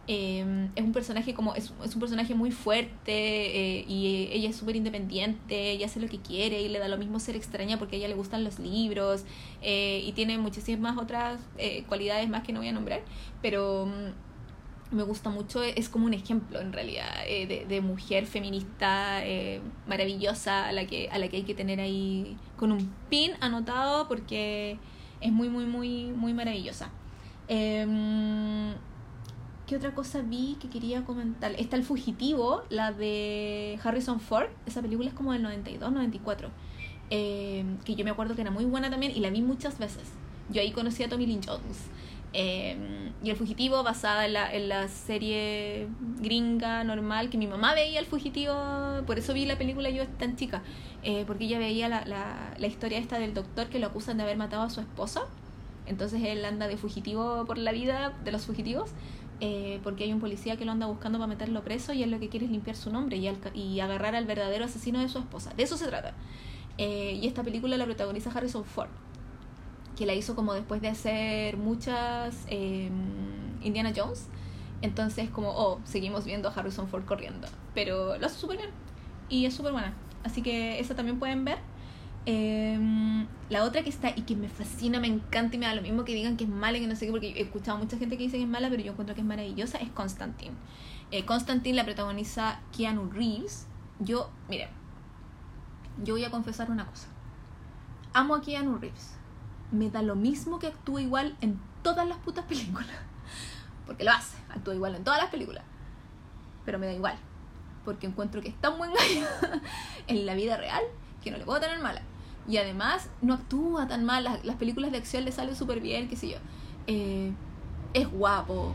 Em, 0.09 0.71
es 0.75 0.83
un 0.83 0.93
personaje 0.93 1.33
como 1.33 1.55
es, 1.55 1.73
es 1.85 1.95
un 1.95 2.01
personaje 2.01 2.35
muy 2.35 2.51
fuerte 2.51 3.07
eh, 3.07 3.85
y 3.87 4.29
ella 4.33 4.49
es 4.49 4.57
súper 4.57 4.75
independiente 4.75 5.71
ella 5.71 5.87
hace 5.87 6.01
lo 6.01 6.09
que 6.09 6.19
quiere 6.19 6.61
y 6.61 6.69
le 6.69 6.81
da 6.81 6.89
lo 6.89 6.99
mismo 6.99 7.21
ser 7.21 7.37
extraña 7.37 7.79
porque 7.79 7.95
a 7.95 7.99
ella 8.01 8.09
le 8.09 8.15
gustan 8.15 8.43
los 8.43 8.59
libros 8.59 9.25
eh, 9.63 10.03
y 10.05 10.11
tiene 10.11 10.39
muchísimas 10.39 10.99
otras 10.99 11.41
eh, 11.57 11.85
cualidades 11.87 12.29
más 12.29 12.43
que 12.43 12.53
no 12.53 12.59
voy 12.59 12.69
a 12.69 12.73
nombrar 12.73 13.03
pero 13.43 13.87
mm, 13.87 14.97
me 14.97 15.05
gusta 15.05 15.31
mucho 15.31 15.63
es 15.63 15.89
como 15.89 16.07
un 16.07 16.15
ejemplo 16.15 16.61
en 16.61 16.73
realidad 16.73 17.25
de, 17.25 17.65
de, 17.69 17.81
mujer 17.81 18.27
feminista 18.27 19.23
maravillosa 19.87 20.67
a 20.67 20.73
la 20.73 20.85
que 20.85 21.09
a 21.11 21.19
la 21.19 21.29
que 21.29 21.37
hay 21.37 21.43
que 21.45 21.55
tener 21.55 21.79
ahí 21.81 22.37
con 22.57 22.73
un 22.73 22.93
pin 23.09 23.31
anotado 23.41 24.09
porque 24.09 24.79
es 25.21 25.33
muy 25.33 25.49
muy 25.49 25.65
muy 25.65 26.09
muy 26.09 26.35
maravillosa. 26.35 26.91
Em, 27.49 28.75
¿Qué 29.67 29.77
otra 29.77 29.95
cosa 29.95 30.23
vi 30.23 30.57
que 30.61 30.69
quería 30.69 31.05
comentar? 31.05 31.53
Está 31.53 31.77
El 31.77 31.85
Fugitivo, 31.85 32.63
la 32.69 32.93
de 32.93 33.79
Harrison 33.83 34.21
Ford. 34.21 34.49
Esa 34.67 34.83
película 34.83 35.09
es 35.09 35.15
como 35.15 35.33
del 35.33 35.43
92, 35.43 35.93
94. 35.93 36.51
Eh, 37.11 37.65
que 37.85 37.95
yo 37.95 38.05
me 38.05 38.11
acuerdo 38.11 38.35
que 38.35 38.41
era 38.41 38.51
muy 38.51 38.65
buena 38.65 38.91
también 38.91 39.13
y 39.15 39.21
la 39.21 39.31
vi 39.31 39.41
muchas 39.41 39.79
veces. 39.79 40.03
Yo 40.51 40.61
ahí 40.61 40.73
conocí 40.73 41.05
a 41.05 41.09
Tommy 41.09 41.27
Lynn 41.27 41.43
Jones. 41.47 41.87
Eh, 42.33 42.77
y 43.23 43.31
El 43.31 43.37
Fugitivo, 43.37 43.83
basada 43.83 44.27
en 44.27 44.33
la, 44.33 44.53
en 44.53 44.69
la 44.69 44.89
serie 44.89 45.87
gringa 46.19 46.83
normal, 46.83 47.31
que 47.31 47.39
mi 47.39 47.47
mamá 47.47 47.75
veía 47.75 48.01
El 48.01 48.07
Fugitivo, 48.07 48.55
por 49.07 49.19
eso 49.19 49.33
vi 49.33 49.47
la 49.47 49.59
película 49.59 49.91
yo 49.91 50.07
tan 50.09 50.37
chica, 50.37 50.63
eh, 51.03 51.25
porque 51.27 51.45
ella 51.45 51.59
veía 51.59 51.89
la, 51.89 52.05
la, 52.05 52.55
la 52.59 52.67
historia 52.67 52.99
esta 52.99 53.19
del 53.19 53.35
doctor 53.35 53.69
que 53.69 53.79
lo 53.79 53.87
acusan 53.87 54.17
de 54.17 54.25
haber 54.25 54.39
matado 54.39 54.63
a 54.63 54.71
su 54.71 54.81
esposa. 54.81 55.23
Entonces 55.87 56.23
él 56.25 56.45
anda 56.45 56.69
de 56.69 56.77
fugitivo 56.77 57.45
por 57.45 57.59
la 57.59 57.73
vida 57.73 58.13
de 58.25 58.33
los 58.33 58.47
fugitivos 58.47 58.91
eh, 59.45 59.81
porque 59.83 60.05
hay 60.05 60.13
un 60.13 60.21
policía 60.21 60.57
que 60.57 60.65
lo 60.65 60.71
anda 60.71 60.87
buscando 60.87 61.19
para 61.19 61.27
meterlo 61.27 61.65
preso 61.65 61.93
y 61.93 62.05
él 62.05 62.13
lo 62.13 62.21
que 62.21 62.29
quiere 62.29 62.47
es 62.47 62.53
limpiar 62.53 62.77
su 62.77 62.93
nombre 62.93 63.17
y, 63.17 63.81
agarrar 63.81 64.15
al 64.15 64.25
verdadero 64.25 64.65
asesino 64.65 65.01
de 65.01 65.09
su 65.09 65.19
esposa. 65.19 65.53
De 65.57 65.65
eso 65.65 65.77
se 65.77 65.89
trata. 65.89 66.15
Eh, 66.79 67.19
y 67.21 67.27
esta 67.27 67.43
película 67.43 67.77
la 67.77 67.85
protagoniza 67.85 68.31
Harrison 68.31 68.65
Ford, 68.65 68.91
que 69.97 70.07
la 70.07 70.15
hizo 70.15 70.37
como 70.37 70.55
después 70.55 70.81
de 70.81 70.87
hacer 70.87 71.57
muchas 71.57 72.45
em, 72.47 72.93
Indiana 73.63 73.93
Jones. 73.93 74.29
Entonces 74.81 75.29
como, 75.29 75.51
oh, 75.51 75.81
seguimos 75.83 76.25
viendo 76.25 76.49
a 76.49 76.53
Harrison 76.53 76.87
Ford 76.87 77.05
corriendo. 77.05 77.49
Pero 77.75 78.17
lo 78.19 78.27
hace 78.27 78.39
súper 78.39 78.59
bien 78.59 78.71
y 79.29 79.47
es 79.47 79.55
súper 79.55 79.73
buena. 79.73 79.93
Así 80.23 80.43
que 80.43 80.79
esa 80.79 80.95
también 80.95 81.19
pueden 81.19 81.45
ver. 81.45 81.59
Em, 82.25 83.27
la 83.51 83.65
otra 83.65 83.83
que 83.83 83.91
está 83.91 84.11
y 84.11 84.23
que 84.23 84.37
me 84.37 84.49
fascina, 84.49 85.01
me 85.01 85.09
encanta 85.09 85.57
y 85.57 85.59
me 85.59 85.67
da 85.67 85.75
lo 85.75 85.83
mismo 85.83 86.05
que 86.05 86.15
digan 86.15 86.37
que 86.37 86.45
es 86.45 86.51
mala, 86.51 86.79
que 86.79 86.87
no 86.87 86.95
sé 86.95 87.07
qué, 87.07 87.11
porque 87.11 87.31
he 87.31 87.43
escuchado 87.43 87.77
a 87.79 87.81
mucha 87.81 87.99
gente 87.99 88.17
que 88.17 88.25
dice 88.25 88.37
que 88.37 88.45
es 88.45 88.49
mala, 88.49 88.71
pero 88.71 88.83
yo 88.83 88.93
encuentro 88.93 89.15
que 89.15 89.23
es 89.23 89.27
maravillosa, 89.27 89.79
es 89.79 89.91
Constantine. 89.91 90.55
Eh, 91.11 91.25
Constantine 91.25 91.77
la 91.77 91.85
protagoniza 91.85 92.61
Keanu 92.77 93.11
Reeves. 93.11 93.67
Yo, 93.99 94.31
mire, 94.49 94.69
yo 96.03 96.15
voy 96.15 96.25
a 96.25 96.31
confesar 96.31 96.71
una 96.71 96.87
cosa. 96.87 97.09
Amo 98.13 98.37
a 98.37 98.41
Keanu 98.41 98.79
Reeves. 98.79 99.17
Me 99.73 99.91
da 99.91 100.03
lo 100.03 100.15
mismo 100.15 100.59
que 100.59 100.69
actúa 100.69 101.03
igual 101.03 101.37
en 101.41 101.59
todas 101.83 102.07
las 102.07 102.19
putas 102.19 102.45
películas. 102.45 102.89
Porque 103.87 104.05
lo 104.05 104.13
hace, 104.13 104.37
actúa 104.49 104.75
igual 104.75 104.95
en 104.95 105.03
todas 105.03 105.21
las 105.21 105.31
películas. 105.31 105.65
Pero 106.65 106.79
me 106.79 106.87
da 106.87 106.93
igual. 106.93 107.17
Porque 107.85 108.07
encuentro 108.07 108.41
que 108.41 108.49
es 108.51 108.61
tan 108.61 108.79
buen 108.79 108.93
gallo 108.95 109.27
en 110.07 110.25
la 110.25 110.35
vida 110.35 110.57
real 110.57 110.83
que 111.23 111.31
no 111.31 111.39
le 111.39 111.45
puedo 111.45 111.61
tener 111.61 111.81
mala. 111.81 112.03
Y 112.49 112.57
además 112.57 113.09
no 113.21 113.35
actúa 113.35 113.87
tan 113.87 114.05
mal, 114.05 114.25
las, 114.43 114.57
películas 114.57 114.91
de 114.93 114.99
acción 114.99 115.25
le 115.25 115.33
salen 115.33 115.55
súper 115.55 115.81
bien, 115.81 116.09
qué 116.09 116.17
sé 116.17 116.29
yo. 116.31 116.39
Eh, 116.87 117.33
es 117.95 118.11
guapo, 118.11 118.75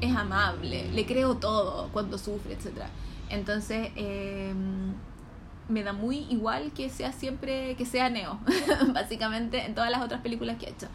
es 0.00 0.14
amable, 0.14 0.90
le 0.92 1.06
creo 1.06 1.36
todo 1.36 1.88
cuando 1.92 2.18
sufre, 2.18 2.54
etc. 2.54 2.86
Entonces, 3.30 3.90
em, 3.96 4.92
me 5.68 5.82
da 5.82 5.92
muy 5.92 6.18
igual 6.30 6.72
que 6.72 6.90
sea 6.90 7.12
siempre, 7.12 7.74
que 7.76 7.86
sea 7.86 8.10
Neo, 8.10 8.38
básicamente 8.92 9.64
en 9.64 9.74
todas 9.74 9.90
las 9.90 10.02
otras 10.02 10.20
películas 10.20 10.58
que 10.58 10.66
ha 10.66 10.70
hecho. 10.70 10.88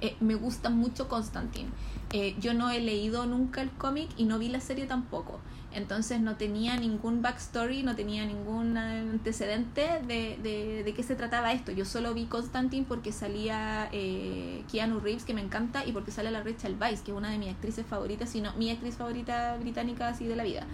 Eh, 0.00 0.16
me 0.20 0.34
gusta 0.34 0.68
mucho 0.68 1.08
Constantine. 1.08 1.70
Eh, 2.12 2.36
yo 2.38 2.54
no 2.54 2.70
he 2.70 2.80
leído 2.80 3.26
nunca 3.26 3.62
el 3.62 3.70
cómic 3.70 4.08
y 4.16 4.24
no 4.24 4.38
vi 4.38 4.48
la 4.48 4.60
serie 4.60 4.86
tampoco. 4.86 5.40
Entonces 5.76 6.22
no 6.22 6.36
tenía 6.36 6.78
ningún 6.78 7.20
backstory, 7.20 7.82
no 7.82 7.94
tenía 7.94 8.24
ningún 8.24 8.78
antecedente 8.78 10.00
de, 10.06 10.38
de, 10.42 10.82
de 10.82 10.94
qué 10.94 11.02
se 11.02 11.16
trataba 11.16 11.52
esto. 11.52 11.70
Yo 11.70 11.84
solo 11.84 12.14
vi 12.14 12.24
Constantine 12.24 12.86
porque 12.88 13.12
salía 13.12 13.90
eh, 13.92 14.64
Keanu 14.72 15.00
Reeves, 15.00 15.24
que 15.24 15.34
me 15.34 15.42
encanta, 15.42 15.84
y 15.84 15.92
porque 15.92 16.10
sale 16.10 16.30
la 16.30 16.42
Rachel 16.42 16.78
Weisz, 16.80 17.02
que 17.02 17.10
es 17.10 17.16
una 17.16 17.30
de 17.30 17.36
mis 17.36 17.50
actrices 17.50 17.84
favoritas, 17.84 18.30
sino 18.30 18.54
mi 18.54 18.70
actriz 18.70 18.96
favorita 18.96 19.58
británica 19.58 20.08
así 20.08 20.26
de 20.26 20.34
la 20.34 20.44
vida. 20.44 20.66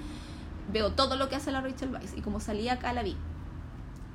Veo 0.72 0.92
todo 0.92 1.16
lo 1.16 1.28
que 1.28 1.34
hace 1.34 1.50
la 1.50 1.60
Rachel 1.62 1.92
Weisz 1.92 2.16
y 2.16 2.20
como 2.20 2.38
salía 2.38 2.74
acá 2.74 2.92
la 2.92 3.02
vi. 3.02 3.16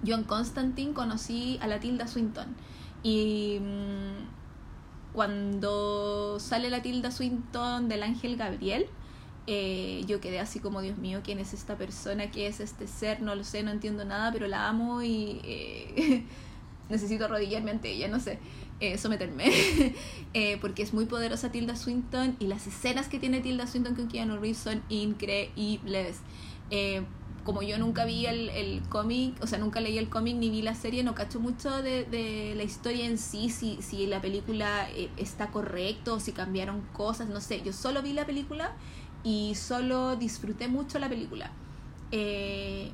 Yo 0.04 0.16
en 0.16 0.24
Constantine 0.24 0.94
conocí 0.94 1.60
a 1.62 1.68
la 1.68 1.82
Tilda 1.82 2.08
Swinton 2.08 2.56
y 3.04 3.60
mm, 3.60 5.14
cuando 5.14 6.40
sale 6.40 6.70
la 6.70 6.82
Tilda 6.82 7.12
Swinton 7.12 7.90
del 7.90 8.04
Ángel 8.04 8.38
Gabriel, 8.38 8.88
eh, 9.50 10.04
yo 10.08 10.20
quedé 10.20 10.42
así 10.42 10.60
como, 10.60 10.82
Dios 10.82 10.98
mío, 10.98 11.22
¿quién 11.24 11.40
es 11.40 11.54
esta 11.54 11.78
persona? 11.78 12.30
¿Qué 12.32 12.48
es 12.48 12.60
este 12.60 12.86
ser? 12.86 13.22
No 13.22 13.34
lo 13.34 13.46
sé, 13.46 13.64
no 13.64 13.72
entiendo 13.72 14.04
nada, 14.04 14.30
pero 14.34 14.46
la 14.48 14.68
amo 14.68 15.02
y 15.02 15.40
eh, 15.46 16.26
necesito 16.90 17.26
arrodillarme 17.26 17.72
ante 17.72 17.90
ella, 17.90 18.10
no 18.10 18.20
sé, 18.20 18.40
eh, 18.82 18.98
someterme. 18.98 19.50
porque 20.62 20.84
es 20.84 20.94
muy 20.94 21.06
poderosa 21.06 21.50
Tilda 21.50 21.78
Swinton 21.78 22.36
y 22.40 22.48
las 22.48 22.68
escenas 22.68 23.08
que 23.08 23.20
tiene 23.20 23.40
Tilda 23.40 23.68
Swinton 23.68 23.96
con 23.96 24.10
Keanu 24.10 24.36
Reeves 24.36 24.58
son 24.58 24.84
increíbles. 24.90 26.18
como 27.46 27.62
yo 27.62 27.78
nunca 27.78 28.04
vi 28.04 28.26
el, 28.26 28.50
el 28.50 28.82
cómic, 28.90 29.42
o 29.42 29.48
sea, 29.48 29.60
nunca 29.60 29.80
leí 29.80 29.98
el 29.98 30.10
cómic 30.10 30.36
ni 30.36 30.50
vi 30.50 30.62
la 30.62 30.76
serie, 30.76 31.04
no 31.04 31.16
cacho 31.16 31.40
mucho 31.40 31.82
de, 31.82 32.04
de 32.04 32.54
la 32.58 32.64
historia 32.64 33.06
en 33.06 33.18
sí, 33.18 33.50
si, 33.50 33.82
si 33.82 34.08
la 34.08 34.20
película 34.20 34.90
está 35.16 35.52
correcto 35.52 36.16
o 36.16 36.20
si 36.20 36.34
cambiaron 36.34 36.82
cosas, 36.92 37.30
no 37.30 37.40
sé. 37.40 37.62
Yo 37.62 37.72
solo 37.72 38.02
vi 38.02 38.12
la 38.12 38.26
película 38.26 38.76
y 39.28 39.56
solo 39.56 40.16
disfruté 40.16 40.70
mucho 40.70 41.00
la 41.00 41.10
película. 41.10 41.52
Eh, 42.14 42.94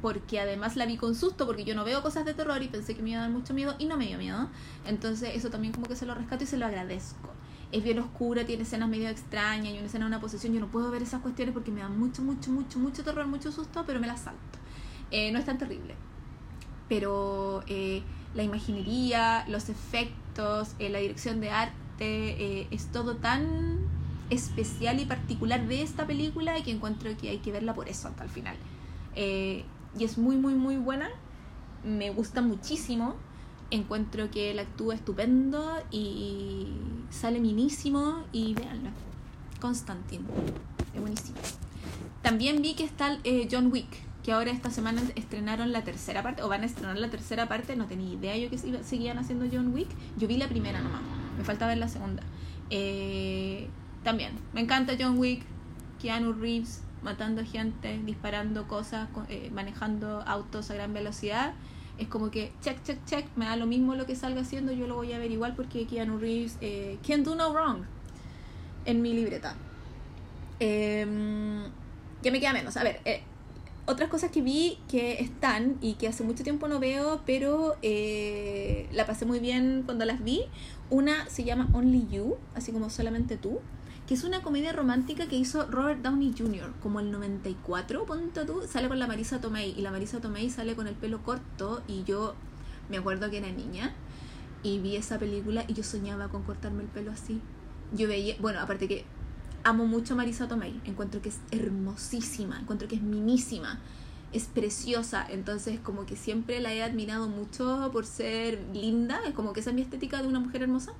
porque 0.00 0.40
además 0.40 0.74
la 0.74 0.86
vi 0.86 0.96
con 0.96 1.14
susto, 1.14 1.44
porque 1.44 1.64
yo 1.64 1.74
no 1.74 1.84
veo 1.84 2.00
cosas 2.00 2.24
de 2.24 2.32
terror 2.32 2.62
y 2.62 2.68
pensé 2.68 2.94
que 2.94 3.02
me 3.02 3.10
iba 3.10 3.18
a 3.18 3.22
dar 3.24 3.30
mucho 3.30 3.52
miedo 3.52 3.74
y 3.78 3.84
no 3.84 3.98
me 3.98 4.06
dio 4.06 4.16
miedo. 4.16 4.48
Entonces 4.86 5.32
eso 5.34 5.50
también 5.50 5.74
como 5.74 5.86
que 5.86 5.94
se 5.94 6.06
lo 6.06 6.14
rescato 6.14 6.44
y 6.44 6.46
se 6.46 6.56
lo 6.56 6.64
agradezco. 6.64 7.28
Es 7.72 7.84
bien 7.84 7.98
oscura, 7.98 8.46
tiene 8.46 8.62
escenas 8.62 8.88
medio 8.88 9.10
extrañas 9.10 9.74
y 9.74 9.76
una 9.76 9.86
escena 9.86 10.06
de 10.06 10.12
una 10.12 10.20
posesión. 10.20 10.54
Yo 10.54 10.60
no 10.60 10.68
puedo 10.68 10.90
ver 10.90 11.02
esas 11.02 11.20
cuestiones 11.20 11.52
porque 11.52 11.70
me 11.70 11.82
da 11.82 11.90
mucho, 11.90 12.22
mucho, 12.22 12.50
mucho, 12.50 12.78
mucho 12.78 13.04
terror, 13.04 13.26
mucho 13.26 13.52
susto, 13.52 13.84
pero 13.86 14.00
me 14.00 14.06
las 14.06 14.20
salto. 14.20 14.58
Eh, 15.10 15.30
no 15.30 15.38
es 15.38 15.44
tan 15.44 15.58
terrible. 15.58 15.94
Pero 16.88 17.62
eh, 17.66 18.02
la 18.34 18.42
imaginería, 18.42 19.44
los 19.46 19.68
efectos, 19.68 20.70
la 20.78 21.00
dirección 21.00 21.42
de 21.42 21.50
arte, 21.50 22.74
es 22.74 22.86
todo 22.92 23.16
tan 23.16 23.85
especial 24.30 25.00
y 25.00 25.04
particular 25.04 25.66
de 25.66 25.82
esta 25.82 26.06
película 26.06 26.58
y 26.58 26.62
que 26.62 26.70
encuentro 26.70 27.10
que 27.16 27.30
hay 27.30 27.38
que 27.38 27.52
verla 27.52 27.74
por 27.74 27.88
eso 27.88 28.08
hasta 28.08 28.24
el 28.24 28.30
final. 28.30 28.56
Eh, 29.14 29.64
y 29.98 30.04
es 30.04 30.18
muy, 30.18 30.36
muy, 30.36 30.54
muy 30.54 30.76
buena. 30.76 31.08
Me 31.84 32.10
gusta 32.10 32.42
muchísimo. 32.42 33.14
Encuentro 33.70 34.30
que 34.30 34.50
él 34.50 34.58
actúa 34.58 34.94
estupendo 34.94 35.82
y 35.90 36.68
sale 37.10 37.40
minísimo 37.40 38.24
y 38.32 38.54
véanlo. 38.54 38.90
Constantine. 39.60 40.24
Es 40.94 41.00
buenísimo. 41.00 41.38
También 42.22 42.62
vi 42.62 42.74
que 42.74 42.84
está 42.84 43.18
eh, 43.24 43.48
John 43.50 43.70
Wick, 43.72 43.86
que 44.24 44.32
ahora 44.32 44.50
esta 44.50 44.70
semana 44.70 45.00
estrenaron 45.14 45.72
la 45.72 45.84
tercera 45.84 46.22
parte, 46.22 46.42
o 46.42 46.48
van 46.48 46.62
a 46.62 46.66
estrenar 46.66 46.98
la 46.98 47.08
tercera 47.08 47.48
parte, 47.48 47.76
no 47.76 47.86
tenía 47.86 48.12
idea 48.12 48.36
yo 48.36 48.50
que 48.50 48.58
seguían 48.58 49.18
haciendo 49.18 49.46
John 49.50 49.72
Wick. 49.72 49.88
Yo 50.16 50.26
vi 50.26 50.36
la 50.36 50.48
primera 50.48 50.80
nomás, 50.80 51.02
me 51.38 51.44
falta 51.44 51.66
ver 51.66 51.78
la 51.78 51.88
segunda. 51.88 52.22
Eh, 52.70 53.68
también, 54.06 54.34
me 54.52 54.60
encanta 54.60 54.92
John 54.96 55.18
Wick, 55.18 55.42
Keanu 56.00 56.32
Reeves 56.32 56.80
matando 57.02 57.44
gente, 57.44 58.00
disparando 58.04 58.68
cosas, 58.68 59.08
eh, 59.28 59.50
manejando 59.52 60.22
autos 60.28 60.70
a 60.70 60.74
gran 60.74 60.94
velocidad. 60.94 61.54
Es 61.98 62.06
como 62.06 62.30
que 62.30 62.52
check, 62.60 62.80
check, 62.84 63.04
check, 63.04 63.26
me 63.34 63.46
da 63.46 63.56
lo 63.56 63.66
mismo 63.66 63.96
lo 63.96 64.06
que 64.06 64.14
salga 64.14 64.42
haciendo, 64.42 64.70
yo 64.70 64.86
lo 64.86 64.94
voy 64.94 65.12
a 65.12 65.18
ver 65.18 65.32
igual 65.32 65.54
porque 65.56 65.88
Keanu 65.88 66.18
Reeves 66.18 66.56
eh, 66.60 66.98
can 67.04 67.24
do 67.24 67.34
no 67.34 67.52
wrong 67.52 67.82
en 68.84 69.02
mi 69.02 69.12
libreta. 69.12 69.56
Eh, 70.60 71.04
ya 72.22 72.30
me 72.30 72.38
queda 72.38 72.52
menos. 72.52 72.76
A 72.76 72.84
ver, 72.84 73.00
eh, 73.06 73.22
otras 73.86 74.08
cosas 74.08 74.30
que 74.30 74.40
vi 74.40 74.78
que 74.88 75.20
están 75.20 75.78
y 75.80 75.94
que 75.94 76.06
hace 76.06 76.22
mucho 76.22 76.44
tiempo 76.44 76.68
no 76.68 76.78
veo, 76.78 77.22
pero 77.26 77.76
eh, 77.82 78.88
la 78.92 79.04
pasé 79.04 79.24
muy 79.24 79.40
bien 79.40 79.82
cuando 79.84 80.04
las 80.04 80.22
vi. 80.22 80.42
Una 80.90 81.28
se 81.28 81.42
llama 81.42 81.68
Only 81.72 82.06
You, 82.08 82.36
así 82.54 82.70
como 82.70 82.88
solamente 82.88 83.36
tú 83.36 83.60
que 84.06 84.14
es 84.14 84.22
una 84.22 84.40
comedia 84.40 84.72
romántica 84.72 85.26
que 85.26 85.36
hizo 85.36 85.66
Robert 85.66 86.00
Downey 86.00 86.32
Jr. 86.36 86.72
como 86.80 87.00
el 87.00 87.10
94, 87.10 88.06
ponte 88.06 88.44
tú, 88.44 88.62
sale 88.68 88.88
con 88.88 88.98
la 89.00 89.08
Marisa 89.08 89.40
Tomei 89.40 89.74
y 89.76 89.82
la 89.82 89.90
Marisa 89.90 90.20
Tomei 90.20 90.48
sale 90.48 90.76
con 90.76 90.86
el 90.86 90.94
pelo 90.94 91.22
corto 91.22 91.82
y 91.88 92.04
yo 92.04 92.34
me 92.88 92.98
acuerdo 92.98 93.30
que 93.30 93.38
era 93.38 93.50
niña 93.50 93.92
y 94.62 94.78
vi 94.78 94.94
esa 94.96 95.18
película 95.18 95.64
y 95.66 95.74
yo 95.74 95.82
soñaba 95.82 96.28
con 96.28 96.44
cortarme 96.44 96.82
el 96.82 96.88
pelo 96.88 97.10
así. 97.10 97.40
Yo 97.92 98.06
veía, 98.06 98.36
bueno, 98.38 98.60
aparte 98.60 98.86
que 98.86 99.04
amo 99.64 99.86
mucho 99.86 100.14
a 100.14 100.16
Marisa 100.16 100.46
Tomei, 100.46 100.80
encuentro 100.84 101.20
que 101.20 101.30
es 101.30 101.40
hermosísima, 101.50 102.60
encuentro 102.60 102.86
que 102.86 102.94
es 102.94 103.02
mimísima, 103.02 103.80
es 104.32 104.44
preciosa, 104.44 105.26
entonces 105.28 105.80
como 105.80 106.06
que 106.06 106.14
siempre 106.14 106.60
la 106.60 106.72
he 106.72 106.82
admirado 106.82 107.28
mucho 107.28 107.90
por 107.92 108.06
ser 108.06 108.60
linda, 108.72 109.20
es 109.26 109.34
como 109.34 109.52
que 109.52 109.60
esa 109.60 109.70
es 109.70 109.76
mi 109.76 109.82
estética 109.82 110.22
de 110.22 110.28
una 110.28 110.38
mujer 110.38 110.62
hermosa. 110.62 110.92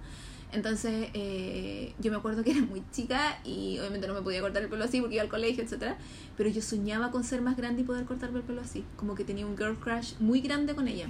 Entonces, 0.52 1.09
eh, 1.12 1.92
yo 1.98 2.11
me 2.11 2.16
acuerdo 2.16 2.42
que 2.42 2.52
era 2.52 2.61
muy 2.61 2.82
chica 2.92 3.38
y 3.44 3.78
obviamente 3.78 4.06
no 4.06 4.14
me 4.14 4.22
podía 4.22 4.40
cortar 4.40 4.62
el 4.62 4.68
pelo 4.68 4.85
así 4.85 5.00
porque 5.00 5.16
iba 5.16 5.22
al 5.22 5.28
colegio, 5.28 5.62
etcétera 5.62 5.98
Pero 6.37 6.48
yo 6.48 6.62
soñaba 6.62 7.11
con 7.11 7.24
ser 7.24 7.42
más 7.42 7.56
grande 7.56 7.82
y 7.82 7.85
poder 7.85 8.04
cortarme 8.04 8.38
el 8.38 8.44
pelo 8.44 8.61
así. 8.61 8.85
Como 8.96 9.14
que 9.14 9.24
tenía 9.24 9.46
un 9.46 9.56
girl 9.56 9.76
crush 9.76 10.14
muy 10.20 10.40
grande 10.40 10.74
con 10.74 10.88
ella. 10.88 11.09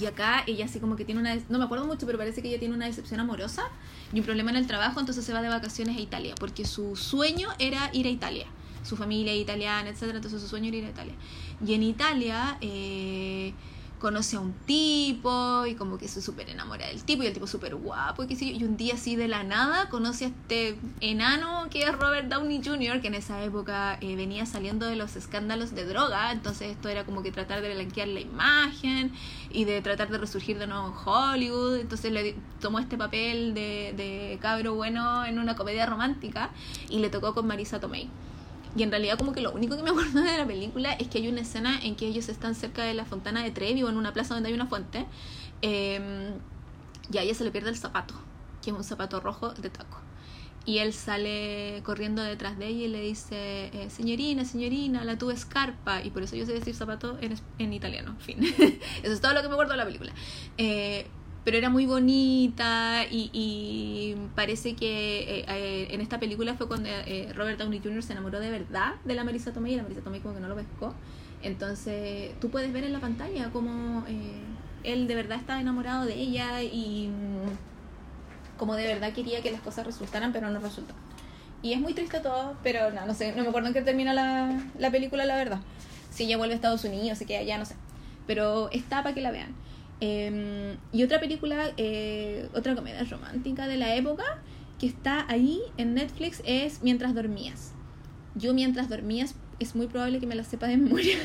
Y 0.00 0.06
acá 0.06 0.44
ella 0.46 0.66
así 0.66 0.78
como 0.78 0.96
que 0.96 1.04
tiene 1.04 1.20
una... 1.20 1.36
No 1.48 1.58
me 1.58 1.64
acuerdo 1.64 1.86
mucho, 1.86 2.06
pero 2.06 2.18
parece 2.18 2.42
que 2.42 2.48
ella 2.48 2.58
tiene 2.58 2.74
una 2.74 2.86
decepción 2.86 3.20
amorosa 3.20 3.64
y 4.12 4.20
un 4.20 4.26
problema 4.26 4.50
en 4.50 4.56
el 4.56 4.66
trabajo, 4.66 5.00
entonces 5.00 5.24
se 5.24 5.32
va 5.32 5.42
de 5.42 5.48
vacaciones 5.48 5.96
a 5.96 6.00
Italia. 6.00 6.34
Porque 6.38 6.64
su 6.64 6.96
sueño 6.96 7.48
era 7.58 7.90
ir 7.92 8.06
a 8.06 8.10
Italia. 8.10 8.46
Su 8.82 8.96
familia 8.96 9.32
es 9.32 9.40
italiana, 9.40 9.88
etcétera 9.88 10.18
Entonces 10.18 10.40
su 10.40 10.48
sueño 10.48 10.68
era 10.68 10.76
ir 10.76 10.84
a 10.84 10.90
Italia. 10.90 11.14
Y 11.66 11.74
en 11.74 11.82
Italia... 11.82 12.58
Eh, 12.60 13.54
conoce 13.98 14.36
a 14.36 14.40
un 14.40 14.52
tipo 14.52 15.66
y 15.66 15.74
como 15.74 15.98
que 15.98 16.08
se 16.08 16.20
súper 16.20 16.50
enamora 16.50 16.86
del 16.86 17.02
tipo 17.02 17.22
y 17.22 17.26
el 17.26 17.32
tipo 17.32 17.46
súper 17.46 17.74
guapo 17.74 18.24
y 18.24 18.26
qué 18.26 18.36
sé 18.36 18.46
yo. 18.46 18.52
Y 18.52 18.64
un 18.64 18.76
día 18.76 18.94
así 18.94 19.16
de 19.16 19.28
la 19.28 19.42
nada 19.42 19.88
conoce 19.88 20.26
a 20.26 20.28
este 20.28 20.78
enano 21.00 21.68
que 21.70 21.82
es 21.82 21.92
Robert 21.92 22.28
Downey 22.28 22.60
Jr., 22.64 23.00
que 23.00 23.08
en 23.08 23.14
esa 23.14 23.42
época 23.42 23.98
eh, 24.00 24.16
venía 24.16 24.46
saliendo 24.46 24.86
de 24.86 24.96
los 24.96 25.16
escándalos 25.16 25.74
de 25.74 25.84
droga. 25.84 26.32
Entonces 26.32 26.72
esto 26.72 26.88
era 26.88 27.04
como 27.04 27.22
que 27.22 27.32
tratar 27.32 27.62
de 27.62 27.74
blanquear 27.74 28.08
la 28.08 28.20
imagen 28.20 29.12
y 29.50 29.64
de 29.64 29.80
tratar 29.82 30.08
de 30.10 30.18
resurgir 30.18 30.58
de 30.58 30.66
nuevo 30.66 30.88
en 30.88 30.94
Hollywood. 30.94 31.76
Entonces 31.76 32.12
le 32.12 32.36
tomó 32.60 32.78
este 32.78 32.98
papel 32.98 33.54
de, 33.54 33.94
de 33.96 34.38
cabro 34.40 34.74
bueno 34.74 35.24
en 35.24 35.38
una 35.38 35.56
comedia 35.56 35.86
romántica 35.86 36.50
y 36.90 36.98
le 36.98 37.08
tocó 37.08 37.34
con 37.34 37.46
Marisa 37.46 37.80
Tomei. 37.80 38.10
Y 38.76 38.82
en 38.82 38.90
realidad 38.90 39.18
como 39.18 39.32
que 39.32 39.40
lo 39.40 39.52
único 39.52 39.76
que 39.76 39.82
me 39.82 39.90
acuerdo 39.90 40.20
de 40.20 40.36
la 40.36 40.46
película 40.46 40.92
es 40.92 41.08
que 41.08 41.18
hay 41.18 41.28
una 41.28 41.40
escena 41.40 41.80
en 41.82 41.96
que 41.96 42.06
ellos 42.06 42.28
están 42.28 42.54
cerca 42.54 42.84
de 42.84 42.94
la 42.94 43.04
fontana 43.04 43.42
de 43.42 43.50
Trevi 43.50 43.82
o 43.82 43.88
en 43.88 43.96
una 43.96 44.12
plaza 44.12 44.34
donde 44.34 44.50
hay 44.50 44.54
una 44.54 44.66
fuente. 44.66 45.06
Em, 45.62 46.34
y 47.10 47.18
a 47.18 47.22
ella 47.22 47.34
se 47.34 47.44
le 47.44 47.50
pierde 47.50 47.70
el 47.70 47.76
zapato, 47.76 48.14
que 48.62 48.70
es 48.70 48.76
un 48.76 48.84
zapato 48.84 49.20
rojo 49.20 49.50
de 49.54 49.70
taco. 49.70 49.98
Y 50.66 50.78
él 50.78 50.92
sale 50.92 51.80
corriendo 51.84 52.22
detrás 52.22 52.58
de 52.58 52.66
ella 52.66 52.86
y 52.86 52.88
le 52.88 53.00
dice, 53.00 53.70
eh, 53.72 53.88
señorina, 53.88 54.44
señorina, 54.44 55.04
la 55.04 55.16
tuve 55.16 55.32
escarpa. 55.32 56.02
Y 56.02 56.10
por 56.10 56.24
eso 56.24 56.34
yo 56.34 56.44
sé 56.44 56.52
decir 56.52 56.74
zapato 56.74 57.16
en, 57.20 57.34
en 57.58 57.72
italiano. 57.72 58.16
Fin. 58.18 58.42
eso 59.02 59.12
es 59.12 59.20
todo 59.20 59.32
lo 59.32 59.42
que 59.42 59.48
me 59.48 59.54
acuerdo 59.54 59.72
de 59.72 59.78
la 59.78 59.84
película. 59.84 60.12
Eh, 60.58 61.06
pero 61.46 61.58
era 61.58 61.70
muy 61.70 61.86
bonita 61.86 63.04
y, 63.08 64.16
parece 64.34 64.74
que 64.74 65.38
eh, 65.38 65.44
eh, 65.46 65.88
en 65.92 66.00
esta 66.00 66.18
película 66.18 66.54
fue 66.54 66.66
cuando 66.66 66.88
eh, 66.88 67.32
Robert 67.36 67.56
Downey 67.56 67.78
Jr. 67.78 68.02
se 68.02 68.14
enamoró 68.14 68.40
de 68.40 68.50
verdad 68.50 68.94
de 69.04 69.14
la 69.14 69.22
Marisa 69.22 69.52
Tomei 69.52 69.74
y 69.74 69.76
la 69.76 69.84
Marisa 69.84 70.00
Tomei 70.00 70.18
como 70.18 70.34
que 70.34 70.40
no 70.40 70.48
lo 70.48 70.56
pescó. 70.56 70.92
Entonces 71.44 72.32
tú 72.40 72.50
puedes 72.50 72.72
ver 72.72 72.82
en 72.82 72.92
la 72.92 72.98
pantalla 72.98 73.50
cómo 73.52 74.04
él 74.82 75.06
de 75.06 75.14
verdad 75.14 75.38
estaba 75.38 75.60
enamorado 75.60 76.04
de 76.04 76.14
ella 76.14 76.64
y 76.64 77.10
mm, 77.10 78.58
como 78.58 78.74
de 78.74 78.88
verdad 78.88 79.12
quería 79.12 79.40
que 79.40 79.52
las 79.52 79.60
cosas 79.60 79.86
resultaran, 79.86 80.32
pero 80.32 80.50
no 80.50 80.58
resultaron. 80.58 81.00
Y 81.62 81.74
es 81.74 81.80
muy 81.80 81.94
triste 81.94 82.18
todo, 82.18 82.56
pero 82.64 82.90
no, 82.90 83.06
no 83.06 83.14
sé, 83.14 83.36
no 83.36 83.44
me 83.44 83.50
acuerdo 83.50 83.68
en 83.68 83.74
qué 83.74 83.82
termina 83.82 84.12
la, 84.14 84.64
la 84.80 84.90
película, 84.90 85.24
la 85.24 85.36
verdad. 85.36 85.60
Si 86.10 86.24
ella 86.24 86.38
vuelve 86.38 86.54
a 86.54 86.56
Estados 86.56 86.82
Unidos, 86.82 87.18
se 87.18 87.24
queda 87.24 87.38
allá, 87.38 87.56
no 87.56 87.66
sé. 87.66 87.76
Pero 88.26 88.68
está 88.72 89.04
para 89.04 89.14
que 89.14 89.20
la 89.20 89.30
vean. 89.30 89.54
Em, 90.00 90.76
y 90.92 91.02
otra 91.02 91.20
película, 91.20 91.72
eh, 91.76 92.48
otra 92.54 92.74
comedia 92.74 93.02
romántica 93.04 93.66
de 93.66 93.76
la 93.78 93.94
época 93.94 94.24
que 94.78 94.86
está 94.86 95.24
ahí 95.28 95.60
en 95.78 95.94
Netflix 95.94 96.42
es 96.44 96.82
Mientras 96.82 97.14
dormías. 97.14 97.72
Yo 98.34 98.52
mientras 98.52 98.90
dormías 98.90 99.34
es 99.58 99.74
muy 99.74 99.86
probable 99.86 100.20
que 100.20 100.26
me 100.26 100.34
la 100.34 100.44
sepa 100.44 100.66
de 100.66 100.76
memoria 100.76 101.16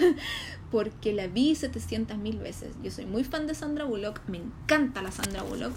porque 0.71 1.13
la 1.13 1.27
vi 1.27 1.55
700 1.55 2.17
mil 2.17 2.37
veces. 2.37 2.73
Yo 2.81 2.91
soy 2.91 3.05
muy 3.05 3.23
fan 3.23 3.47
de 3.47 3.55
Sandra 3.55 3.83
Bullock, 3.83 4.21
me 4.27 4.37
encanta 4.37 5.01
la 5.01 5.11
Sandra 5.11 5.43
Bullock. 5.43 5.73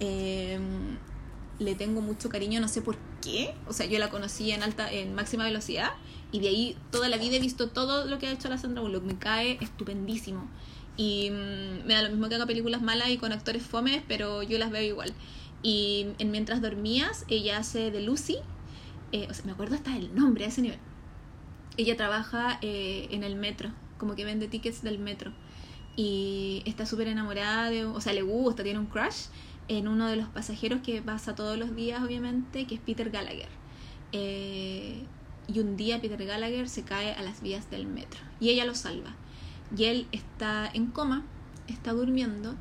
Em, 0.00 0.98
le 1.58 1.74
tengo 1.74 2.02
mucho 2.02 2.28
cariño, 2.28 2.60
no 2.60 2.68
sé 2.68 2.82
por 2.82 2.96
qué. 3.22 3.54
O 3.66 3.72
sea, 3.72 3.86
yo 3.86 3.98
la 3.98 4.10
conocí 4.10 4.50
en 4.50 4.62
alta, 4.62 4.92
en 4.92 5.14
máxima 5.14 5.44
velocidad 5.44 5.92
y 6.30 6.40
de 6.40 6.48
ahí 6.48 6.76
toda 6.90 7.08
la 7.08 7.16
vida 7.16 7.36
he 7.36 7.40
visto 7.40 7.70
todo 7.70 8.06
lo 8.06 8.18
que 8.18 8.26
ha 8.26 8.32
hecho 8.32 8.48
la 8.48 8.58
Sandra 8.58 8.82
Bullock. 8.82 9.04
Me 9.04 9.16
cae 9.16 9.56
estupendísimo. 9.62 10.50
Y 10.96 11.30
mm, 11.30 11.86
me 11.86 11.94
da 11.94 12.02
lo 12.02 12.10
mismo 12.10 12.28
que 12.28 12.36
haga 12.36 12.46
películas 12.46 12.82
malas 12.82 13.10
y 13.10 13.18
con 13.18 13.32
actores 13.32 13.62
fomes, 13.62 14.02
pero 14.06 14.42
yo 14.42 14.58
las 14.58 14.70
veo 14.70 14.82
igual. 14.82 15.12
Y 15.62 16.06
en 16.18 16.30
Mientras 16.30 16.60
dormías, 16.60 17.24
ella 17.28 17.58
hace 17.58 17.90
de 17.90 18.00
Lucy. 18.00 18.38
Eh, 19.12 19.26
o 19.30 19.34
sea, 19.34 19.44
me 19.44 19.52
acuerdo 19.52 19.74
hasta 19.74 19.96
el 19.96 20.14
nombre 20.14 20.44
a 20.44 20.48
ese 20.48 20.62
nivel. 20.62 20.78
Ella 21.76 21.96
trabaja 21.96 22.58
eh, 22.62 23.08
en 23.10 23.24
el 23.24 23.36
metro, 23.36 23.70
como 23.98 24.14
que 24.14 24.24
vende 24.24 24.48
tickets 24.48 24.82
del 24.82 24.98
metro. 24.98 25.32
Y 25.96 26.62
está 26.66 26.86
súper 26.86 27.08
enamorada 27.08 27.70
de, 27.70 27.84
o 27.84 28.00
sea, 28.00 28.12
le 28.12 28.22
gusta, 28.22 28.62
tiene 28.62 28.78
un 28.78 28.86
crush 28.86 29.26
en 29.68 29.88
uno 29.88 30.08
de 30.08 30.16
los 30.16 30.28
pasajeros 30.28 30.80
que 30.82 31.00
pasa 31.02 31.34
todos 31.34 31.56
los 31.56 31.74
días, 31.74 32.02
obviamente, 32.02 32.66
que 32.66 32.74
es 32.74 32.80
Peter 32.80 33.10
Gallagher. 33.10 33.48
Eh, 34.12 35.04
y 35.52 35.58
un 35.58 35.76
día 35.76 36.00
Peter 36.00 36.24
Gallagher 36.24 36.68
se 36.68 36.84
cae 36.84 37.12
a 37.12 37.22
las 37.22 37.42
vías 37.42 37.70
del 37.70 37.86
metro 37.86 38.20
y 38.40 38.50
ella 38.50 38.64
lo 38.64 38.74
salva. 38.74 39.14
Y 39.76 39.84
él 39.84 40.06
está 40.12 40.70
en 40.72 40.86
coma, 40.86 41.22
está 41.66 41.92
durmiendo. 41.92 42.54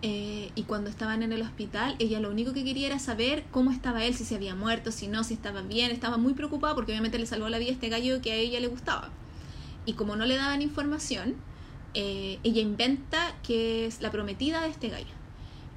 Eh, 0.00 0.52
y 0.54 0.62
cuando 0.62 0.90
estaban 0.90 1.22
en 1.22 1.32
el 1.32 1.42
hospital, 1.42 1.96
ella 1.98 2.20
lo 2.20 2.30
único 2.30 2.52
que 2.52 2.64
quería 2.64 2.86
era 2.86 2.98
saber 2.98 3.44
cómo 3.50 3.72
estaba 3.72 4.04
él, 4.04 4.14
si 4.14 4.24
se 4.24 4.36
había 4.36 4.54
muerto, 4.54 4.92
si 4.92 5.08
no, 5.08 5.24
si 5.24 5.34
estaba 5.34 5.62
bien. 5.62 5.90
Estaba 5.90 6.16
muy 6.16 6.34
preocupada 6.34 6.74
porque 6.74 6.92
obviamente 6.92 7.18
le 7.18 7.26
salvó 7.26 7.48
la 7.48 7.58
vida 7.58 7.72
este 7.72 7.88
gallo 7.88 8.20
que 8.20 8.32
a 8.32 8.36
ella 8.36 8.60
le 8.60 8.68
gustaba. 8.68 9.10
Y 9.86 9.94
como 9.94 10.16
no 10.16 10.26
le 10.26 10.36
daban 10.36 10.62
información, 10.62 11.36
eh, 11.94 12.38
ella 12.44 12.60
inventa 12.60 13.34
que 13.42 13.86
es 13.86 14.00
la 14.00 14.10
prometida 14.10 14.60
de 14.62 14.68
este 14.68 14.88
gallo. 14.88 15.18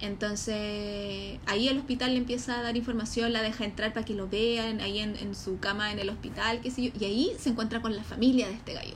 Entonces 0.02 1.40
ahí 1.46 1.68
el 1.68 1.78
hospital 1.78 2.14
le 2.14 2.18
empieza 2.18 2.60
a 2.60 2.64
dar 2.64 2.76
información, 2.76 3.34
la 3.34 3.44
deja 3.44 3.66
entrar 3.66 3.94
para 3.94 4.06
que 4.06 4.16
lo 4.16 4.28
vean, 4.28 4.82
ahí 4.82 5.00
en, 5.00 5.36
su 5.36 5.60
cama 5.60 5.92
en 5.92 6.00
el 6.00 6.10
hospital, 6.10 6.60
qué 6.62 6.72
sé 6.72 6.84
yo, 6.84 6.92
y 7.00 7.06
ahí 7.06 7.32
se 7.38 7.50
encuentra 7.50 7.82
con 7.82 7.96
la 7.96 8.04
familia 8.04 8.48
de 8.48 8.54
este 8.54 8.74
gallo. 8.74 8.96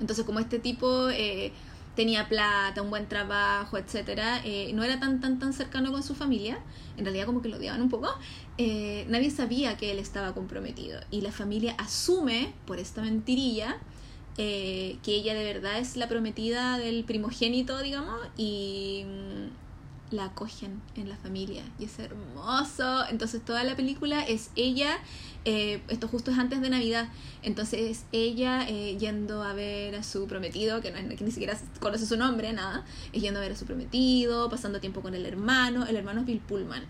Entonces 0.00 0.24
como 0.24 0.40
este 0.40 0.58
tipo 0.58 1.08
eh, 1.10 1.52
tenía 1.94 2.28
plata, 2.28 2.82
un 2.82 2.90
buen 2.90 3.08
trabajo, 3.08 3.78
etcétera, 3.78 4.40
eh, 4.44 4.72
no 4.74 4.84
era 4.84 5.00
tan 5.00 5.20
tan 5.20 5.38
tan 5.38 5.52
cercano 5.52 5.92
con 5.92 6.02
su 6.02 6.14
familia, 6.14 6.58
en 6.96 7.04
realidad 7.04 7.26
como 7.26 7.42
que 7.42 7.48
lo 7.48 7.56
odiaban 7.56 7.80
un 7.80 7.88
poco, 7.88 8.08
eh, 8.58 9.06
nadie 9.08 9.30
sabía 9.30 9.76
que 9.76 9.90
él 9.90 9.98
estaba 9.98 10.34
comprometido. 10.34 11.00
Y 11.10 11.20
la 11.22 11.32
familia 11.32 11.74
asume 11.78 12.52
por 12.66 12.78
esta 12.78 13.02
mentirilla 13.02 13.78
que 14.36 15.00
ella 15.06 15.32
de 15.32 15.44
verdad 15.44 15.78
es 15.78 15.96
la 15.96 16.08
prometida 16.08 16.76
del 16.76 17.04
primogénito, 17.04 17.80
digamos, 17.80 18.20
y 18.36 19.06
la 20.10 20.26
acogen 20.26 20.80
en 20.94 21.08
la 21.08 21.16
familia 21.16 21.64
y 21.78 21.84
es 21.84 21.98
hermoso. 21.98 23.06
Entonces 23.08 23.44
toda 23.44 23.64
la 23.64 23.76
película 23.76 24.22
es 24.22 24.50
ella, 24.56 24.98
eh, 25.44 25.82
esto 25.88 26.08
justo 26.08 26.30
es 26.30 26.38
antes 26.38 26.60
de 26.60 26.70
Navidad, 26.70 27.08
entonces 27.42 27.80
es 27.80 28.04
ella 28.12 28.68
eh, 28.68 28.96
yendo 28.98 29.42
a 29.42 29.52
ver 29.52 29.94
a 29.96 30.02
su 30.02 30.26
prometido, 30.26 30.80
que, 30.80 30.90
no 30.90 30.98
es, 30.98 31.16
que 31.16 31.24
ni 31.24 31.30
siquiera 31.30 31.58
conoce 31.80 32.06
su 32.06 32.16
nombre, 32.16 32.52
nada, 32.52 32.84
es 33.12 33.22
yendo 33.22 33.40
a 33.40 33.42
ver 33.42 33.52
a 33.52 33.56
su 33.56 33.66
prometido, 33.66 34.48
pasando 34.48 34.80
tiempo 34.80 35.00
con 35.00 35.14
el 35.14 35.26
hermano, 35.26 35.86
el 35.86 35.96
hermano 35.96 36.20
es 36.20 36.26
Bill 36.26 36.40
Pullman. 36.40 36.84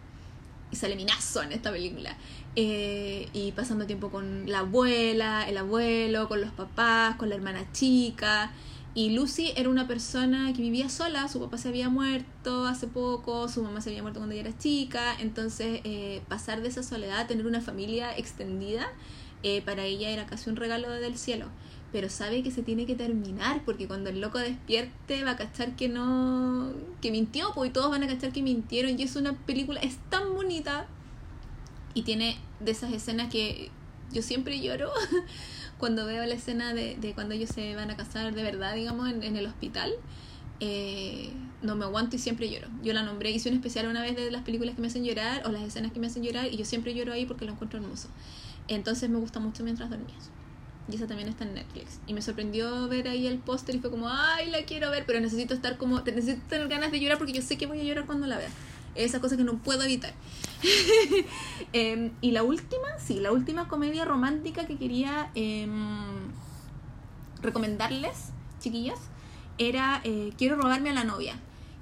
Y 0.68 0.76
sale 0.76 0.96
Minazo 0.96 1.42
en 1.42 1.52
esta 1.52 1.70
película. 1.70 2.16
Eh, 2.56 3.28
y 3.32 3.52
pasando 3.52 3.86
tiempo 3.86 4.10
con 4.10 4.50
la 4.50 4.60
abuela, 4.60 5.48
el 5.48 5.58
abuelo, 5.58 6.26
con 6.26 6.40
los 6.40 6.50
papás, 6.50 7.14
con 7.16 7.28
la 7.28 7.36
hermana 7.36 7.70
chica. 7.72 8.50
Y 8.96 9.10
Lucy 9.10 9.52
era 9.56 9.68
una 9.68 9.86
persona 9.86 10.54
que 10.54 10.62
vivía 10.62 10.88
sola, 10.88 11.28
su 11.28 11.38
papá 11.38 11.58
se 11.58 11.68
había 11.68 11.90
muerto 11.90 12.64
hace 12.64 12.86
poco, 12.86 13.46
su 13.46 13.62
mamá 13.62 13.82
se 13.82 13.90
había 13.90 14.00
muerto 14.00 14.20
cuando 14.20 14.32
ella 14.32 14.48
era 14.48 14.56
chica, 14.56 15.14
entonces 15.20 15.82
eh, 15.84 16.22
pasar 16.28 16.62
de 16.62 16.68
esa 16.68 16.82
soledad 16.82 17.18
a 17.18 17.26
tener 17.26 17.46
una 17.46 17.60
familia 17.60 18.16
extendida, 18.16 18.86
eh, 19.42 19.60
para 19.60 19.84
ella 19.84 20.08
era 20.08 20.24
casi 20.24 20.48
un 20.48 20.56
regalo 20.56 20.88
del 20.88 21.18
cielo. 21.18 21.48
Pero 21.92 22.08
sabe 22.08 22.42
que 22.42 22.50
se 22.50 22.62
tiene 22.62 22.86
que 22.86 22.94
terminar 22.94 23.60
porque 23.66 23.86
cuando 23.86 24.08
el 24.08 24.18
loco 24.18 24.38
despierte 24.38 25.24
va 25.24 25.32
a 25.32 25.36
cachar 25.36 25.76
que 25.76 25.90
no, 25.90 26.72
que 27.02 27.10
mintió, 27.10 27.52
pues 27.54 27.68
y 27.68 27.72
todos 27.74 27.90
van 27.90 28.02
a 28.02 28.06
cachar 28.06 28.32
que 28.32 28.40
mintieron 28.40 28.98
y 28.98 29.02
es 29.02 29.14
una 29.14 29.34
película, 29.34 29.78
es 29.80 29.98
tan 30.08 30.32
bonita 30.32 30.86
y 31.92 32.00
tiene 32.00 32.38
de 32.60 32.70
esas 32.70 32.94
escenas 32.94 33.30
que 33.30 33.70
yo 34.10 34.22
siempre 34.22 34.58
lloro 34.58 34.90
cuando 35.78 36.06
veo 36.06 36.24
la 36.24 36.34
escena 36.34 36.72
de, 36.74 36.96
de 36.96 37.12
cuando 37.12 37.34
ellos 37.34 37.50
se 37.50 37.74
van 37.74 37.90
a 37.90 37.96
casar 37.96 38.34
de 38.34 38.42
verdad, 38.42 38.74
digamos, 38.74 39.10
en, 39.10 39.22
en 39.22 39.36
el 39.36 39.46
hospital, 39.46 39.92
eh, 40.60 41.32
no 41.62 41.76
me 41.76 41.84
aguanto 41.84 42.16
y 42.16 42.18
siempre 42.18 42.50
lloro. 42.50 42.68
Yo 42.82 42.92
la 42.92 43.02
nombré, 43.02 43.30
hice 43.30 43.48
un 43.48 43.56
especial 43.56 43.86
una 43.86 44.02
vez 44.02 44.16
de 44.16 44.30
las 44.30 44.42
películas 44.42 44.74
que 44.74 44.80
me 44.80 44.86
hacen 44.86 45.04
llorar 45.04 45.42
o 45.46 45.50
las 45.50 45.62
escenas 45.62 45.92
que 45.92 46.00
me 46.00 46.06
hacen 46.06 46.22
llorar 46.22 46.46
y 46.52 46.56
yo 46.56 46.64
siempre 46.64 46.94
lloro 46.94 47.12
ahí 47.12 47.26
porque 47.26 47.44
lo 47.44 47.52
encuentro 47.52 47.78
hermoso. 47.78 48.08
Entonces 48.68 49.08
me 49.10 49.18
gusta 49.18 49.40
mucho 49.40 49.62
mientras 49.64 49.90
dormías. 49.90 50.30
Y 50.90 50.94
esa 50.94 51.06
también 51.06 51.28
está 51.28 51.44
en 51.44 51.54
Netflix. 51.54 52.00
Y 52.06 52.14
me 52.14 52.22
sorprendió 52.22 52.88
ver 52.88 53.08
ahí 53.08 53.26
el 53.26 53.38
póster 53.38 53.74
y 53.74 53.80
fue 53.80 53.90
como, 53.90 54.08
ay, 54.08 54.50
la 54.50 54.64
quiero 54.64 54.90
ver, 54.90 55.04
pero 55.04 55.20
necesito 55.20 55.52
estar 55.52 55.76
como, 55.76 56.00
necesito 56.00 56.40
tener 56.48 56.68
ganas 56.68 56.92
de 56.92 57.00
llorar 57.00 57.18
porque 57.18 57.32
yo 57.32 57.42
sé 57.42 57.58
que 57.58 57.66
voy 57.66 57.80
a 57.80 57.84
llorar 57.84 58.06
cuando 58.06 58.26
la 58.26 58.38
vea. 58.38 58.48
Esa 58.96 59.20
cosa 59.20 59.36
que 59.36 59.44
no 59.44 59.58
puedo 59.58 59.82
evitar. 59.82 60.14
Em, 61.72 62.12
y 62.20 62.30
la 62.30 62.42
última, 62.42 62.98
sí, 62.98 63.20
la 63.20 63.32
última 63.32 63.68
comedia 63.68 64.04
romántica 64.04 64.66
que 64.66 64.76
quería 64.76 65.30
em, 65.34 66.30
recomendarles, 67.42 68.30
chiquillas, 68.60 68.98
era 69.58 70.00
eh, 70.04 70.32
Quiero 70.38 70.56
robarme 70.56 70.90
a 70.90 70.94
la 70.94 71.04
novia. 71.04 71.34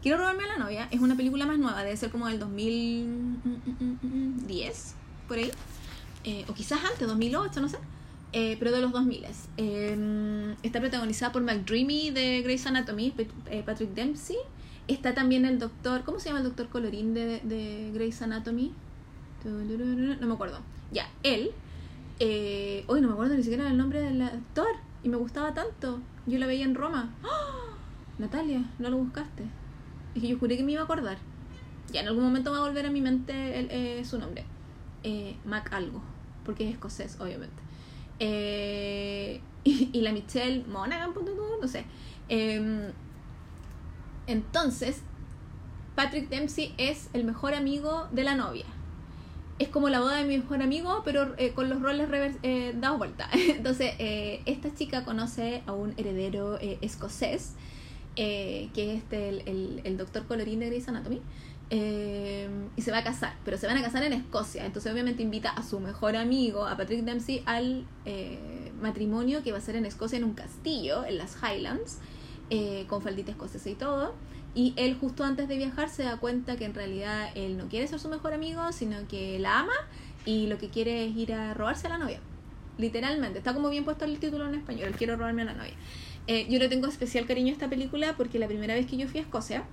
Quiero 0.03 0.19
robarme 0.19 0.45
a 0.45 0.49
la 0.49 0.59
novia 0.59 0.89
es 0.91 1.01
una 1.01 1.17
película 1.17 1.47
más 1.47 1.59
nueva, 1.59 1.83
debe 1.83 1.97
ser 1.97 2.11
como 2.11 2.29
del 2.29 2.39
2010, 2.39 4.95
por 5.29 5.39
ahí. 5.39 5.51
Eh, 6.25 6.45
o 6.49 6.55
quizás 6.55 6.85
antes, 6.85 7.07
2008, 7.07 7.61
no 7.61 7.69
sé. 7.69 7.79
Eh, 8.33 8.57
pero 8.59 8.73
de 8.73 8.81
los 8.81 8.91
2000. 8.93 9.27
Em, 9.57 10.57
está 10.63 10.81
protagonizada 10.81 11.33
por 11.33 11.43
McDreamy 11.43 12.11
de 12.11 12.43
Grey's 12.43 12.67
Anatomy, 12.67 13.15
Patrick 13.65 13.95
Dempsey. 13.95 14.37
Está 14.87 15.15
también 15.15 15.47
el 15.47 15.59
doctor, 15.59 16.05
¿cómo 16.05 16.21
se 16.21 16.29
llama 16.29 16.41
el 16.41 16.45
doctor 16.45 16.69
colorín 16.69 17.15
de, 17.15 17.41
de 17.41 17.91
Grey's 17.95 18.21
Anatomy? 18.21 18.73
No 19.45 20.27
me 20.27 20.35
acuerdo. 20.35 20.59
Ya, 20.91 21.11
él. 21.23 21.51
Eh, 22.19 22.85
hoy 22.87 23.01
no 23.01 23.09
me 23.09 23.15
acuerdo 23.15 23.35
ni 23.35 23.43
siquiera 23.43 23.69
el 23.69 23.77
nombre 23.77 24.01
del 24.01 24.23
actor. 24.23 24.69
Y 25.03 25.09
me 25.09 25.17
gustaba 25.17 25.53
tanto. 25.53 26.01
Yo 26.27 26.39
la 26.39 26.47
veía 26.47 26.65
en 26.65 26.75
Roma. 26.75 27.11
¡Ah! 27.23 27.77
Natalia, 28.19 28.65
no 28.79 28.91
lo 28.91 28.99
buscaste. 28.99 29.45
Es 30.15 30.23
que 30.23 30.29
yo 30.29 30.39
juré 30.39 30.57
que 30.57 30.63
me 30.63 30.73
iba 30.73 30.81
a 30.81 30.85
acordar. 30.85 31.19
Ya 31.93 32.01
en 32.01 32.09
algún 32.09 32.25
momento 32.25 32.53
va 32.53 32.59
a 32.59 32.61
volver 32.61 32.87
a 32.87 32.91
mi 32.91 33.01
mente 33.01 33.35
eh, 33.35 34.05
su 34.05 34.19
nombre. 34.19 34.45
Eh, 35.03 35.37
Mac 35.45 35.73
algo. 35.73 36.03
Porque 36.45 36.67
es 36.67 36.75
escocés, 36.75 37.21
obviamente. 37.21 37.63
Eh, 38.21 39.41
y, 39.65 40.01
la 40.01 40.13
Michelle 40.13 40.65
Monaghan, 40.67 41.13
no 41.61 41.69
sé. 41.69 41.85
Entonces, 44.27 45.03
Patrick 45.95 46.29
Dempsey 46.29 46.75
es 46.77 47.09
el 47.13 47.25
mejor 47.25 47.55
amigo 47.55 48.09
de 48.11 48.25
la 48.25 48.35
novia. 48.35 48.65
Es 49.59 49.69
como 49.69 49.89
la 49.89 50.01
boda 50.01 50.17
de 50.17 50.25
mi 50.25 50.39
mejor 50.39 50.63
amigo, 50.63 51.03
pero 51.05 51.35
eh, 51.39 51.53
con 51.53 51.69
los 51.69 51.81
roles 51.81 52.09
eh, 52.43 52.75
dados 52.77 52.99
vuelta. 52.99 53.29
Entonces, 53.33 53.95
eh, 53.99 54.43
esta 54.47 54.75
chica 54.75 55.05
conoce 55.05 55.63
a 55.67 55.73
un 55.73 55.95
heredero 55.97 56.59
eh, 56.61 56.79
escocés, 56.81 57.53
que 58.17 58.71
es 58.77 58.99
este, 58.99 59.29
el, 59.29 59.81
el, 59.83 59.97
doctor 59.97 60.25
colorín 60.27 60.61
de 60.61 60.67
Grey's 60.67 60.89
Anatomy, 60.89 61.21
y 61.71 62.83
se 62.83 62.93
va 62.93 62.99
a 62.99 63.05
casar, 63.05 63.35
pero 63.45 63.59
se 63.59 63.67
van 63.67 63.77
a 63.77 63.83
casar 63.83 64.05
en 64.05 64.13
Escocia. 64.13 64.65
Entonces, 64.65 64.93
obviamente, 64.93 65.25
invita 65.25 65.51
a 65.51 65.65
su 65.65 65.81
mejor 65.81 66.15
amigo, 66.15 66.67
a 66.67 66.77
Patrick 66.77 67.03
Dempsey, 67.03 67.43
al 67.45 67.87
matrimonio 68.81 69.43
que 69.43 69.51
va 69.51 69.59
a 69.59 69.61
ser 69.61 69.75
en 69.75 69.85
Escocia, 69.85 70.19
en 70.19 70.25
un 70.25 70.35
castillo, 70.35 71.05
en 71.05 71.19
las 71.19 71.37
Highlands. 71.43 71.99
Eh, 72.51 72.85
con 72.89 73.01
faldita 73.01 73.31
escocesa 73.31 73.71
y 73.71 73.75
todo. 73.75 74.15
Y 74.55 74.75
él 74.77 74.97
justo 75.01 75.25
antes 75.25 75.49
de 75.49 75.57
viajar 75.57 75.89
se 75.89 76.05
da 76.05 76.19
cuenta 76.19 76.57
que 76.57 76.65
en 76.65 76.75
realidad 76.75 77.31
él 77.35 77.57
no 77.57 77.69
quiere 77.69 77.89
ser 77.89 77.99
su 77.99 78.09
mejor 78.09 78.33
amigo, 78.35 78.71
sino 78.73 79.09
que 79.09 79.39
la 79.39 79.61
ama 79.61 79.73
y 80.25 80.47
lo 80.47 80.59
que 80.59 80.69
quiere 80.69 81.07
es 81.07 81.17
ir 81.17 81.33
a 81.33 81.55
robarse 81.55 81.87
a 81.87 81.91
la 81.91 81.99
novia. 81.99 82.21
Literalmente, 82.79 83.39
está 83.39 83.55
como 83.55 83.71
bien 83.71 83.85
puesto 83.85 84.05
el 84.05 84.19
título 84.19 84.47
en 84.47 84.55
español, 84.55 84.95
quiero 84.97 85.17
robarme 85.17 85.43
a 85.43 85.47
la 85.47 85.55
novia. 85.55 85.75
Eh, 86.27 86.47
yo 86.49 86.59
le 86.59 86.69
tengo 86.69 86.87
especial 86.87 87.27
cariño 87.27 87.51
a 87.51 87.53
esta 87.53 87.69
película 87.69 88.15
porque 88.17 88.39
la 88.39 88.47
primera 88.47 88.75
vez 88.75 88.87
que 88.87 88.97
yo 88.97 89.09
fui 89.09 89.21
a 89.21 89.23
Escocia, 89.23 89.65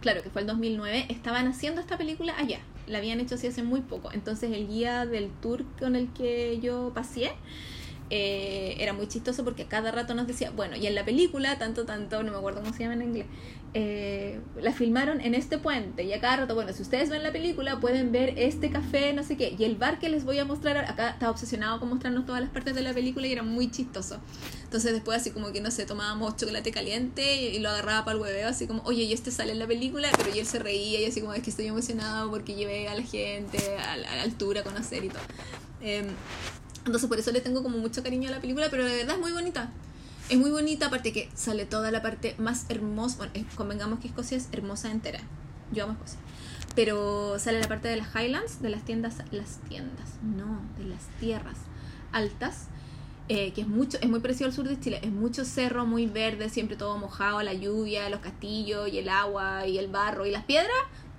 claro 0.00 0.22
que 0.22 0.30
fue 0.30 0.42
el 0.42 0.46
2009, 0.46 1.06
estaban 1.08 1.46
haciendo 1.46 1.80
esta 1.80 1.96
película 1.96 2.36
allá. 2.36 2.60
La 2.86 2.98
habían 2.98 3.20
hecho 3.20 3.36
así 3.36 3.46
hace 3.46 3.62
muy 3.62 3.80
poco. 3.80 4.12
Entonces 4.12 4.52
el 4.52 4.68
guía 4.68 5.06
del 5.06 5.30
tour 5.30 5.64
con 5.78 5.96
el 5.96 6.12
que 6.12 6.60
yo 6.60 6.92
pasé 6.94 7.32
eh, 8.10 8.76
era 8.78 8.92
muy 8.92 9.08
chistoso 9.08 9.44
porque 9.44 9.66
cada 9.66 9.90
rato 9.90 10.14
nos 10.14 10.26
decía, 10.26 10.50
bueno, 10.50 10.76
y 10.76 10.86
en 10.86 10.94
la 10.94 11.04
película, 11.04 11.58
tanto, 11.58 11.84
tanto, 11.84 12.22
no 12.22 12.32
me 12.32 12.38
acuerdo 12.38 12.60
cómo 12.62 12.72
se 12.72 12.80
llama 12.80 12.94
en 12.94 13.02
inglés, 13.02 13.26
eh, 13.74 14.40
la 14.60 14.72
filmaron 14.72 15.20
en 15.20 15.34
este 15.34 15.58
puente 15.58 16.04
y 16.04 16.12
a 16.12 16.20
cada 16.20 16.36
rato, 16.36 16.54
bueno, 16.54 16.72
si 16.72 16.82
ustedes 16.82 17.10
ven 17.10 17.22
la 17.22 17.32
película 17.32 17.78
pueden 17.78 18.12
ver 18.12 18.34
este 18.38 18.70
café, 18.70 19.12
no 19.12 19.22
sé 19.22 19.36
qué, 19.36 19.54
y 19.58 19.64
el 19.64 19.76
bar 19.76 19.98
que 19.98 20.08
les 20.08 20.24
voy 20.24 20.38
a 20.38 20.44
mostrar, 20.44 20.78
acá 20.78 21.10
estaba 21.10 21.30
obsesionado 21.30 21.78
con 21.80 21.88
mostrarnos 21.88 22.24
todas 22.24 22.40
las 22.40 22.50
partes 22.50 22.74
de 22.74 22.82
la 22.82 22.94
película 22.94 23.26
y 23.26 23.32
era 23.32 23.42
muy 23.42 23.70
chistoso. 23.70 24.18
Entonces 24.64 24.92
después 24.92 25.20
así 25.20 25.30
como 25.30 25.52
que, 25.52 25.60
no 25.60 25.70
sé, 25.70 25.84
tomábamos 25.84 26.36
chocolate 26.36 26.70
caliente 26.70 27.36
y, 27.36 27.58
lo 27.58 27.68
agarraba 27.68 28.04
para 28.04 28.16
el 28.16 28.22
hueveo, 28.22 28.48
así 28.48 28.66
como, 28.66 28.82
oye, 28.84 29.02
y 29.02 29.12
este 29.12 29.30
sale 29.30 29.52
en 29.52 29.58
la 29.58 29.66
película, 29.66 30.08
pero 30.16 30.34
y 30.34 30.38
él 30.38 30.46
se 30.46 30.58
reía 30.58 31.00
y 31.00 31.04
así 31.04 31.20
como, 31.20 31.34
es 31.34 31.42
que 31.42 31.50
estoy 31.50 31.66
emocionado 31.66 32.30
porque 32.30 32.54
llevé 32.54 32.88
a 32.88 32.94
la 32.94 33.02
gente 33.02 33.58
a 33.78 33.96
la, 33.96 34.22
altura 34.22 34.60
a 34.60 34.64
conocer 34.64 35.04
y 35.04 35.08
todo. 35.08 35.22
Em, 35.82 36.06
entonces 36.86 37.08
por 37.08 37.18
eso 37.18 37.32
le 37.32 37.40
tengo 37.40 37.62
como 37.62 37.78
mucho 37.78 38.02
cariño 38.02 38.28
a 38.28 38.32
la 38.32 38.40
película, 38.40 38.68
pero 38.70 38.84
de 38.84 38.96
verdad 38.96 39.16
es 39.16 39.20
muy 39.20 39.32
bonita. 39.32 39.70
Es 40.28 40.38
muy 40.38 40.50
bonita, 40.50 40.86
aparte 40.86 41.12
que 41.12 41.28
sale 41.34 41.66
toda 41.66 41.90
la 41.90 42.02
parte 42.02 42.34
más 42.38 42.66
hermosa. 42.68 43.18
Bueno, 43.18 43.32
convengamos 43.54 44.00
que 44.00 44.08
Escocia 44.08 44.36
es 44.36 44.48
hermosa 44.52 44.90
entera. 44.90 45.20
Yo 45.72 45.84
amo 45.84 45.92
Escocia. 45.94 46.18
Pero 46.74 47.38
sale 47.38 47.60
la 47.60 47.68
parte 47.68 47.88
de 47.88 47.96
las 47.96 48.14
Highlands, 48.14 48.60
de 48.60 48.70
las 48.70 48.84
tiendas, 48.84 49.16
las 49.30 49.58
tiendas, 49.68 50.10
no, 50.22 50.60
de 50.78 50.84
las 50.84 51.06
tierras 51.20 51.56
altas, 52.12 52.68
eh, 53.28 53.52
que 53.52 53.62
es 53.62 53.68
mucho, 53.68 53.98
es 54.00 54.08
muy 54.08 54.20
parecido 54.20 54.46
al 54.46 54.52
sur 54.52 54.68
de 54.68 54.78
Chile, 54.78 55.00
es 55.02 55.10
mucho 55.10 55.44
cerro, 55.44 55.84
muy 55.86 56.06
verde, 56.06 56.48
siempre 56.48 56.76
todo 56.76 56.96
mojado, 56.98 57.42
la 57.42 57.54
lluvia, 57.54 58.08
los 58.10 58.20
castillos 58.20 58.88
y 58.88 58.98
el 58.98 59.08
agua 59.08 59.66
y 59.66 59.78
el 59.78 59.88
barro 59.88 60.26
y 60.26 60.30
las 60.30 60.44
piedras, 60.44 60.76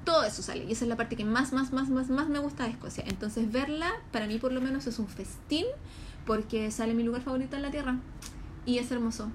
todo 0.08 0.24
eso 0.24 0.42
sale. 0.42 0.64
Y 0.64 0.72
esa 0.72 0.86
es 0.86 0.90
la 0.90 0.96
parte 0.96 1.18
que 1.18 1.26
más, 1.26 1.52
más, 1.52 1.74
más, 1.74 1.90
más, 1.90 2.08
más 2.10 2.30
me 2.30 2.40
gusta 2.40 2.64
de 2.64 2.70
Escocia. 2.70 3.04
Entonces 3.08 3.52
verla, 3.52 3.92
para 4.14 4.26
mí 4.26 4.38
por 4.38 4.54
lo 4.54 4.62
menos 4.62 4.88
es 4.88 5.00
un 5.00 5.08
festín, 5.10 5.66
porque 6.26 6.72
sale 6.72 6.94
mi 6.94 7.04
lugar 7.04 7.24
favorito 7.24 7.58
en 7.58 7.62
la 7.62 7.72
Tierra. 7.72 7.98
Y 8.66 8.78
es 8.78 8.90
hermoso. 8.90 9.30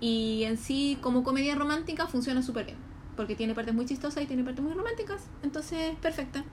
Y 0.00 0.44
en 0.44 0.56
sí, 0.56 0.96
como 1.02 1.22
comedia 1.22 1.54
romántica, 1.54 2.06
funciona 2.06 2.42
súper 2.42 2.64
bien. 2.64 2.78
Porque 3.14 3.36
tiene 3.36 3.54
partes 3.54 3.74
muy 3.74 3.84
chistosas 3.84 4.22
y 4.22 4.26
tiene 4.26 4.42
partes 4.42 4.64
muy 4.64 4.72
románticas. 4.72 5.20
Entonces, 5.42 5.94
perfecta. 6.00 6.44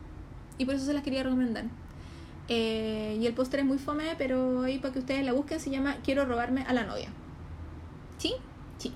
Y 0.58 0.66
por 0.66 0.76
eso 0.76 0.86
se 0.86 0.92
las 0.92 1.04
quería 1.04 1.24
recomendar. 1.24 1.64
Eh, 2.50 3.18
y 3.22 3.26
el 3.26 3.34
póster 3.34 3.62
es 3.62 3.66
muy 3.66 3.78
fome, 3.78 4.16
pero 4.18 4.64
ahí 4.64 4.78
para 4.78 4.94
que 4.94 5.00
ustedes 5.00 5.24
la 5.24 5.32
busquen 5.32 5.62
se 5.62 5.70
llama 5.70 5.96
Quiero 6.04 6.26
robarme 6.26 6.64
a 6.64 6.74
la 6.74 6.84
novia. 6.84 7.08
¿Sí? 8.18 8.34
Sí. 8.78 8.92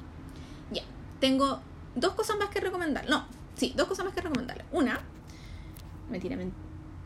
Ya. 0.72 0.84
Tengo 1.22 1.61
dos 1.95 2.15
cosas 2.15 2.38
más 2.38 2.49
que 2.49 2.59
recomendar. 2.59 3.09
No, 3.09 3.26
Sí, 3.58 3.74
dos 3.76 3.88
cosas 3.88 4.05
más 4.05 4.14
que 4.14 4.22
recomendarle. 4.22 4.64
Una, 4.72 4.99
mentira, 6.10 6.38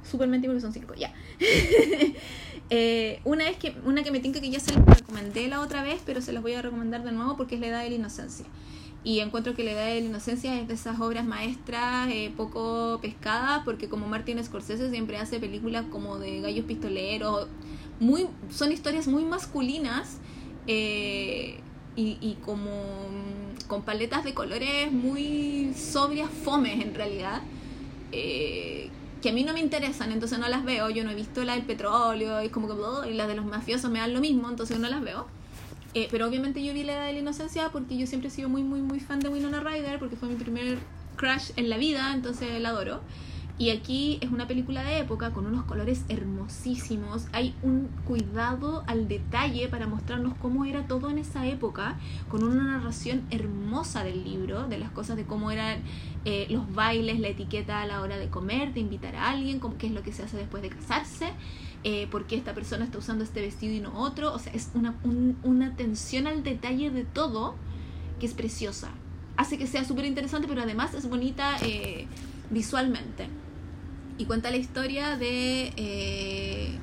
super 0.03 0.27
mentira 0.27 0.51
porque 0.51 0.61
son 0.61 0.73
cinco, 0.73 0.93
ya. 0.95 1.13
eh, 2.69 3.21
una 3.23 3.47
es 3.47 3.57
que, 3.57 3.75
una 3.85 4.03
que 4.03 4.11
me 4.11 4.19
tinca 4.19 4.41
que 4.41 4.49
ya 4.49 4.59
se 4.59 4.73
las 4.73 4.99
recomendé 4.99 5.47
la 5.47 5.61
otra 5.61 5.81
vez, 5.81 6.01
pero 6.05 6.21
se 6.21 6.33
las 6.33 6.43
voy 6.43 6.53
a 6.53 6.61
recomendar 6.61 7.03
de 7.03 7.13
nuevo 7.13 7.37
porque 7.37 7.55
es 7.55 7.61
La 7.61 7.67
Edad 7.67 7.83
de 7.83 7.89
la 7.89 7.95
Inocencia. 7.95 8.45
Y 9.03 9.19
encuentro 9.19 9.55
que 9.55 9.63
La 9.63 9.71
Edad 9.71 9.85
de 9.87 10.01
la 10.01 10.07
Inocencia 10.07 10.59
es 10.59 10.67
de 10.67 10.73
esas 10.73 10.99
obras 10.99 11.25
maestras 11.25 12.09
eh, 12.11 12.33
poco 12.35 12.99
pescadas, 13.01 13.61
porque 13.63 13.87
como 13.87 14.07
Martin 14.07 14.43
Scorsese 14.43 14.89
siempre 14.91 15.17
hace 15.17 15.39
películas 15.39 15.85
como 15.89 16.19
de 16.19 16.41
gallos 16.41 16.65
pistoleros, 16.65 17.47
muy, 17.99 18.27
son 18.49 18.71
historias 18.71 19.07
muy 19.07 19.23
masculinas 19.23 20.17
eh, 20.67 21.59
y, 21.95 22.17
y 22.19 22.37
como 22.43 22.69
con 23.71 23.83
paletas 23.83 24.25
de 24.25 24.33
colores 24.33 24.91
muy 24.91 25.73
sobrias, 25.73 26.29
fomes 26.29 26.83
en 26.83 26.93
realidad, 26.93 27.41
eh, 28.11 28.89
que 29.21 29.29
a 29.29 29.31
mí 29.31 29.45
no 29.45 29.53
me 29.53 29.61
interesan, 29.61 30.11
entonces 30.11 30.39
no 30.39 30.49
las 30.49 30.65
veo. 30.65 30.89
Yo 30.89 31.05
no 31.05 31.11
he 31.11 31.15
visto 31.15 31.41
la 31.45 31.53
del 31.53 31.63
petróleo, 31.63 32.43
y 32.43 32.49
como 32.49 32.67
que 32.67 33.09
y 33.09 33.13
las 33.13 33.29
de 33.29 33.35
los 33.35 33.45
mafiosos 33.45 33.89
me 33.89 33.99
dan 33.99 34.13
lo 34.13 34.19
mismo, 34.19 34.49
entonces 34.49 34.77
no 34.77 34.89
las 34.89 35.01
veo. 35.01 35.25
Eh, 35.93 36.09
pero 36.11 36.27
obviamente 36.27 36.61
yo 36.61 36.73
vi 36.73 36.83
la 36.83 36.95
edad 36.95 37.05
de 37.05 37.13
la 37.13 37.19
inocencia 37.19 37.69
porque 37.69 37.97
yo 37.97 38.07
siempre 38.07 38.27
he 38.27 38.31
sido 38.31 38.49
muy, 38.49 38.61
muy, 38.61 38.81
muy 38.81 38.99
fan 38.99 39.21
de 39.21 39.29
Winona 39.29 39.61
Ryder, 39.61 39.99
porque 39.99 40.17
fue 40.17 40.27
mi 40.27 40.35
primer 40.35 40.77
crush 41.15 41.51
en 41.55 41.69
la 41.69 41.77
vida, 41.77 42.11
entonces 42.13 42.59
la 42.59 42.69
adoro. 42.69 42.99
Y 43.57 43.69
aquí 43.69 44.17
es 44.21 44.31
una 44.31 44.47
película 44.47 44.83
de 44.83 44.99
época 44.99 45.31
con 45.31 45.45
unos 45.45 45.65
colores 45.65 46.03
hermosísimos. 46.09 47.27
Hay 47.31 47.53
un 47.61 47.89
cuidado 48.07 48.83
al 48.87 49.07
detalle 49.07 49.67
para 49.67 49.87
mostrarnos 49.87 50.35
cómo 50.37 50.65
era 50.65 50.87
todo 50.87 51.09
en 51.09 51.19
esa 51.19 51.45
época, 51.45 51.99
con 52.29 52.43
una 52.43 52.63
narración 52.63 53.21
hermosa 53.29 54.03
del 54.03 54.23
libro, 54.23 54.67
de 54.67 54.79
las 54.79 54.89
cosas 54.89 55.15
de 55.17 55.25
cómo 55.25 55.51
eran 55.51 55.81
eh, 56.25 56.47
los 56.49 56.73
bailes, 56.73 57.19
la 57.19 57.27
etiqueta 57.27 57.81
a 57.81 57.85
la 57.85 58.01
hora 58.01 58.17
de 58.17 58.29
comer, 58.29 58.73
de 58.73 58.79
invitar 58.79 59.15
a 59.15 59.29
alguien, 59.29 59.61
qué 59.77 59.87
es 59.87 59.93
lo 59.93 60.01
que 60.01 60.11
se 60.11 60.23
hace 60.23 60.37
después 60.37 60.63
de 60.63 60.69
casarse. 60.69 61.31
Eh, 61.83 62.07
por 62.11 62.27
qué 62.27 62.35
esta 62.35 62.53
persona 62.53 62.85
está 62.85 62.99
usando 62.99 63.23
este 63.23 63.41
vestido 63.41 63.73
y 63.73 63.79
no 63.79 63.99
otro. 63.99 64.33
O 64.33 64.39
sea, 64.39 64.53
es 64.53 64.71
una, 64.73 64.95
una 65.43 65.67
atención 65.67 66.27
al 66.27 66.43
detalle 66.43 66.91
de 66.91 67.03
todo 67.03 67.55
que 68.19 68.27
es 68.27 68.33
preciosa. 68.33 68.91
Hace 69.35 69.57
que 69.57 69.65
sea 69.65 69.83
súper 69.83 70.05
interesante, 70.05 70.47
pero 70.47 70.61
además 70.61 70.93
es 70.93 71.09
bonita 71.09 71.57
eh, 71.63 72.07
visualmente. 72.51 73.27
Y 74.17 74.25
cuenta 74.25 74.51
la 74.51 74.57
historia 74.57 75.17
de 75.17 75.73
eh, 75.77 76.77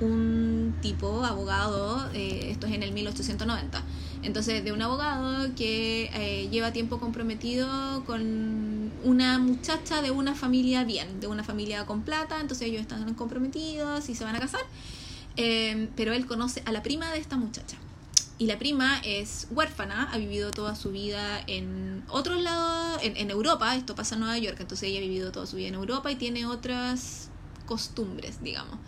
un 0.00 0.74
tipo, 0.80 1.24
abogado, 1.24 2.08
eh, 2.14 2.48
esto 2.50 2.66
es 2.66 2.72
en 2.72 2.82
el 2.82 2.92
1890, 2.92 3.82
entonces 4.22 4.64
de 4.64 4.72
un 4.72 4.80
abogado 4.80 5.54
que 5.54 6.10
eh, 6.14 6.48
lleva 6.50 6.72
tiempo 6.72 6.98
comprometido 6.98 8.02
con 8.06 8.90
una 9.04 9.38
muchacha 9.38 10.00
de 10.00 10.10
una 10.10 10.34
familia 10.34 10.84
bien, 10.84 11.20
de 11.20 11.26
una 11.26 11.44
familia 11.44 11.84
con 11.84 12.02
plata, 12.02 12.40
entonces 12.40 12.68
ellos 12.68 12.80
están 12.80 13.12
comprometidos 13.14 14.08
y 14.08 14.14
se 14.14 14.24
van 14.24 14.36
a 14.36 14.40
casar, 14.40 14.62
pero 15.96 16.12
él 16.12 16.26
conoce 16.26 16.62
a 16.64 16.72
la 16.72 16.82
prima 16.82 17.10
de 17.10 17.18
esta 17.18 17.36
muchacha. 17.36 17.76
Y 18.40 18.46
la 18.46 18.58
prima 18.58 19.02
es 19.04 19.48
huérfana, 19.50 20.10
ha 20.10 20.16
vivido 20.16 20.50
toda 20.50 20.74
su 20.74 20.90
vida 20.92 21.44
en 21.46 22.02
otros 22.08 22.40
lados, 22.40 22.98
en, 23.02 23.30
Europa, 23.30 23.76
esto 23.76 23.94
pasa 23.94 24.14
en 24.14 24.22
Nueva 24.22 24.38
York, 24.38 24.56
entonces 24.58 24.88
ella 24.88 24.98
ha 24.98 25.02
vivido 25.02 25.30
toda 25.30 25.44
su 25.44 25.56
vida 25.56 25.68
en 25.68 25.74
Europa 25.74 26.10
y 26.10 26.16
tiene 26.16 26.46
otras 26.46 27.28
costumbres, 27.66 28.42
digamos. 28.42 28.78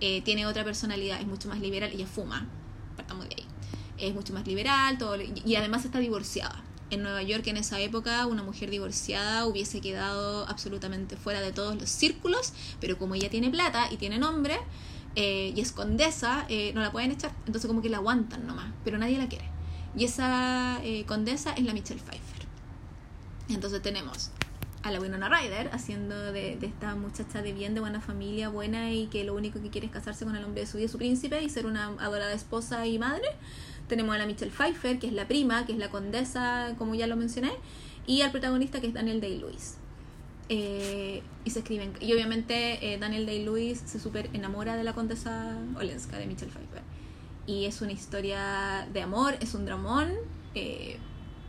Eh, 0.00 0.22
tiene 0.22 0.44
otra 0.44 0.64
personalidad, 0.64 1.20
es 1.20 1.26
mucho 1.28 1.48
más 1.48 1.60
liberal, 1.60 1.92
ella 1.92 2.08
fuma, 2.08 2.48
partamos 2.96 3.28
de 3.28 3.36
ahí. 3.36 3.46
Es 3.96 4.12
mucho 4.12 4.32
más 4.32 4.44
liberal, 4.44 4.98
todo, 4.98 5.16
y 5.22 5.54
además 5.54 5.84
está 5.84 6.00
divorciada. 6.00 6.64
En 6.90 7.04
Nueva 7.04 7.22
York 7.22 7.46
en 7.46 7.58
esa 7.58 7.78
época 7.78 8.26
una 8.26 8.42
mujer 8.42 8.70
divorciada 8.70 9.46
hubiese 9.46 9.80
quedado 9.80 10.48
absolutamente 10.48 11.16
fuera 11.16 11.40
de 11.40 11.52
todos 11.52 11.76
los 11.76 11.90
círculos, 11.90 12.52
pero 12.80 12.98
como 12.98 13.14
ella 13.14 13.30
tiene 13.30 13.50
plata 13.50 13.86
y 13.88 13.98
tiene 13.98 14.18
nombre, 14.18 14.58
eh, 15.16 15.54
y 15.56 15.60
es 15.60 15.72
condesa, 15.72 16.44
eh, 16.50 16.72
no 16.74 16.82
la 16.82 16.92
pueden 16.92 17.10
echar, 17.10 17.32
entonces 17.46 17.66
como 17.66 17.80
que 17.80 17.88
la 17.88 17.96
aguantan 17.96 18.46
nomás, 18.46 18.70
pero 18.84 18.98
nadie 18.98 19.16
la 19.16 19.28
quiere. 19.28 19.46
Y 19.96 20.04
esa 20.04 20.78
eh, 20.84 21.06
condesa 21.06 21.52
es 21.52 21.64
la 21.64 21.72
Michelle 21.72 22.00
Pfeiffer. 22.00 22.46
Entonces 23.48 23.80
tenemos 23.80 24.30
a 24.82 24.90
la 24.90 25.00
Winona 25.00 25.30
Ryder 25.30 25.70
haciendo 25.72 26.32
de, 26.32 26.56
de, 26.56 26.66
esta 26.66 26.94
muchacha 26.96 27.40
de 27.40 27.54
bien, 27.54 27.74
de 27.74 27.80
buena 27.80 28.02
familia, 28.02 28.50
buena 28.50 28.92
y 28.92 29.06
que 29.06 29.24
lo 29.24 29.34
único 29.34 29.60
que 29.62 29.70
quiere 29.70 29.86
es 29.86 29.92
casarse 29.92 30.26
con 30.26 30.36
el 30.36 30.44
hombre 30.44 30.60
de 30.60 30.66
su 30.66 30.76
vida, 30.76 30.88
su 30.88 30.98
príncipe 30.98 31.42
y 31.42 31.48
ser 31.48 31.64
una 31.64 31.86
adorada 31.98 32.34
esposa 32.34 32.86
y 32.86 32.98
madre. 32.98 33.26
Tenemos 33.88 34.14
a 34.14 34.18
la 34.18 34.26
Michelle 34.26 34.50
Pfeiffer, 34.50 34.98
que 34.98 35.06
es 35.06 35.14
la 35.14 35.26
prima, 35.26 35.64
que 35.64 35.72
es 35.72 35.78
la 35.78 35.90
condesa, 35.90 36.74
como 36.76 36.94
ya 36.94 37.06
lo 37.06 37.16
mencioné, 37.16 37.52
y 38.06 38.20
al 38.20 38.32
protagonista 38.32 38.82
que 38.82 38.88
es 38.88 38.94
Daniel 38.94 39.22
Day-Lewis. 39.22 39.78
Eh, 40.48 41.22
y 41.44 41.50
se 41.50 41.60
escriben. 41.60 41.92
Y 42.00 42.12
obviamente 42.12 42.92
eh, 42.92 42.98
Daniel 42.98 43.26
Day-Lewis 43.26 43.82
se 43.84 43.98
super 43.98 44.30
enamora 44.32 44.76
de 44.76 44.84
la 44.84 44.94
condesa 44.94 45.58
Olenska 45.76 46.18
de 46.18 46.26
Michelle 46.26 46.52
Pfeiffer. 46.52 46.82
Y 47.46 47.64
es 47.64 47.80
una 47.80 47.92
historia 47.92 48.88
de 48.92 49.02
amor, 49.02 49.36
es 49.40 49.54
un 49.54 49.64
dramón, 49.64 50.12
eh, 50.54 50.98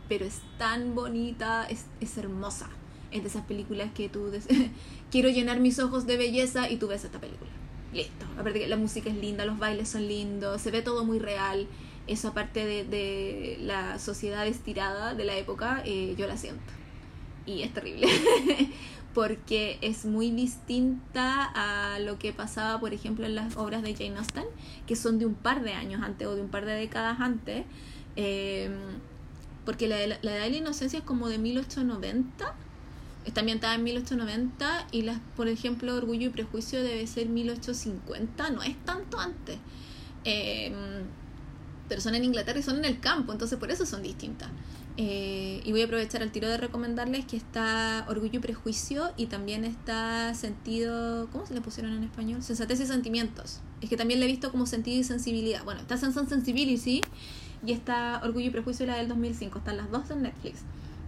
pero 0.08 0.24
es 0.24 0.40
tan 0.58 0.94
bonita, 0.94 1.66
es, 1.68 1.86
es, 2.00 2.16
hermosa. 2.18 2.68
Es 3.10 3.22
de 3.22 3.28
esas 3.28 3.44
películas 3.44 3.90
que 3.94 4.08
tú 4.08 4.30
quiero 5.10 5.28
llenar 5.28 5.60
mis 5.60 5.78
ojos 5.78 6.06
de 6.06 6.16
belleza 6.16 6.70
y 6.70 6.76
tú 6.76 6.88
ves 6.88 7.04
esta 7.04 7.20
película. 7.20 7.50
Listo. 7.92 8.26
Aparte 8.38 8.60
que 8.60 8.68
la 8.68 8.76
música 8.76 9.10
es 9.10 9.16
linda, 9.16 9.44
los 9.44 9.58
bailes 9.58 9.88
son 9.88 10.06
lindos, 10.06 10.60
se 10.60 10.70
ve 10.70 10.82
todo 10.82 11.04
muy 11.04 11.18
real. 11.18 11.66
Eso 12.06 12.28
aparte 12.28 12.64
de, 12.64 12.84
de 12.84 13.58
la 13.60 13.98
sociedad 13.98 14.46
estirada 14.46 15.14
de 15.14 15.24
la 15.24 15.36
época, 15.36 15.84
yo 15.84 16.26
la 16.26 16.36
siento 16.36 16.77
y 17.48 17.62
es 17.62 17.72
terrible 17.72 18.06
porque 19.14 19.78
es 19.80 20.04
muy 20.04 20.30
distinta 20.30 21.50
a 21.54 21.98
lo 21.98 22.18
que 22.18 22.32
pasaba, 22.32 22.78
por 22.78 22.92
ejemplo, 22.92 23.26
en 23.26 23.34
las 23.34 23.56
obras 23.56 23.82
de 23.82 23.94
Jane 23.94 24.18
Austen, 24.18 24.44
que 24.86 24.94
son 24.94 25.18
de 25.18 25.26
un 25.26 25.34
par 25.34 25.62
de 25.62 25.72
años 25.72 26.02
antes 26.02 26.28
o 26.28 26.34
de 26.34 26.42
un 26.42 26.48
par 26.48 26.66
de 26.66 26.72
décadas 26.72 27.18
antes, 27.20 27.64
em, 28.16 28.72
porque 29.64 29.88
la, 29.88 30.06
la, 30.06 30.18
la, 30.22 30.32
de 30.32 30.50
la 30.50 30.56
inocencia 30.56 31.00
es 31.00 31.04
como 31.04 31.28
de 31.28 31.38
1890, 31.38 32.54
está 33.24 33.40
ambientada 33.40 33.74
en 33.74 33.82
1890 33.82 34.86
y 34.92 35.02
las, 35.02 35.18
por 35.36 35.48
ejemplo, 35.48 35.96
Orgullo 35.96 36.26
y 36.26 36.30
Prejuicio 36.30 36.82
debe 36.82 37.06
ser 37.06 37.28
1850, 37.28 38.50
no 38.50 38.62
es 38.62 38.76
tanto 38.84 39.18
antes. 39.18 39.58
Em, 40.24 40.74
pero 41.88 42.00
son 42.00 42.14
en 42.14 42.24
Inglaterra 42.24 42.60
y 42.60 42.62
son 42.62 42.76
en 42.76 42.84
el 42.84 43.00
campo, 43.00 43.32
entonces 43.32 43.58
por 43.58 43.70
eso 43.70 43.86
son 43.86 44.02
distintas. 44.02 44.48
Eh, 45.00 45.60
y 45.64 45.70
voy 45.70 45.82
a 45.82 45.84
aprovechar 45.84 46.22
el 46.22 46.32
tiro 46.32 46.48
de 46.48 46.56
recomendarles 46.56 47.24
que 47.24 47.36
está 47.36 48.04
Orgullo 48.08 48.40
y 48.40 48.42
Prejuicio 48.42 49.12
y 49.16 49.26
también 49.26 49.64
está 49.64 50.34
Sentido, 50.34 51.28
¿cómo 51.30 51.46
se 51.46 51.54
le 51.54 51.60
pusieron 51.60 51.92
en 51.92 52.02
español? 52.02 52.42
Sensatez 52.42 52.80
y 52.80 52.86
Sentimientos. 52.86 53.60
Es 53.80 53.88
que 53.88 53.96
también 53.96 54.18
le 54.18 54.26
he 54.26 54.28
visto 54.28 54.50
como 54.50 54.66
Sentido 54.66 54.98
y 54.98 55.04
Sensibilidad. 55.04 55.62
Bueno, 55.62 55.80
está 55.82 55.96
Sense 55.96 56.18
and 56.18 56.28
Sensibility 56.28 57.02
y 57.64 57.72
está 57.72 58.20
Orgullo 58.24 58.48
y 58.48 58.50
Prejuicio 58.50 58.86
la 58.86 58.96
del 58.96 59.06
2005. 59.06 59.58
Están 59.58 59.76
las 59.76 59.88
dos 59.88 60.10
en 60.10 60.22
Netflix. 60.22 60.62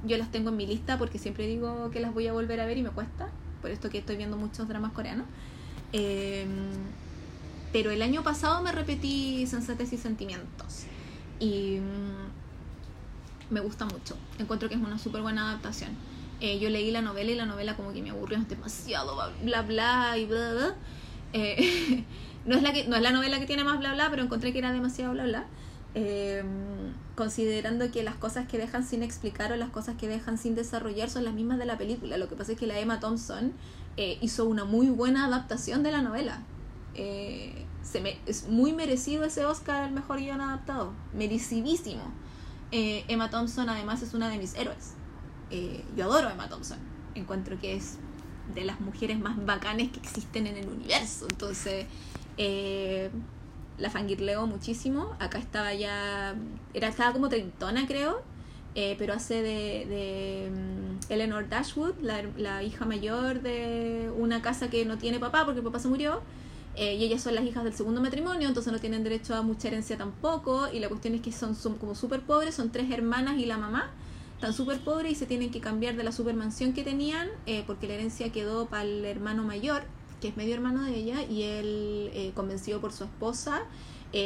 Yo 0.07 0.17
las 0.19 0.31
tengo 0.31 0.51
en 0.51 0.57
mi 0.57 0.67
lista 0.69 0.97
porque 0.97 1.19
siempre 1.19 1.49
digo 1.49 1.91
que 1.91 1.99
las 1.99 2.15
voy 2.15 2.29
a 2.29 2.33
volver 2.33 2.61
a 2.61 2.67
ver 2.67 2.79
y 2.79 2.85
me 2.85 2.91
cuesta. 2.91 3.29
Por 3.61 3.73
esto 3.73 3.91
que 3.91 3.99
estoy 3.99 4.15
viendo 4.15 4.37
muchos 4.37 4.69
dramas 4.69 4.93
coreanos. 4.93 5.27
Eh, 5.93 6.47
pero 7.73 7.91
el 7.91 8.03
año 8.03 8.23
pasado 8.23 8.63
me 8.63 8.71
repetí 8.71 9.49
Sensatez 9.49 9.93
y 9.93 9.97
Sentimientos. 9.97 10.85
Y 11.41 11.81
mm, 11.81 12.40
me 13.51 13.61
gusta 13.61 13.85
mucho. 13.85 14.17
Encuentro 14.39 14.69
que 14.69 14.77
es 14.77 14.81
una 14.81 14.99
súper 14.99 15.23
buena 15.23 15.51
adaptación. 15.51 15.91
Eh, 16.41 16.59
yo 16.59 16.71
leí 16.71 16.91
la 16.91 17.03
novela 17.03 17.31
y 17.31 17.35
la 17.35 17.45
novela 17.45 17.77
como 17.77 17.93
que 17.93 18.01
me 18.01 18.11
aburrió 18.11 18.39
demasiado 18.49 19.15
bla 19.43 19.63
bla 19.63 20.17
y 20.17 20.27
bla 20.27 20.53
bla. 20.53 20.75
Eh, 21.33 22.05
no, 22.47 22.57
es 22.57 22.63
la 22.63 22.73
que, 22.73 22.89
no 22.89 22.97
es 22.97 23.03
la 23.03 23.13
novela 23.13 23.39
que 23.39 23.47
tiene 23.47 23.63
más 23.63 23.79
bla 23.79 23.93
bla, 23.93 24.09
pero 24.11 24.23
encontré 24.23 24.53
que 24.53 24.59
era 24.59 24.73
demasiado 24.73 25.13
bla 25.13 25.25
bla. 25.25 25.45
Eh, 25.95 26.43
considerando 27.17 27.91
que 27.91 28.03
las 28.03 28.15
cosas 28.15 28.49
que 28.49 28.57
dejan 28.57 28.87
sin 28.87 29.03
explicar 29.03 29.53
o 29.53 29.57
las 29.57 29.69
cosas 29.69 29.97
que 29.97 30.09
dejan 30.09 30.39
sin 30.39 30.55
desarrollar 30.55 31.11
son 31.11 31.25
las 31.25 31.35
mismas 31.35 31.59
de 31.59 31.67
la 31.67 31.77
película. 31.77 32.17
Lo 32.17 32.29
que 32.29 32.37
pasa 32.37 32.53
es 32.53 32.59
que 32.59 32.67
la 32.67 32.79
Emma 32.79 33.01
Thompson 33.01 33.53
hizo 34.23 34.47
una 34.47 34.65
muy 34.65 34.89
buena 34.89 35.27
adaptación 35.27 35.83
de 35.83 35.93
la 35.93 36.01
novela. 36.01 36.41
se 36.95 38.01
me, 38.01 38.17
es 38.25 38.49
muy 38.49 38.73
merecido 38.73 39.25
ese 39.25 39.45
Oscar 39.45 39.83
al 39.83 39.93
mejor 39.93 40.21
guion 40.21 40.41
adaptado. 40.41 40.95
Merecidísimo. 41.13 42.05
Eh, 42.73 43.05
Emma 43.09 43.31
Thompson 43.31 43.69
además 43.69 44.03
es 44.03 44.15
una 44.15 44.29
de 44.29 44.39
mis 44.39 44.55
héroes. 44.55 44.95
Eh, 45.51 45.85
yo 45.97 46.05
adoro 46.05 46.29
a 46.29 46.33
Emma 46.33 46.49
Thompson. 46.49 46.79
Encuentro 47.15 47.59
que 47.59 47.75
es 47.75 47.99
de 48.55 48.65
las 48.65 48.81
mujeres 48.81 49.19
más 49.19 49.45
bacanes 49.45 49.91
que 49.91 49.99
existen 49.99 50.47
en 50.47 50.57
el 50.57 50.69
universo. 50.69 51.27
Entonces, 51.29 51.87
eh, 52.37 53.11
la 53.79 53.91
fangirleo 53.91 54.47
muchísimo. 54.47 55.17
Acá 55.19 55.39
estaba 55.39 55.75
ya. 55.75 56.35
Era, 56.75 56.89
estaba 56.89 57.13
como 57.13 57.29
treintona, 57.29 57.87
creo. 57.87 58.23
pero 58.75 59.15
hace 59.15 59.43
de, 59.43 59.87
de 59.87 60.51
mm, 60.51 61.13
Eleanor 61.13 61.49
Dashwood, 61.49 61.95
la, 62.01 62.23
la, 62.37 62.63
hija 62.63 62.85
mayor 62.85 63.43
de 63.43 64.13
una 64.17 64.43
casa 64.43 64.71
que 64.71 64.85
no 64.85 64.97
tiene 64.97 65.19
papá 65.19 65.45
porque 65.45 65.63
papá 65.63 65.81
se 65.81 65.89
murió. 65.89 66.23
Eh, 66.77 66.95
y 66.95 67.05
ellas 67.05 67.23
son 67.23 67.35
las 67.35 67.45
hijas 67.45 67.65
del 67.65 67.75
segundo 67.75 68.01
matrimonio, 68.01 68.49
entonces 68.49 68.73
no 68.73 68.79
tienen 68.79 69.03
derecho 69.03 69.35
a 69.35 69.43
mucha 69.43 69.69
herencia 69.69 69.97
tampoco. 69.97 70.69
Y 70.73 70.81
la 70.81 70.89
cuestión 70.89 71.15
es 71.15 71.21
que 71.21 71.33
son, 71.33 71.55
son 71.55 71.77
como 71.77 71.95
súper 71.95 72.23
pobres, 72.23 72.55
son 72.55 72.71
tres 72.71 72.91
hermanas 72.91 73.39
y 73.39 73.47
la 73.47 73.59
mamá. 73.59 73.91
Están 74.37 74.55
súper 74.55 74.81
pobres 74.81 75.13
y 75.13 75.15
se 75.15 75.27
tienen 75.27 75.51
que 75.51 75.61
cambiar 75.61 75.97
de 75.97 76.05
la 76.05 76.13
supermansión 76.13 76.73
que 76.73 76.83
tenían 76.83 77.29
eh, 77.45 77.63
porque 77.67 77.87
la 77.87 77.95
herencia 77.95 78.33
quedó 78.33 78.67
para 78.67 78.85
el 78.85 79.05
hermano 79.05 79.43
mayor, 79.43 79.83
que 80.23 80.29
es 80.29 80.37
medio 80.37 80.55
hermano 80.55 80.83
de 80.85 80.95
ella, 80.95 81.23
y 81.23 81.43
él, 81.43 82.11
eh, 82.15 82.33
convencido 82.35 82.81
por 82.81 82.93
su 82.93 83.05
esposa, 83.05 83.63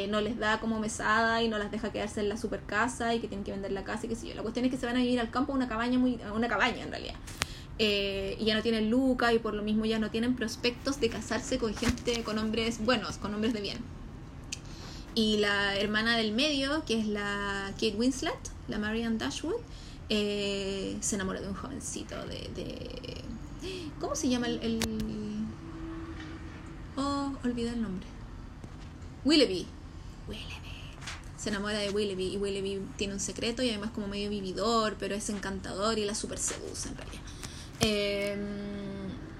no 0.09 0.19
les 0.19 0.39
da 0.39 0.59
como 0.59 0.79
mesada 0.79 1.43
y 1.43 1.47
no 1.47 1.59
las 1.59 1.69
deja 1.69 1.91
quedarse 1.91 2.19
en 2.19 2.29
la 2.29 2.37
super 2.37 2.61
casa 2.61 3.13
y 3.13 3.19
que 3.19 3.27
tienen 3.27 3.43
que 3.43 3.51
vender 3.51 3.71
la 3.71 3.83
casa 3.83 4.05
y 4.05 4.09
qué 4.09 4.15
sé 4.15 4.27
yo. 4.27 4.33
La 4.33 4.41
cuestión 4.41 4.65
es 4.65 4.71
que 4.71 4.77
se 4.77 4.85
van 4.87 4.95
a 4.95 4.99
vivir 4.99 5.19
al 5.19 5.29
campo 5.29 5.53
una 5.53 5.67
cabaña, 5.67 5.99
muy, 5.99 6.19
una 6.33 6.47
cabaña 6.47 6.81
en 6.81 6.89
realidad. 6.89 7.15
Eh, 7.77 8.37
y 8.39 8.45
ya 8.45 8.55
no 8.55 8.61
tienen 8.61 8.89
Luca 8.89 9.33
y 9.33 9.39
por 9.39 9.53
lo 9.53 9.61
mismo 9.61 9.85
ya 9.85 9.99
no 9.99 10.09
tienen 10.09 10.35
prospectos 10.35 10.99
de 11.01 11.09
casarse 11.09 11.57
con 11.57 11.75
gente, 11.75 12.23
con 12.23 12.37
hombres 12.37 12.83
buenos, 12.83 13.17
con 13.17 13.33
hombres 13.33 13.53
de 13.53 13.61
bien. 13.61 13.77
Y 15.13 15.37
la 15.37 15.77
hermana 15.77 16.17
del 16.17 16.31
medio, 16.33 16.83
que 16.85 16.99
es 16.99 17.07
la 17.07 17.71
Kate 17.73 17.95
Winslet, 17.97 18.37
la 18.67 18.77
Marianne 18.79 19.17
Dashwood, 19.17 19.55
eh, 20.09 20.97
se 20.99 21.15
enamora 21.15 21.41
de 21.41 21.47
un 21.47 21.55
jovencito 21.55 22.15
de. 22.25 23.23
¿Cómo 23.99 24.15
se 24.15 24.29
llama 24.29 24.47
el, 24.47 24.61
el... 24.61 24.79
Oh, 26.97 27.33
olvidé 27.43 27.69
el 27.69 27.81
nombre. 27.81 28.05
Willoughby. 29.23 29.65
Willoughby. 30.27 30.55
Se 31.37 31.49
enamora 31.49 31.79
de 31.79 31.89
Willoughby 31.89 32.33
y 32.33 32.37
Willoughby 32.37 32.81
tiene 32.97 33.13
un 33.13 33.19
secreto 33.19 33.63
y 33.63 33.69
además 33.69 33.91
como 33.91 34.07
medio 34.07 34.29
vividor, 34.29 34.95
pero 34.99 35.15
es 35.15 35.29
encantador 35.29 35.97
y 35.97 36.05
la 36.05 36.13
super 36.13 36.37
seduce 36.37 36.89
en 36.89 36.97
realidad. 36.97 37.24
Em, 37.79 38.39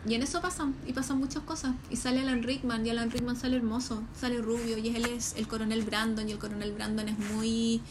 y 0.08 0.14
en 0.14 0.22
eso 0.22 0.42
pasan, 0.42 0.76
y 0.86 0.94
pasan 0.94 1.18
muchas 1.18 1.44
cosas. 1.44 1.76
Y 1.90 1.96
sale 1.96 2.22
Alan 2.22 2.44
Rickman, 2.44 2.86
y 2.86 2.90
Alan 2.90 3.12
Rickman 3.12 3.36
sale 3.36 3.58
hermoso, 3.58 4.04
sale 4.20 4.42
rubio, 4.42 4.78
y 4.78 4.96
él 4.96 5.06
es 5.06 5.36
el 5.38 5.48
coronel 5.48 5.84
Brandon, 5.84 6.28
y 6.28 6.32
el 6.34 6.40
coronel 6.40 6.72
Brandon 6.74 7.10
es 7.10 7.18
muy 7.18 7.82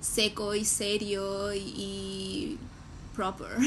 seco 0.00 0.54
y 0.54 0.64
serio 0.64 1.54
y, 1.54 2.58
proper. 3.14 3.56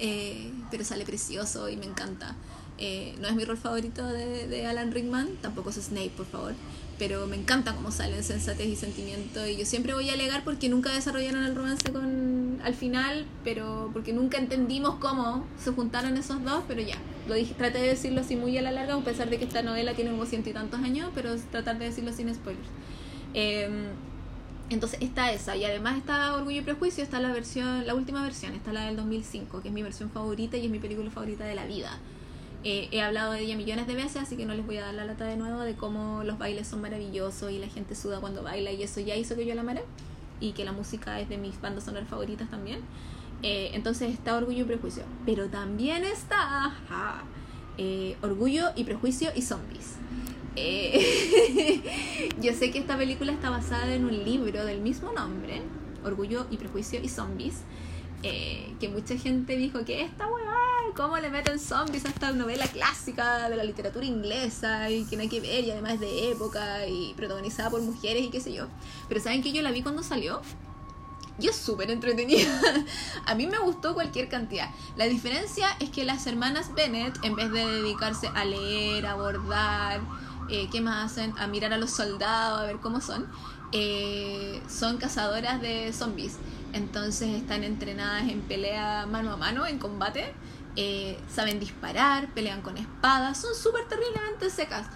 Eh, 0.00 0.52
pero 0.70 0.84
sale 0.84 1.04
precioso 1.04 1.68
y 1.68 1.76
me 1.76 1.84
encanta. 1.84 2.36
Eh, 2.78 3.16
no 3.20 3.26
es 3.26 3.34
mi 3.34 3.44
rol 3.44 3.56
favorito 3.56 4.06
de, 4.06 4.46
de 4.46 4.64
Alan 4.64 4.92
Rickman, 4.92 5.28
tampoco 5.42 5.70
es 5.70 5.74
Snape, 5.74 6.12
por 6.16 6.26
favor 6.26 6.54
pero 6.98 7.26
me 7.26 7.36
encanta 7.36 7.74
cómo 7.74 7.90
salen 7.90 8.24
sensatez 8.24 8.66
y 8.66 8.76
sentimiento 8.76 9.46
y 9.46 9.56
yo 9.56 9.64
siempre 9.64 9.94
voy 9.94 10.10
a 10.10 10.14
alegar 10.14 10.42
porque 10.44 10.68
nunca 10.68 10.92
desarrollaron 10.92 11.44
el 11.44 11.54
romance 11.54 11.92
con 11.92 12.60
al 12.64 12.74
final 12.74 13.26
pero 13.44 13.90
porque 13.92 14.12
nunca 14.12 14.38
entendimos 14.38 14.96
cómo 14.96 15.46
se 15.58 15.70
juntaron 15.70 16.16
esos 16.16 16.42
dos 16.44 16.64
pero 16.66 16.82
ya. 16.82 16.96
Lo 17.28 17.34
dije 17.34 17.54
traté 17.54 17.78
de 17.78 17.88
decirlo 17.88 18.22
así 18.22 18.36
muy 18.36 18.56
a 18.58 18.62
la 18.62 18.72
larga 18.72 18.94
a 18.94 19.00
pesar 19.00 19.30
de 19.30 19.38
que 19.38 19.44
esta 19.44 19.62
novela 19.62 19.94
tiene 19.94 20.10
como 20.10 20.26
ciento 20.26 20.50
y 20.50 20.52
tantos 20.52 20.80
años 20.80 21.10
pero 21.14 21.36
tratar 21.50 21.78
de 21.78 21.86
decirlo 21.86 22.12
sin 22.12 22.34
spoilers. 22.34 22.68
Em, 23.34 23.86
entonces 24.70 25.00
está 25.00 25.32
esa 25.32 25.56
y 25.56 25.64
además 25.64 25.98
está 25.98 26.34
Orgullo 26.34 26.60
y 26.60 26.64
Prejuicio 26.64 27.04
está 27.04 27.20
la 27.20 27.32
versión 27.32 27.86
la 27.86 27.94
última 27.94 28.22
versión 28.22 28.54
está 28.54 28.72
la 28.72 28.86
del 28.86 28.96
2005 28.96 29.62
que 29.62 29.68
es 29.68 29.74
mi 29.74 29.82
versión 29.82 30.10
favorita 30.10 30.56
y 30.56 30.66
es 30.66 30.70
mi 30.70 30.78
película 30.78 31.10
favorita 31.10 31.44
de 31.44 31.54
la 31.54 31.64
vida 31.66 31.98
eh, 32.64 32.88
he 32.90 33.02
hablado 33.02 33.32
de 33.32 33.40
ella 33.40 33.56
millones 33.56 33.86
de 33.86 33.94
veces, 33.94 34.16
así 34.16 34.36
que 34.36 34.44
no 34.44 34.52
les 34.52 34.66
voy 34.66 34.78
a 34.78 34.86
dar 34.86 34.94
la 34.94 35.04
lata 35.04 35.24
de 35.24 35.36
nuevo 35.36 35.60
de 35.60 35.74
cómo 35.74 36.24
los 36.24 36.38
bailes 36.38 36.66
son 36.66 36.80
maravillosos 36.80 37.52
y 37.52 37.58
la 37.58 37.68
gente 37.68 37.94
suda 37.94 38.20
cuando 38.20 38.42
baila 38.42 38.72
y 38.72 38.82
eso 38.82 39.00
ya 39.00 39.14
hizo 39.14 39.36
que 39.36 39.46
yo 39.46 39.54
la 39.54 39.60
amara 39.60 39.82
y 40.40 40.52
que 40.52 40.64
la 40.64 40.72
música 40.72 41.20
es 41.20 41.28
de 41.28 41.38
mis 41.38 41.60
bandas 41.60 41.84
sonoras 41.84 42.08
favoritas 42.08 42.50
también. 42.50 42.80
Eh, 43.42 43.70
entonces 43.74 44.12
está 44.12 44.36
Orgullo 44.36 44.62
y 44.62 44.64
Prejuicio, 44.64 45.04
pero 45.24 45.48
también 45.48 46.02
está 46.02 46.74
eh, 47.76 48.16
Orgullo 48.22 48.70
y 48.74 48.82
Prejuicio 48.84 49.30
y 49.34 49.42
Zombies. 49.42 49.94
yo 52.42 52.52
sé 52.52 52.72
que 52.72 52.80
esta 52.80 52.98
película 52.98 53.30
está 53.30 53.48
basada 53.48 53.94
en 53.94 54.04
un 54.04 54.24
libro 54.24 54.64
del 54.64 54.80
mismo 54.80 55.12
nombre, 55.12 55.62
Orgullo 56.04 56.46
y 56.50 56.56
Prejuicio 56.56 57.00
y 57.00 57.08
Zombies, 57.08 57.62
que 58.22 58.88
mucha 58.88 59.16
gente 59.16 59.56
dijo 59.56 59.84
que 59.84 60.02
esta 60.02 60.26
huevada 60.26 60.67
cómo 60.94 61.18
le 61.18 61.30
meten 61.30 61.58
zombies 61.58 62.04
a 62.04 62.08
esta 62.08 62.32
novela 62.32 62.66
clásica 62.66 63.48
de 63.48 63.56
la 63.56 63.64
literatura 63.64 64.04
inglesa 64.04 64.90
y 64.90 65.04
que 65.04 65.16
no 65.16 65.22
hay 65.22 65.28
que 65.28 65.40
ver 65.40 65.64
y 65.64 65.70
además 65.70 66.00
de 66.00 66.30
época 66.30 66.86
y 66.86 67.14
protagonizada 67.14 67.70
por 67.70 67.82
mujeres 67.82 68.22
y 68.22 68.30
qué 68.30 68.40
sé 68.40 68.52
yo. 68.52 68.66
Pero 69.08 69.20
¿saben 69.20 69.42
que 69.42 69.52
yo 69.52 69.62
la 69.62 69.70
vi 69.70 69.82
cuando 69.82 70.02
salió? 70.02 70.40
Y 71.40 71.46
es 71.46 71.56
súper 71.56 71.90
entretenida. 71.90 72.50
a 73.26 73.34
mí 73.34 73.46
me 73.46 73.58
gustó 73.58 73.94
cualquier 73.94 74.28
cantidad. 74.28 74.70
La 74.96 75.04
diferencia 75.04 75.68
es 75.78 75.90
que 75.90 76.04
las 76.04 76.26
hermanas 76.26 76.74
Bennett, 76.74 77.16
en 77.24 77.36
vez 77.36 77.50
de 77.52 77.64
dedicarse 77.64 78.28
a 78.34 78.44
leer, 78.44 79.06
a 79.06 79.14
bordar, 79.14 80.00
eh, 80.50 80.68
¿qué 80.72 80.80
más 80.80 81.12
hacen? 81.12 81.34
A 81.38 81.46
mirar 81.46 81.72
a 81.72 81.78
los 81.78 81.90
soldados, 81.90 82.60
a 82.60 82.64
ver 82.64 82.78
cómo 82.78 83.00
son, 83.00 83.26
eh, 83.72 84.60
son 84.68 84.96
cazadoras 84.96 85.60
de 85.60 85.92
zombies. 85.92 86.38
Entonces 86.72 87.28
están 87.28 87.64
entrenadas 87.64 88.28
en 88.28 88.40
pelea 88.42 89.06
mano 89.06 89.32
a 89.32 89.36
mano, 89.36 89.66
en 89.66 89.78
combate. 89.78 90.34
Eh, 90.80 91.18
saben 91.28 91.58
disparar, 91.58 92.32
pelean 92.34 92.62
con 92.62 92.76
espadas, 92.78 93.40
son 93.40 93.52
súper 93.52 93.88
terriblemente 93.88 94.48
secas. 94.48 94.86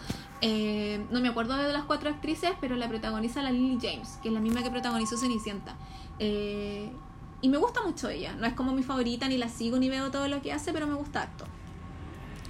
Eh, 0.41 1.05
no 1.11 1.21
me 1.21 1.29
acuerdo 1.29 1.57
de 1.57 1.73
las 1.73 1.83
cuatro 1.83 2.09
actrices, 2.09 2.53
pero 2.61 2.77
la 2.77 2.89
protagoniza 2.89 3.43
la 3.43 3.51
Lily 3.51 3.79
James, 3.83 4.21
que 4.23 4.29
es 4.29 4.35
la 4.35 4.39
misma 4.39 4.63
que 4.63 4.71
protagonizó 4.71 5.17
Cenicienta. 5.17 5.75
Eh, 6.21 6.93
y 7.41 7.49
me 7.49 7.59
gusta 7.59 7.83
mucho 7.83 8.09
ella. 8.09 8.33
No 8.35 8.47
es 8.47 8.53
como 8.53 8.73
mi 8.73 8.85
favorita, 8.85 9.27
ni 9.27 9.39
la 9.39 9.49
sigo, 9.49 9.77
ni 9.77 9.89
veo 9.89 10.13
todo 10.13 10.29
lo 10.29 10.41
que 10.41 10.53
hace, 10.53 10.73
pero 10.73 10.87
me 10.87 10.95
gusta 10.95 11.23
harto. 11.23 11.47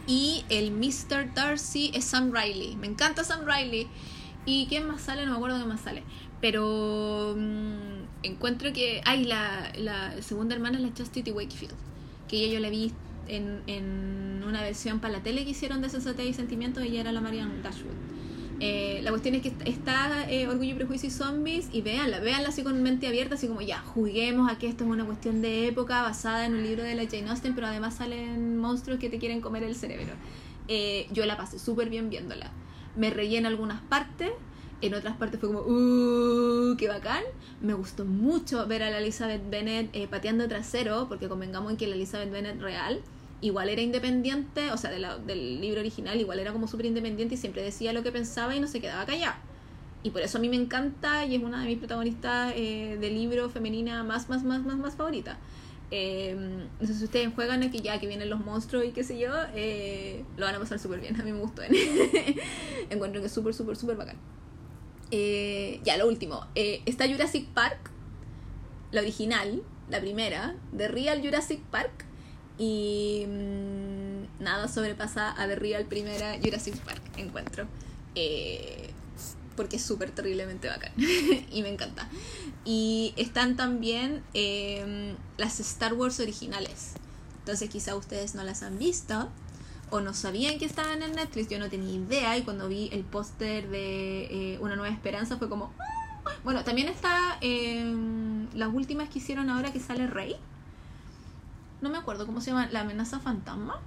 Y 0.06 0.44
el 0.50 0.70
Mr. 0.72 1.32
Darcy 1.32 1.90
es 1.94 2.04
Sam 2.04 2.32
Riley. 2.34 2.76
Me 2.76 2.86
encanta 2.86 3.24
Sam 3.24 3.46
Riley. 3.46 3.88
¿Y 4.44 4.66
quién 4.66 4.86
más 4.86 5.00
sale? 5.00 5.24
No 5.24 5.30
me 5.30 5.36
acuerdo 5.38 5.56
quién 5.56 5.68
más 5.68 5.80
sale. 5.80 6.02
Pero 6.42 7.34
mm, 7.34 8.24
encuentro 8.24 8.74
que. 8.74 9.00
Ay, 9.06 9.24
la, 9.24 10.20
segunda 10.20 10.54
hermana 10.54 10.76
es 10.76 10.84
la 10.84 10.92
Chastity 10.92 11.30
Wakefield. 11.30 11.74
Que 12.28 12.36
ella 12.36 12.54
yo 12.54 12.60
la 12.60 12.68
vi 12.68 12.92
en, 13.36 13.62
en 13.66 14.44
una 14.46 14.62
versión 14.62 15.00
para 15.00 15.14
la 15.14 15.22
tele 15.22 15.44
que 15.44 15.50
hicieron 15.50 15.80
de 15.82 15.88
Sensatez 15.88 16.26
y 16.26 16.34
Sentimientos, 16.34 16.82
ella 16.84 17.00
era 17.00 17.12
la 17.12 17.20
Marianne 17.20 17.62
Dashwood. 17.62 17.96
Eh, 18.64 19.00
la 19.02 19.10
cuestión 19.10 19.34
es 19.34 19.42
que 19.42 19.52
está 19.64 20.30
eh, 20.30 20.46
Orgullo 20.46 20.70
y 20.70 20.74
Prejuicio 20.74 21.08
y 21.08 21.10
Zombies 21.10 21.68
y 21.72 21.82
véanla, 21.82 22.20
véanla 22.20 22.50
así 22.50 22.62
con 22.62 22.80
mente 22.80 23.08
abierta, 23.08 23.34
así 23.34 23.48
como 23.48 23.60
ya, 23.60 23.80
juguemos 23.80 24.48
a 24.48 24.56
que 24.56 24.68
esto 24.68 24.84
es 24.84 24.90
una 24.90 25.04
cuestión 25.04 25.42
de 25.42 25.66
época 25.66 26.00
basada 26.02 26.46
en 26.46 26.54
un 26.54 26.62
libro 26.62 26.84
de 26.84 26.94
la 26.94 27.04
Jane 27.06 27.28
Austen, 27.30 27.56
pero 27.56 27.66
además 27.66 27.96
salen 27.96 28.58
monstruos 28.58 29.00
que 29.00 29.10
te 29.10 29.18
quieren 29.18 29.40
comer 29.40 29.64
el 29.64 29.74
cerebro. 29.74 30.12
Eh, 30.68 31.08
yo 31.10 31.26
la 31.26 31.36
pasé 31.36 31.58
súper 31.58 31.90
bien 31.90 32.08
viéndola. 32.08 32.52
Me 32.94 33.10
reí 33.10 33.34
en 33.36 33.46
algunas 33.46 33.80
partes, 33.80 34.30
En 34.82 34.94
otras 34.94 35.16
partes 35.16 35.38
fue 35.38 35.48
como, 35.48 35.60
¡uh! 35.60 36.76
¡Qué 36.76 36.88
bacán! 36.88 37.22
Me 37.60 37.72
gustó 37.72 38.04
mucho 38.04 38.66
ver 38.66 38.82
a 38.82 38.90
la 38.90 38.98
Elizabeth 38.98 39.48
Bennet 39.48 39.88
eh, 39.92 40.08
pateando 40.08 40.48
trasero, 40.48 41.06
porque 41.08 41.28
convengamos 41.28 41.70
en 41.70 41.76
que 41.76 41.86
la 41.86 41.94
Elizabeth 41.94 42.32
Bennet 42.32 42.60
real 42.60 43.00
igual 43.42 43.68
era 43.68 43.82
independiente, 43.82 44.70
o 44.70 44.76
sea, 44.78 44.90
del 44.90 45.60
libro 45.60 45.80
original, 45.80 46.18
igual 46.18 46.38
era 46.38 46.52
como 46.52 46.68
súper 46.68 46.86
independiente 46.86 47.34
y 47.34 47.38
siempre 47.38 47.62
decía 47.62 47.92
lo 47.92 48.02
que 48.02 48.12
pensaba 48.12 48.56
y 48.56 48.60
no 48.60 48.68
se 48.68 48.80
quedaba 48.80 49.04
callada. 49.04 49.38
Y 50.04 50.10
por 50.10 50.22
eso 50.22 50.38
a 50.38 50.40
mí 50.40 50.48
me 50.48 50.56
encanta 50.56 51.26
y 51.26 51.36
es 51.36 51.42
una 51.42 51.60
de 51.60 51.66
mis 51.66 51.78
protagonistas 51.78 52.54
eh, 52.56 52.96
de 53.00 53.10
libro 53.10 53.50
femenina 53.50 54.02
más, 54.02 54.28
más, 54.28 54.42
más, 54.42 54.64
más, 54.64 54.76
más 54.76 54.94
favorita. 54.94 55.38
Eh, 55.90 56.34
no 56.80 56.86
sé 56.86 56.94
si 56.94 57.04
ustedes 57.04 57.34
juegan 57.34 57.62
aquí 57.62 57.80
ya 57.80 58.00
que 58.00 58.06
vienen 58.06 58.30
los 58.30 58.40
monstruos 58.40 58.84
y 58.84 58.92
qué 58.92 59.04
sé 59.04 59.18
yo, 59.18 59.30
eh, 59.54 60.24
lo 60.36 60.46
van 60.46 60.54
a 60.54 60.58
pasar 60.58 60.78
súper 60.78 61.00
bien. 61.00 61.20
A 61.20 61.24
mí 61.24 61.32
me 61.32 61.38
gustó. 61.40 61.62
Encuentro 62.90 63.20
que 63.20 63.26
es 63.26 63.32
súper, 63.32 63.54
súper, 63.54 63.76
súper 63.76 63.96
bacán. 63.96 64.16
Eh, 65.10 65.80
ya, 65.84 65.96
lo 65.98 66.08
último. 66.08 66.46
está 66.54 67.06
Jurassic 67.08 67.46
Park, 67.48 67.90
la 68.90 69.02
original, 69.02 69.62
la 69.88 70.00
primera, 70.00 70.56
de 70.72 70.88
Real 70.88 71.20
Jurassic 71.20 71.60
Park. 71.64 72.06
Y 72.58 73.24
mm, 73.26 74.42
nada 74.42 74.68
sobrepasa 74.68 75.30
a 75.30 75.46
The 75.46 75.56
Real 75.56 75.84
primera 75.86 76.36
Jurassic 76.42 76.76
Park, 76.80 77.02
encuentro. 77.16 77.66
porque 79.56 79.76
es 79.76 79.82
súper 79.82 80.10
terriblemente 80.10 80.68
bacán. 80.68 80.92
y 80.96 81.62
me 81.62 81.68
encanta. 81.68 82.08
Y 82.64 83.12
están 83.16 83.56
también 83.56 84.22
em, 84.34 85.16
las 85.36 85.60
Star 85.60 85.94
Wars 85.94 86.20
originales. 86.20 86.94
Entonces 87.40 87.68
quizá 87.68 87.96
ustedes 87.96 88.34
no 88.34 88.44
las 88.44 88.62
han 88.62 88.78
visto 88.78 89.28
o 89.90 90.00
no 90.00 90.14
sabían 90.14 90.58
que 90.58 90.64
estaban 90.64 91.02
en 91.02 91.12
Netflix. 91.12 91.48
Yo 91.48 91.58
no 91.58 91.68
tenía 91.68 91.92
idea 91.94 92.36
y 92.38 92.42
cuando 92.42 92.68
vi 92.68 92.88
el 92.92 93.04
póster 93.04 93.68
de 93.68 94.54
eh, 94.54 94.58
Una 94.60 94.74
Nueva 94.76 94.92
Esperanza 94.92 95.36
fue 95.36 95.48
como... 95.48 95.72
Ah". 95.78 96.30
Bueno, 96.44 96.64
también 96.64 96.88
está 96.88 97.36
em, 97.40 98.48
las 98.54 98.72
últimas 98.72 99.08
que 99.08 99.18
hicieron 99.18 99.50
ahora 99.50 99.72
que 99.72 99.80
sale 99.80 100.06
Rey. 100.06 100.36
No 101.82 101.90
me 101.90 101.98
acuerdo 101.98 102.24
cómo 102.24 102.40
se 102.40 102.50
llama. 102.50 102.68
La 102.70 102.80
amenaza 102.80 103.20
fantasma. 103.20 103.80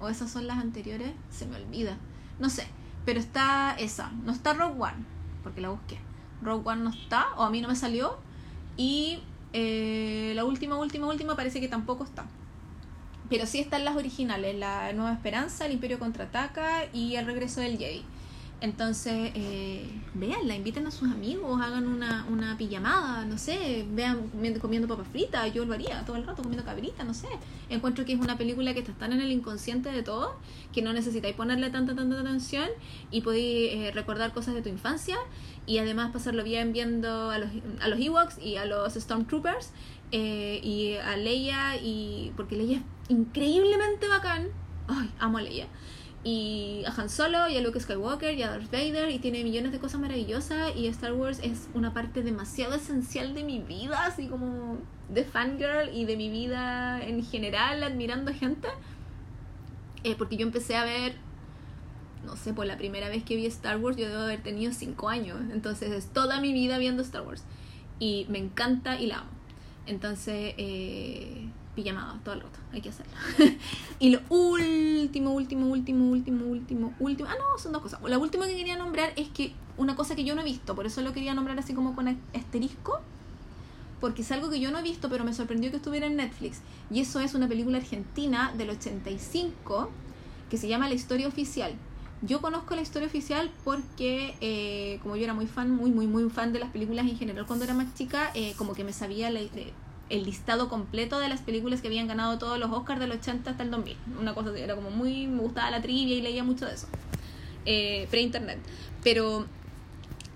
O 0.00 0.08
esas 0.08 0.30
son 0.30 0.46
las 0.46 0.58
anteriores. 0.58 1.12
Se 1.30 1.46
me 1.46 1.56
olvida. 1.56 1.98
No 2.38 2.48
sé. 2.48 2.66
Pero 3.04 3.20
está 3.20 3.74
esa. 3.78 4.10
No 4.24 4.32
está 4.32 4.54
Rogue 4.54 4.80
One. 4.80 5.04
Porque 5.42 5.60
la 5.60 5.68
busqué. 5.68 5.98
Rogue 6.42 6.68
One 6.68 6.82
no 6.82 6.90
está, 6.90 7.28
o 7.36 7.42
a 7.42 7.50
mí 7.50 7.60
no 7.60 7.68
me 7.68 7.76
salió. 7.76 8.16
Y 8.76 9.20
eh, 9.52 10.32
la 10.34 10.44
última, 10.44 10.76
última, 10.76 11.06
última 11.06 11.36
parece 11.36 11.60
que 11.60 11.68
tampoco 11.68 12.04
está. 12.04 12.26
Pero 13.30 13.46
sí 13.46 13.60
están 13.60 13.84
las 13.84 13.96
originales, 13.96 14.56
La 14.58 14.92
Nueva 14.92 15.12
Esperanza, 15.12 15.64
El 15.66 15.72
Imperio 15.72 15.98
Contraataca 15.98 16.86
y 16.92 17.16
El 17.16 17.26
Regreso 17.26 17.60
del 17.60 17.78
Jedi. 17.78 18.04
Entonces, 18.62 19.32
eh, 19.34 19.84
véanla, 20.14 20.54
inviten 20.54 20.86
a 20.86 20.92
sus 20.92 21.10
amigos, 21.10 21.60
hagan 21.60 21.88
una, 21.88 22.24
una 22.30 22.56
pijamada, 22.56 23.24
no 23.24 23.36
sé, 23.36 23.84
vean 23.90 24.30
comiendo 24.60 24.86
papas 24.86 25.08
fritas, 25.08 25.52
yo 25.52 25.64
lo 25.64 25.74
haría 25.74 26.04
todo 26.04 26.14
el 26.14 26.24
rato 26.24 26.44
comiendo 26.44 26.64
cabrita, 26.64 27.02
no 27.02 27.12
sé. 27.12 27.26
Encuentro 27.70 28.04
que 28.04 28.12
es 28.12 28.20
una 28.20 28.38
película 28.38 28.72
que 28.72 28.78
está 28.78 28.92
tan 28.92 29.12
en 29.12 29.20
el 29.20 29.32
inconsciente 29.32 29.90
de 29.90 30.04
todo 30.04 30.36
que 30.72 30.80
no 30.80 30.92
necesitáis 30.92 31.34
ponerle 31.34 31.70
tanta, 31.70 31.96
tanta 31.96 32.20
atención 32.20 32.68
y 33.10 33.22
podéis 33.22 33.74
eh, 33.74 33.90
recordar 33.92 34.32
cosas 34.32 34.54
de 34.54 34.62
tu 34.62 34.68
infancia 34.68 35.16
y 35.66 35.78
además 35.78 36.12
pasarlo 36.12 36.44
bien 36.44 36.72
viendo 36.72 37.30
a 37.30 37.38
los, 37.38 37.50
a 37.80 37.88
los 37.88 37.98
Ewoks 37.98 38.38
y 38.38 38.58
a 38.58 38.64
los 38.64 38.94
Stormtroopers 38.94 39.72
eh, 40.12 40.60
y 40.62 40.94
a 40.98 41.16
Leia, 41.16 41.78
y 41.78 42.32
porque 42.36 42.54
Leia 42.54 42.78
es 42.78 42.84
increíblemente 43.08 44.06
bacán. 44.06 44.50
Ay, 44.86 45.10
amo 45.18 45.38
a 45.38 45.42
Leia 45.42 45.66
y 46.24 46.84
a 46.86 46.90
Han 46.90 47.08
Solo 47.08 47.48
y 47.48 47.56
a 47.56 47.60
Luke 47.60 47.80
Skywalker 47.80 48.36
y 48.38 48.42
a 48.42 48.50
Darth 48.50 48.70
Vader 48.70 49.10
y 49.10 49.18
tiene 49.18 49.42
millones 49.42 49.72
de 49.72 49.78
cosas 49.78 50.00
maravillosas 50.00 50.74
y 50.76 50.86
Star 50.86 51.12
Wars 51.14 51.40
es 51.42 51.68
una 51.74 51.92
parte 51.92 52.22
demasiado 52.22 52.74
esencial 52.74 53.34
de 53.34 53.42
mi 53.42 53.58
vida, 53.58 54.06
así 54.06 54.28
como 54.28 54.78
de 55.08 55.24
fangirl 55.24 55.90
y 55.92 56.04
de 56.04 56.16
mi 56.16 56.30
vida 56.30 57.02
en 57.02 57.24
general 57.24 57.82
admirando 57.82 58.32
gente. 58.32 58.68
Eh, 60.04 60.14
porque 60.16 60.36
yo 60.36 60.46
empecé 60.46 60.76
a 60.76 60.84
ver, 60.84 61.14
no 62.24 62.36
sé, 62.36 62.52
por 62.52 62.66
la 62.66 62.76
primera 62.76 63.08
vez 63.08 63.24
que 63.24 63.36
vi 63.36 63.46
Star 63.46 63.78
Wars 63.78 63.96
yo 63.96 64.08
debo 64.08 64.22
haber 64.22 64.42
tenido 64.42 64.72
5 64.72 65.08
años, 65.08 65.38
entonces 65.52 65.90
es 65.92 66.06
toda 66.06 66.40
mi 66.40 66.52
vida 66.52 66.78
viendo 66.78 67.02
Star 67.02 67.22
Wars 67.22 67.44
y 67.98 68.26
me 68.28 68.38
encanta 68.38 69.00
y 69.00 69.06
la 69.06 69.18
amo. 69.18 69.30
Entonces, 69.86 70.54
eh, 70.56 71.48
pijamada 71.74 72.20
todo 72.24 72.34
el 72.34 72.40
rato, 72.40 72.58
hay 72.72 72.80
que 72.80 72.90
hacerlo. 72.90 73.12
y 73.98 74.10
lo 74.10 74.20
último, 74.28 75.32
último, 75.32 75.68
último, 75.68 76.10
último, 76.10 76.46
último, 76.46 76.94
último. 76.98 77.28
Ah, 77.28 77.34
no, 77.38 77.58
son 77.58 77.72
dos 77.72 77.82
cosas. 77.82 78.00
La 78.02 78.18
última 78.18 78.46
que 78.46 78.56
quería 78.56 78.76
nombrar 78.76 79.12
es 79.16 79.28
que 79.28 79.52
una 79.76 79.96
cosa 79.96 80.14
que 80.14 80.24
yo 80.24 80.34
no 80.34 80.42
he 80.42 80.44
visto, 80.44 80.74
por 80.74 80.86
eso 80.86 81.00
lo 81.02 81.12
quería 81.12 81.34
nombrar 81.34 81.58
así 81.58 81.74
como 81.74 81.94
con 81.94 82.08
asterisco, 82.34 83.00
porque 84.00 84.22
es 84.22 84.32
algo 84.32 84.50
que 84.50 84.60
yo 84.60 84.70
no 84.70 84.78
he 84.78 84.82
visto, 84.82 85.08
pero 85.08 85.24
me 85.24 85.32
sorprendió 85.32 85.70
que 85.70 85.76
estuviera 85.76 86.06
en 86.06 86.16
Netflix. 86.16 86.60
Y 86.90 87.00
eso 87.00 87.20
es 87.20 87.34
una 87.34 87.48
película 87.48 87.78
argentina 87.78 88.52
del 88.56 88.70
85 88.70 89.90
que 90.50 90.58
se 90.58 90.68
llama 90.68 90.88
La 90.88 90.94
Historia 90.94 91.28
Oficial. 91.28 91.72
Yo 92.20 92.40
conozco 92.40 92.76
la 92.76 92.82
historia 92.82 93.08
oficial 93.08 93.50
porque, 93.64 94.36
eh, 94.40 95.00
como 95.02 95.16
yo 95.16 95.24
era 95.24 95.34
muy 95.34 95.46
fan, 95.46 95.70
muy, 95.70 95.90
muy, 95.90 96.06
muy 96.06 96.28
fan 96.30 96.52
de 96.52 96.60
las 96.60 96.70
películas 96.70 97.06
en 97.06 97.16
general 97.16 97.46
cuando 97.46 97.64
era 97.64 97.74
más 97.74 97.94
chica, 97.94 98.30
eh, 98.34 98.54
como 98.56 98.74
que 98.74 98.84
me 98.84 98.92
sabía 98.92 99.28
la, 99.30 99.40
el 100.12 100.24
listado 100.24 100.68
completo 100.68 101.18
de 101.18 101.28
las 101.30 101.40
películas 101.40 101.80
que 101.80 101.88
habían 101.88 102.06
ganado 102.06 102.38
todos 102.38 102.58
los 102.58 102.70
Oscars 102.70 103.00
del 103.00 103.12
80 103.12 103.50
hasta 103.50 103.62
el 103.62 103.70
2000. 103.70 103.96
Una 104.20 104.34
cosa 104.34 104.50
así, 104.50 104.60
era 104.60 104.74
como 104.76 104.90
muy. 104.90 105.26
Me 105.26 105.40
gustaba 105.40 105.70
la 105.70 105.80
trivia 105.80 106.14
y 106.14 106.20
leía 106.20 106.44
mucho 106.44 106.66
de 106.66 106.74
eso. 106.74 106.86
Eh, 107.64 108.06
pre-internet. 108.10 108.58
Pero. 109.02 109.46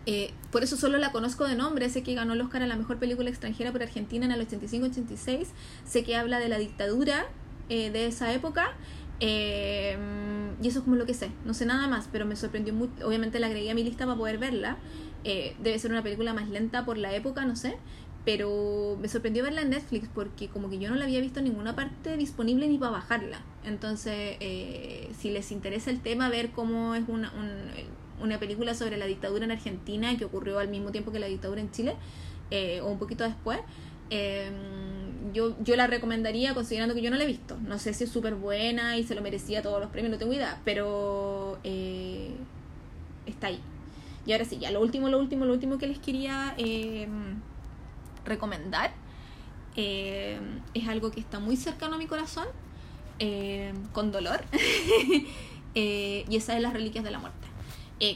Eh, 0.06 0.32
por 0.52 0.62
eso 0.62 0.76
solo 0.76 0.98
la 0.98 1.10
conozco 1.10 1.48
de 1.48 1.56
nombre, 1.56 1.90
sé 1.90 2.04
que 2.04 2.14
ganó 2.14 2.34
el 2.34 2.40
Oscar 2.40 2.62
a 2.62 2.68
la 2.68 2.76
mejor 2.76 2.98
película 2.98 3.28
extranjera 3.28 3.72
por 3.72 3.82
Argentina 3.82 4.24
en 4.24 4.30
el 4.30 4.48
85-86, 4.48 5.48
sé 5.84 6.04
que 6.04 6.14
habla 6.14 6.38
de 6.38 6.48
la 6.48 6.58
dictadura 6.58 7.26
eh, 7.68 7.90
de 7.90 8.06
esa 8.06 8.32
época, 8.32 8.68
eh, 9.18 9.98
y 10.62 10.68
eso 10.68 10.78
es 10.78 10.84
como 10.84 10.94
lo 10.94 11.06
que 11.06 11.14
sé, 11.14 11.32
no 11.44 11.54
sé 11.54 11.66
nada 11.66 11.88
más, 11.88 12.08
pero 12.12 12.24
me 12.24 12.36
sorprendió 12.36 12.72
mucho, 12.72 13.04
obviamente 13.04 13.40
la 13.40 13.48
agregué 13.48 13.72
a 13.72 13.74
mi 13.74 13.82
lista 13.82 14.06
para 14.06 14.16
poder 14.16 14.38
verla, 14.38 14.76
debe 15.24 15.76
ser 15.80 15.90
una 15.90 16.04
película 16.04 16.32
más 16.32 16.48
lenta 16.48 16.84
por 16.84 16.98
la 16.98 17.12
época, 17.12 17.44
no 17.44 17.56
sé, 17.56 17.76
pero 18.26 18.98
me 19.00 19.08
sorprendió 19.08 19.44
verla 19.44 19.62
en 19.62 19.70
Netflix 19.70 20.08
porque 20.12 20.48
como 20.48 20.68
que 20.68 20.80
yo 20.80 20.90
no 20.90 20.96
la 20.96 21.04
había 21.04 21.20
visto 21.20 21.38
en 21.38 21.44
ninguna 21.44 21.76
parte 21.76 22.16
disponible 22.16 22.66
ni 22.66 22.76
para 22.76 22.90
bajarla. 22.90 23.40
Entonces, 23.64 24.36
eh, 24.40 25.08
si 25.16 25.30
les 25.30 25.52
interesa 25.52 25.90
el 25.90 26.00
tema, 26.00 26.28
ver 26.28 26.50
cómo 26.50 26.96
es 26.96 27.04
una, 27.06 27.32
una 28.20 28.40
película 28.40 28.74
sobre 28.74 28.96
la 28.96 29.06
dictadura 29.06 29.44
en 29.44 29.52
Argentina 29.52 30.16
que 30.18 30.24
ocurrió 30.24 30.58
al 30.58 30.66
mismo 30.66 30.90
tiempo 30.90 31.12
que 31.12 31.20
la 31.20 31.28
dictadura 31.28 31.60
en 31.60 31.70
Chile, 31.70 31.94
eh, 32.50 32.80
o 32.80 32.88
un 32.88 32.98
poquito 32.98 33.22
después, 33.22 33.60
em, 34.10 35.32
yo, 35.32 35.56
yo 35.62 35.76
la 35.76 35.86
recomendaría 35.86 36.52
considerando 36.52 36.96
que 36.96 37.02
yo 37.02 37.12
no 37.12 37.16
la 37.16 37.22
he 37.24 37.28
visto. 37.28 37.56
No 37.60 37.78
sé 37.78 37.94
si 37.94 38.04
es 38.04 38.10
súper 38.10 38.34
buena 38.34 38.98
y 38.98 39.04
se 39.04 39.14
lo 39.14 39.22
merecía 39.22 39.62
todos 39.62 39.80
los 39.80 39.90
premios, 39.90 40.10
no 40.10 40.18
tengo 40.18 40.32
idea, 40.32 40.60
pero 40.64 41.60
eh, 41.62 42.30
está 43.24 43.48
ahí. 43.48 43.60
Y 44.26 44.32
ahora 44.32 44.44
sí, 44.44 44.58
ya 44.58 44.72
lo 44.72 44.80
último, 44.80 45.08
lo 45.08 45.20
último, 45.20 45.44
lo 45.44 45.52
último 45.52 45.78
que 45.78 45.86
les 45.86 46.00
quería 46.00 46.54
em, 46.58 47.40
recomendar. 48.26 48.92
Eh, 49.76 50.38
es 50.72 50.88
algo 50.88 51.10
que 51.10 51.20
está 51.20 51.38
muy 51.38 51.56
cercano 51.56 51.96
a 51.96 51.98
mi 51.98 52.06
corazón, 52.06 52.46
eh, 53.18 53.74
con 53.92 54.10
dolor, 54.10 54.42
eh, 55.74 56.24
y 56.28 56.36
esa 56.36 56.56
es 56.56 56.62
las 56.62 56.72
reliquias 56.72 57.04
de 57.04 57.10
la 57.10 57.18
muerte. 57.18 57.46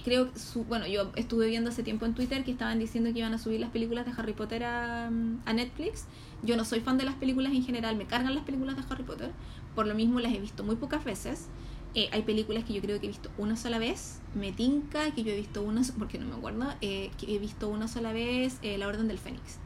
creo 0.04 0.32
que, 0.32 0.38
bueno, 0.68 0.86
yo 0.86 1.12
estuve 1.16 1.48
viendo 1.48 1.70
hace 1.70 1.82
tiempo 1.82 2.06
en 2.06 2.14
Twitter 2.14 2.44
que 2.44 2.50
estaban 2.50 2.78
diciendo 2.78 3.12
que 3.12 3.18
iban 3.18 3.34
a 3.34 3.38
subir 3.38 3.60
las 3.60 3.70
películas 3.70 4.06
de 4.06 4.12
Harry 4.16 4.32
Potter 4.32 4.64
a, 4.64 5.06
a 5.08 5.52
Netflix. 5.52 6.06
Yo 6.42 6.56
no 6.56 6.64
soy 6.64 6.80
fan 6.80 6.96
de 6.96 7.04
las 7.04 7.14
películas 7.16 7.52
en 7.52 7.62
general, 7.62 7.96
me 7.96 8.06
cargan 8.06 8.34
las 8.34 8.44
películas 8.44 8.76
de 8.76 8.82
Harry 8.88 9.04
Potter, 9.04 9.30
por 9.74 9.86
lo 9.86 9.94
mismo 9.94 10.18
las 10.20 10.32
he 10.32 10.40
visto 10.40 10.64
muy 10.64 10.76
pocas 10.76 11.04
veces. 11.04 11.48
hay 11.94 12.22
películas 12.22 12.64
que 12.64 12.72
yo 12.72 12.80
creo 12.80 12.98
que 13.00 13.06
he 13.06 13.10
visto 13.10 13.30
una 13.36 13.56
sola 13.56 13.78
vez. 13.78 14.20
Me 14.34 14.52
tinca 14.52 15.10
que 15.10 15.24
yo 15.24 15.32
he 15.32 15.36
visto 15.36 15.60
una, 15.62 15.82
porque 15.98 16.18
no 16.18 16.24
me 16.24 16.36
acuerdo, 16.36 16.74
que 16.80 17.12
he 17.28 17.38
visto 17.38 17.68
una 17.68 17.86
sola 17.86 18.14
vez 18.14 18.58
La 18.62 18.88
Orden 18.88 19.08
del 19.08 19.18
Fénix. 19.18 19.58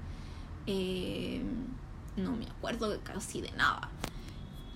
Eh, 0.67 1.43
no 2.17 2.33
me 2.37 2.47
acuerdo 2.47 2.99
casi 3.03 3.41
de 3.41 3.51
nada. 3.53 3.91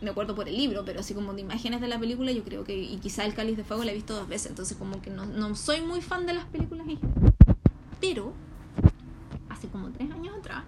Me 0.00 0.10
acuerdo 0.10 0.34
por 0.34 0.48
el 0.48 0.56
libro, 0.56 0.84
pero 0.84 1.00
así 1.00 1.14
como 1.14 1.34
de 1.34 1.40
imágenes 1.40 1.80
de 1.80 1.88
la 1.88 1.98
película, 1.98 2.30
yo 2.30 2.44
creo 2.44 2.64
que, 2.64 2.76
y 2.76 2.98
quizá 2.98 3.24
el 3.24 3.34
cáliz 3.34 3.56
de 3.56 3.64
fuego 3.64 3.84
la 3.84 3.90
he 3.90 3.94
visto 3.94 4.14
dos 4.14 4.28
veces, 4.28 4.50
entonces 4.50 4.76
como 4.76 5.02
que 5.02 5.10
no, 5.10 5.26
no 5.26 5.54
soy 5.56 5.80
muy 5.80 6.00
fan 6.00 6.24
de 6.24 6.34
las 6.34 6.44
películas 6.46 6.86
Pero, 8.00 8.32
hace 9.48 9.66
como 9.68 9.90
tres 9.90 10.10
años 10.12 10.36
atrás, 10.38 10.64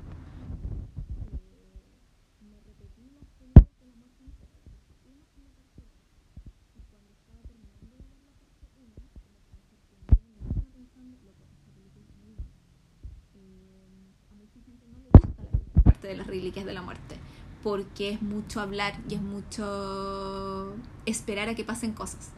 de 16.11 16.17
las 16.17 16.27
reliquias 16.27 16.67
de 16.67 16.73
la 16.73 16.83
muerte, 16.83 17.17
porque 17.63 18.11
es 18.11 18.23
mucho 18.23 18.61
hablar 18.61 18.95
y 19.09 19.15
es 19.15 19.23
mucho 19.23 20.75
esperar 21.07 21.49
a 21.49 21.55
que 21.55 21.65
pasen 21.65 21.93
cosas. 21.93 22.31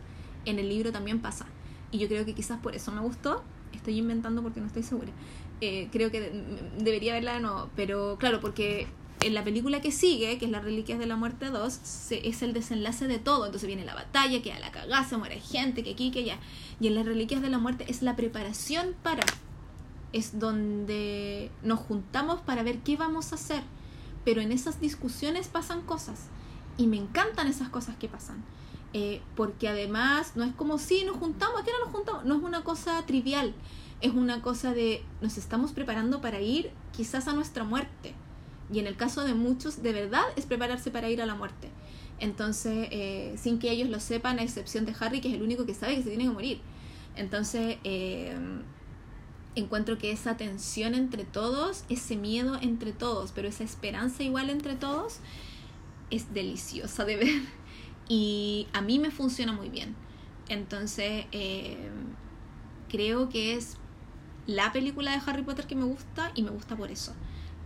En 0.45 0.59
el 0.59 0.69
libro 0.69 0.93
también 0.93 1.21
pasa. 1.21 1.47
Y 1.91 1.99
yo 1.99 2.09
creo 2.09 2.25
que 2.25 2.35
quizás 2.35 2.59
por 2.61 2.75
eso 2.75 2.91
me 2.93 3.01
gustó, 3.01 3.43
estoy 3.73 3.99
inventando 3.99 4.43
porque 4.43 4.61
no 4.61 4.67
estoy 4.67 4.83
segura. 4.83 5.13
Eh, 5.61 5.89
creo 5.93 6.11
que 6.11 6.33
debería 6.79 7.13
verla 7.13 7.35
de 7.35 7.41
nuevo, 7.41 7.71
pero 7.77 8.17
claro, 8.19 8.41
porque 8.41 8.89
en 9.21 9.35
la 9.35 9.45
película 9.45 9.81
que 9.81 9.93
sigue, 9.93 10.39
que 10.39 10.47
es 10.47 10.51
Las 10.51 10.65
Reliquias 10.65 10.99
de 10.99 11.07
la 11.07 11.17
Muerte 11.17 11.47
2, 11.47 12.11
es 12.11 12.43
el 12.43 12.53
desenlace 12.53 13.07
de 13.07 13.19
todo. 13.19 13.47
Entonces 13.47 13.67
viene 13.67 13.85
la 13.85 13.95
batalla, 13.95 14.43
que 14.43 14.53
a 14.53 14.59
la 14.59 14.73
cagada, 14.73 15.05
se 15.05 15.17
muere 15.17 15.41
gente, 15.41 15.83
que 15.83 15.93
aquí, 15.93 16.11
que 16.11 16.21
allá. 16.21 16.39
Y 16.81 16.89
en 16.89 16.95
Las 16.95 17.07
Reliquias 17.07 17.43
de 17.43 17.49
la 17.49 17.59
Muerte 17.59 17.85
es 17.89 18.03
la 18.03 18.17
preparación 18.17 18.95
para. 19.03 19.25
Es 20.13 20.39
donde 20.39 21.51
nos 21.63 21.81
juntamos 21.81 22.41
para 22.41 22.63
ver 22.63 22.79
qué 22.79 22.97
vamos 22.97 23.33
a 23.33 23.37
hacer. 23.37 23.63
Pero 24.25 24.41
en 24.41 24.53
esas 24.53 24.81
discusiones 24.81 25.49
pasan 25.49 25.83
cosas. 25.83 26.27
Y 26.77 26.87
me 26.87 26.97
encantan 26.97 27.49
esas 27.49 27.69
cosas 27.69 27.97
que 27.97 28.09
pasan. 28.09 28.45
Eh, 28.95 29.23
porque 29.37 29.69
además 29.69 30.33
no 30.37 30.45
es 30.45 30.55
como 30.55 30.79
si 30.79 31.05
nos 31.05 31.17
juntamos, 31.17 31.61
¿a 31.61 31.65
qué 31.65 31.71
no 31.73 31.87
nos 31.87 31.95
juntamos? 31.95 32.25
No 32.25 32.37
es 32.37 32.43
una 32.43 32.63
cosa 32.63 33.05
trivial. 33.07 33.55
Es 34.01 34.13
una 34.13 34.43
cosa 34.43 34.75
de 34.75 35.05
nos 35.21 35.39
estamos 35.39 35.73
preparando 35.73 36.21
para 36.21 36.41
ir 36.41 36.73
quizás 36.93 37.29
a 37.29 37.33
nuestra 37.33 37.65
muerte 37.65 38.15
y 38.73 38.79
en 38.79 38.87
el 38.87 38.97
caso 38.97 39.25
de 39.25 39.35
muchos, 39.35 39.83
de 39.83 39.93
verdad, 39.93 40.25
es 40.35 40.47
prepararse 40.47 40.91
para 40.91 41.11
ir 41.11 41.21
a 41.21 41.27
la 41.27 41.35
muerte. 41.35 41.69
Entonces, 42.19 42.89
eh, 42.91 43.35
sin 43.37 43.59
que 43.59 43.71
ellos 43.71 43.91
lo 43.91 44.01
sepan, 44.01 44.39
a 44.39 44.43
excepción 44.43 44.87
de 44.87 44.95
Harry, 44.99 45.21
que 45.21 45.29
es 45.29 45.35
el 45.35 45.43
único 45.43 45.67
que 45.67 45.75
sabe 45.75 45.97
que 45.97 46.03
se 46.03 46.09
tiene 46.09 46.25
que 46.25 46.31
morir. 46.31 46.61
Entonces, 47.15 47.77
eh, 47.85 48.35
encuentro 49.55 49.99
que 49.99 50.13
esa 50.13 50.37
tensión 50.37 50.95
entre 50.95 51.25
todos, 51.25 51.85
ese 51.89 52.17
miedo 52.17 52.59
entre 52.61 52.93
todos, 52.93 53.33
pero 53.33 53.49
esa 53.49 53.65
esperanza 53.65 54.23
igual 54.23 54.51
entre 54.51 54.75
todos, 54.75 55.19
es 56.11 56.33
deliciosa 56.35 57.05
de 57.05 57.17
ver. 57.17 57.43
Y 58.09 58.67
a 58.73 58.83
mí 58.83 58.99
me 58.99 59.11
funciona 59.11 59.53
muy 59.53 59.69
bien. 59.69 59.95
Entonces, 60.49 61.25
eh, 61.33 61.89
creo 62.89 63.29
que 63.29 63.55
es 63.55 63.77
la 64.47 64.73
película 64.73 65.13
de 65.13 65.23
Harry 65.25 65.43
Potter 65.43 65.67
que 65.67 65.75
me 65.75 65.85
gusta 65.85 66.33
y 66.35 66.43
me 66.43 66.51
gusta 66.51 66.77
por 66.77 66.91
eso. 66.91 67.15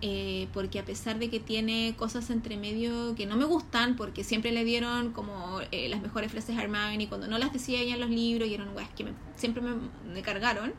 Eh, 0.03 0.49
porque 0.53 0.78
a 0.78 0.84
pesar 0.84 1.18
de 1.18 1.30
que 1.30 1.41
tiene 1.41 1.95
cosas 1.97 2.28
entre 2.28 2.59
medio 2.59 3.14
que 3.14 3.24
no 3.24 3.37
me 3.37 3.47
gustan, 3.47 3.97
porque 3.97 4.24
siempre 4.24 4.53
le 4.53 4.62
dieron 4.64 5.12
como 5.12 5.61
eh, 5.72 5.89
las 5.89 6.03
mejores 6.03 6.30
frases 6.30 6.57
a 6.57 6.62
Hermione 6.62 7.09
cuando 7.09 7.28
no 7.28 7.39
las 7.39 7.53
decía 7.53 7.80
ella 7.80 7.95
en 7.95 8.01
los 8.01 8.11
libros 8.11 8.47
y 8.49 8.55
eran 8.55 8.76
weas 8.76 8.91
que 8.91 9.07
siempre 9.37 9.62
me, 9.62 10.22
cargaron, 10.22 10.74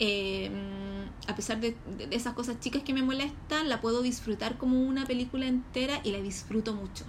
eh, 0.00 0.50
a 1.28 1.36
pesar 1.36 1.60
de, 1.60 1.76
esas 2.10 2.32
cosas 2.32 2.58
chicas 2.58 2.82
que 2.82 2.94
me 2.94 3.02
molestan, 3.02 3.68
la 3.68 3.80
puedo 3.80 4.02
disfrutar 4.02 4.56
como 4.56 4.80
una 4.80 5.06
película 5.06 5.46
entera 5.46 6.00
y 6.02 6.10
la 6.10 6.20
disfruto 6.20 6.74
mucho. 6.74 7.04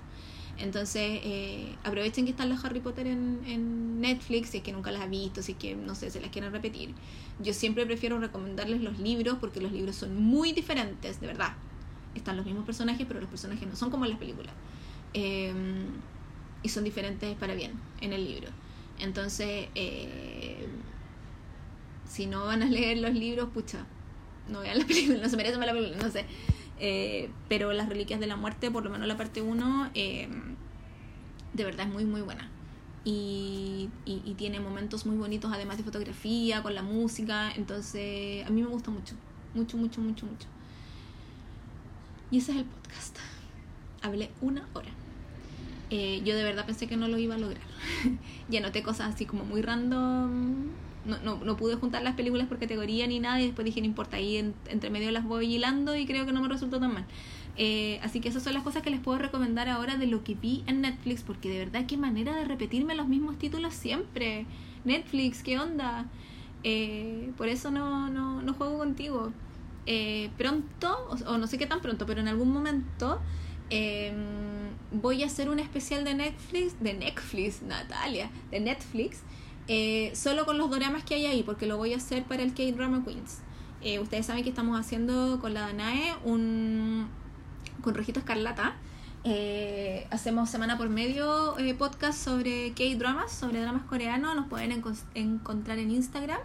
Entonces, 0.57 1.21
eh, 1.23 1.75
aprovechen 1.83 2.25
que 2.25 2.31
están 2.31 2.49
las 2.49 2.63
Harry 2.63 2.81
Potter 2.81 3.07
en, 3.07 4.01
Netflix, 4.01 4.49
si 4.49 4.57
es 4.57 4.63
que 4.63 4.73
nunca 4.73 4.91
las 4.91 5.03
han 5.03 5.11
visto, 5.11 5.41
si 5.41 5.53
es 5.53 5.57
que, 5.57 5.75
no 5.75 5.95
sé, 5.95 6.11
se 6.11 6.19
las 6.19 6.31
quieren 6.31 6.51
repetir. 6.51 6.93
Yo 7.39 7.53
siempre 7.53 7.85
prefiero 7.85 8.19
recomendarles 8.19 8.81
los 8.81 8.99
libros 8.99 9.37
porque 9.39 9.61
los 9.61 9.71
libros 9.71 9.95
son 9.95 10.21
muy 10.21 10.51
diferentes, 10.51 11.21
de 11.21 11.27
verdad. 11.27 11.53
Están 12.13 12.35
los 12.35 12.45
mismos 12.45 12.65
personajes, 12.65 13.05
pero 13.07 13.21
los 13.21 13.29
personajes 13.29 13.67
no 13.67 13.75
son 13.75 13.89
como 13.89 14.05
en 14.05 14.11
las 14.11 14.19
películas. 14.19 14.53
Em, 15.13 15.85
y 16.63 16.69
son 16.69 16.83
diferentes 16.83 17.35
para 17.37 17.53
bien 17.55 17.71
en 18.01 18.13
el 18.13 18.25
libro. 18.25 18.49
Entonces, 18.99 19.69
eh, 19.75 20.67
si 22.11 22.25
no 22.25 22.45
van 22.45 22.61
a 22.61 22.65
leer 22.65 22.97
los 22.97 23.13
libros, 23.13 23.49
pucha, 23.53 23.85
no 24.49 24.59
vean 24.59 24.79
la 24.79 24.85
película, 24.87 25.19
no 25.21 25.29
se 25.29 25.37
merecen 25.37 25.59
ver 25.59 25.67
la 25.67 25.73
película, 25.73 26.03
no 26.03 26.11
sé. 26.11 26.25
Eh, 26.77 27.29
pero 27.47 27.71
Las 27.71 27.87
Reliquias 27.87 28.19
de 28.19 28.27
la 28.27 28.35
Muerte, 28.35 28.69
por 28.69 28.83
lo 28.83 28.89
menos 28.89 29.07
la 29.07 29.15
parte 29.15 29.41
1, 29.41 29.91
eh, 29.93 30.27
de 31.53 31.63
verdad 31.63 31.87
es 31.87 31.93
muy, 31.93 32.05
muy 32.05 32.21
buena. 32.21 32.49
Y, 33.03 33.89
y, 34.05 34.35
tiene 34.37 34.59
momentos 34.59 35.07
muy 35.07 35.17
bonitos, 35.17 35.51
además 35.51 35.77
de 35.77 35.83
fotografía, 35.83 36.61
con 36.61 36.75
la 36.75 36.83
música. 36.83 37.51
Entonces, 37.55 38.45
a 38.45 38.49
mí 38.51 38.61
me 38.61 38.67
gusta 38.67 38.91
mucho, 38.91 39.15
mucho, 39.55 39.77
mucho, 39.77 40.01
mucho, 40.01 40.25
mucho. 40.27 40.47
Y 42.29 42.37
ese 42.37 42.51
es 42.51 42.57
el 42.59 42.65
podcast. 42.65 43.17
Hablé 44.03 44.29
una 44.41 44.67
hora. 44.73 44.91
Eh, 45.89 46.21
yo 46.23 46.35
de 46.35 46.43
verdad 46.43 46.65
pensé 46.67 46.85
que 46.85 46.95
no 46.95 47.07
lo 47.07 47.17
iba 47.17 47.35
a 47.35 47.39
lograr. 47.39 47.63
y 48.51 48.57
anoté 48.57 48.83
cosas 48.83 49.15
así 49.15 49.25
como 49.25 49.45
muy 49.45 49.63
random 49.63 50.69
no, 51.05 51.17
no, 51.19 51.43
no, 51.43 51.57
pude 51.57 51.75
juntar 51.75 52.03
las 52.03 52.15
películas 52.15 52.47
por 52.47 52.59
categoría 52.59 53.07
ni 53.07 53.19
nada 53.19 53.41
y 53.41 53.45
después 53.45 53.65
dije, 53.65 53.81
no 53.81 53.87
importa, 53.87 54.17
ahí 54.17 54.37
entre 54.67 54.89
medio 54.89 55.11
las 55.11 55.25
voy 55.25 55.55
hilando 55.55 55.95
y 55.95 56.05
creo 56.05 56.25
que 56.25 56.31
no 56.31 56.41
me 56.41 56.47
resultó 56.47 56.79
tan 56.79 56.93
mal. 56.93 57.05
Eh, 57.57 57.99
así 58.01 58.21
que 58.21 58.29
esas 58.29 58.43
son 58.43 58.53
las 58.53 58.63
cosas 58.63 58.81
que 58.81 58.89
les 58.89 58.99
puedo 58.99 59.17
recomendar 59.17 59.67
ahora 59.69 59.97
de 59.97 60.07
lo 60.07 60.23
que 60.23 60.35
vi 60.35 60.63
en 60.67 60.81
Netflix, 60.81 61.23
porque 61.23 61.49
de 61.49 61.59
verdad 61.59 61.85
qué 61.85 61.97
manera 61.97 62.35
de 62.35 62.45
repetirme 62.45 62.95
los 62.95 63.07
mismos 63.07 63.37
títulos 63.37 63.73
siempre. 63.73 64.45
Netflix, 64.85 65.43
¿qué 65.43 65.59
onda? 65.59 66.05
Eh, 66.63 67.31
por 67.37 67.47
eso 67.47 67.71
no, 67.71 68.09
no, 68.09 68.41
no 68.41 68.53
juego 68.53 68.77
contigo. 68.77 69.31
Eh, 69.85 70.29
pronto, 70.37 71.09
o, 71.27 71.37
no 71.37 71.47
sé 71.47 71.57
qué 71.57 71.65
tan 71.65 71.81
pronto, 71.81 72.05
pero 72.05 72.21
en 72.21 72.27
algún 72.27 72.51
momento 72.51 73.19
em, 73.69 74.15
voy 74.91 75.23
a 75.23 75.25
hacer 75.25 75.49
un 75.49 75.59
especial 75.59 76.03
de 76.03 76.13
Netflix, 76.13 76.79
de 76.81 76.93
Netflix, 76.93 77.61
Natalia, 77.63 78.29
de 78.51 78.59
Netflix, 78.59 79.23
eh, 79.67 80.11
solo 80.15 80.45
con 80.45 80.57
los 80.57 80.69
dramas 80.69 81.03
que 81.03 81.15
hay 81.15 81.25
ahí, 81.25 81.43
porque 81.43 81.65
lo 81.65 81.77
voy 81.77 81.93
a 81.93 81.97
hacer 81.97 82.23
para 82.23 82.43
el 82.43 82.53
K-Drama 82.53 83.03
Queens. 83.03 83.39
Eh, 83.81 83.99
ustedes 83.99 84.25
saben 84.25 84.43
que 84.43 84.49
estamos 84.49 84.79
haciendo 84.79 85.39
con 85.39 85.53
la 85.53 85.61
Danae 85.61 86.15
un 86.23 87.07
con 87.81 87.95
Rojito 87.95 88.19
Escarlata. 88.19 88.75
Eh, 89.23 90.07
hacemos 90.09 90.49
semana 90.49 90.77
por 90.77 90.89
medio 90.89 91.55
podcast 91.77 92.23
sobre 92.23 92.73
K-dramas, 92.73 93.31
sobre 93.31 93.61
dramas 93.61 93.83
coreanos. 93.83 94.35
Nos 94.35 94.47
pueden 94.47 94.83
encontrar 95.15 95.79
en 95.79 95.91
Instagram. 95.91 96.39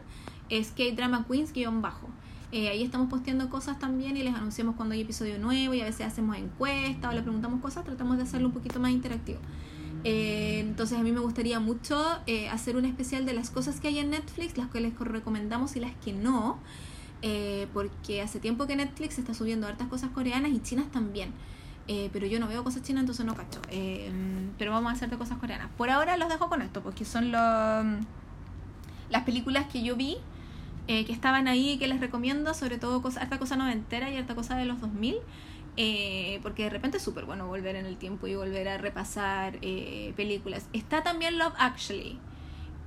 Es 0.48 0.70
K-Drama 0.70 1.26
Queens-bajo. 1.28 2.08
ahí 2.52 2.82
estamos 2.82 3.08
posteando 3.10 3.50
cosas 3.50 3.78
también 3.78 4.16
y 4.16 4.22
les 4.22 4.34
anunciamos 4.34 4.76
cuando 4.76 4.94
hay 4.94 5.02
episodio 5.02 5.38
nuevo 5.38 5.74
y 5.74 5.80
a 5.80 5.84
veces 5.84 6.06
hacemos 6.06 6.36
encuestas 6.36 7.10
o 7.10 7.14
le 7.14 7.22
preguntamos 7.22 7.60
cosas. 7.60 7.84
Tratamos 7.84 8.16
de 8.16 8.22
hacerlo 8.22 8.48
un 8.48 8.54
poquito 8.54 8.78
más 8.78 8.92
interactivo. 8.92 9.40
Eh, 10.04 10.60
entonces 10.60 10.98
a 10.98 11.02
mí 11.02 11.12
me 11.12 11.20
gustaría 11.20 11.58
mucho 11.60 12.00
eh, 12.26 12.48
hacer 12.48 12.76
un 12.76 12.84
especial 12.84 13.26
de 13.26 13.32
las 13.32 13.50
cosas 13.50 13.80
que 13.80 13.88
hay 13.88 13.98
en 13.98 14.10
Netflix, 14.10 14.56
las 14.56 14.68
que 14.68 14.80
les 14.80 14.96
recomendamos 14.98 15.76
y 15.76 15.80
las 15.80 15.92
que 15.96 16.12
no, 16.12 16.58
eh, 17.22 17.66
porque 17.72 18.22
hace 18.22 18.38
tiempo 18.38 18.66
que 18.66 18.76
Netflix 18.76 19.18
está 19.18 19.34
subiendo 19.34 19.66
hartas 19.66 19.88
cosas 19.88 20.10
coreanas 20.10 20.52
y 20.52 20.60
chinas 20.60 20.90
también. 20.90 21.32
pero 22.12 22.26
yo 22.26 22.40
no 22.40 22.48
veo 22.48 22.64
cosas 22.64 22.82
chinas, 22.82 23.02
entonces 23.02 23.24
no 23.24 23.34
cacho. 23.34 23.60
pero 24.58 24.72
vamos 24.72 24.90
a 24.92 24.94
hacer 24.94 25.08
de 25.10 25.16
cosas 25.16 25.38
coreanas. 25.38 25.68
Por 25.76 25.90
ahora 25.90 26.16
los 26.16 26.28
dejo 26.28 26.48
con 26.48 26.62
esto, 26.62 26.82
porque 26.82 27.04
son 27.04 27.30
los, 27.30 27.86
las 29.08 29.22
películas 29.24 29.66
que 29.66 29.82
yo 29.82 29.96
vi, 29.96 30.16
que 30.86 31.12
estaban 31.12 31.48
ahí 31.48 31.78
que 31.78 31.88
les 31.88 32.00
recomiendo, 32.00 32.54
sobre 32.54 32.78
todo 32.78 33.02
cosa, 33.02 33.20
harta 33.22 33.38
cosa 33.38 33.56
noventera 33.56 34.10
y 34.10 34.16
harta 34.16 34.34
cosa 34.34 34.56
de 34.56 34.66
los 34.66 34.80
2000. 34.80 35.16
Eh, 35.78 36.40
porque 36.42 36.64
de 36.64 36.70
repente 36.70 36.96
es 36.96 37.02
súper 37.02 37.26
bueno 37.26 37.46
volver 37.46 37.76
en 37.76 37.84
el 37.84 37.98
tiempo 37.98 38.26
y 38.26 38.34
volver 38.34 38.66
a 38.68 38.78
repasar 38.78 39.58
eh, 39.60 40.14
películas. 40.16 40.68
Está 40.72 41.02
también 41.02 41.38
Love 41.38 41.52
Actually, 41.58 42.18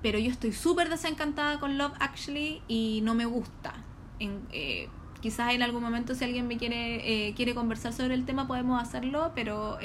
pero 0.01 0.17
yo 0.17 0.31
estoy 0.31 0.53
súper 0.53 0.89
desencantada 0.89 1.59
con 1.59 1.77
Love 1.77 1.93
Actually 1.99 2.61
y 2.67 3.01
no 3.03 3.13
me 3.13 3.25
gusta. 3.25 3.73
Eh, 4.19 4.89
quizás 5.21 5.53
en 5.53 5.61
algún 5.61 5.83
momento 5.83 6.15
si 6.15 6.23
alguien 6.23 6.47
me 6.47 6.57
quiere, 6.57 7.33
quiere 7.35 7.53
conversar 7.53 7.93
sobre 7.93 8.15
el 8.15 8.25
tema 8.25 8.47
podemos 8.47 8.81
hacerlo, 8.81 9.33
pero 9.35 9.77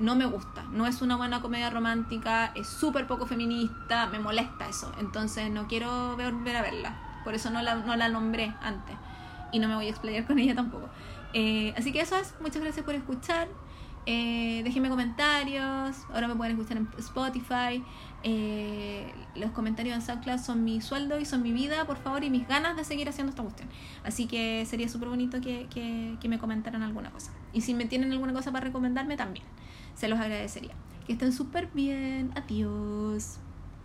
no 0.00 0.14
me 0.16 0.26
gusta. 0.26 0.64
No 0.70 0.86
es 0.86 1.02
una 1.02 1.16
buena 1.16 1.40
comedia 1.40 1.70
romántica, 1.70 2.52
es 2.56 2.66
súper 2.66 3.06
poco 3.06 3.26
feminista, 3.26 4.06
me 4.08 4.18
molesta 4.18 4.68
eso. 4.68 4.92
Entonces 4.98 5.50
no 5.50 5.68
quiero 5.68 6.16
volver 6.16 6.56
a 6.56 6.62
verla. 6.62 7.20
Por 7.24 7.34
eso 7.34 7.50
no 7.50 7.62
la, 7.62 7.76
no 7.76 7.94
la 7.96 8.08
nombré 8.08 8.54
antes. 8.60 8.96
Y 9.52 9.58
no 9.60 9.68
me 9.68 9.74
voy 9.76 9.86
a 9.86 9.90
explayar 9.90 10.26
con 10.26 10.38
ella 10.38 10.54
tampoco. 10.54 10.88
Eh, 11.34 11.74
así 11.76 11.92
que 11.92 12.00
eso 12.00 12.16
es, 12.16 12.34
muchas 12.40 12.62
gracias 12.62 12.84
por 12.84 12.94
escuchar. 12.94 13.48
Eh, 14.06 14.62
déjenme 14.64 14.88
comentarios, 14.88 15.96
ahora 16.14 16.28
me 16.28 16.34
pueden 16.34 16.56
escuchar 16.56 16.78
en 16.78 16.88
Spotify. 16.98 17.84
Eh, 18.22 19.12
los 19.34 19.50
comentarios 19.50 19.94
en 19.94 20.02
SoundCloud 20.02 20.38
son 20.38 20.64
mi 20.64 20.80
sueldo 20.80 21.20
y 21.20 21.26
son 21.26 21.42
mi 21.42 21.52
vida, 21.52 21.84
por 21.84 21.98
favor, 21.98 22.24
y 22.24 22.30
mis 22.30 22.48
ganas 22.48 22.74
de 22.76 22.84
seguir 22.84 23.08
haciendo 23.08 23.30
esta 23.30 23.42
cuestión. 23.42 23.68
Así 24.04 24.26
que 24.26 24.64
sería 24.64 24.88
súper 24.88 25.10
bonito 25.10 25.42
que, 25.42 25.66
que, 25.68 26.16
que 26.20 26.28
me 26.28 26.38
comentaran 26.38 26.82
alguna 26.82 27.10
cosa. 27.10 27.32
Y 27.52 27.60
si 27.60 27.74
me 27.74 27.84
tienen 27.84 28.10
alguna 28.12 28.32
cosa 28.32 28.50
para 28.50 28.64
recomendarme, 28.64 29.16
también. 29.16 29.44
Se 29.94 30.08
los 30.08 30.18
agradecería. 30.18 30.74
Que 31.06 31.12
estén 31.12 31.32
súper 31.32 31.68
bien. 31.74 32.32
Adiós. 32.34 33.40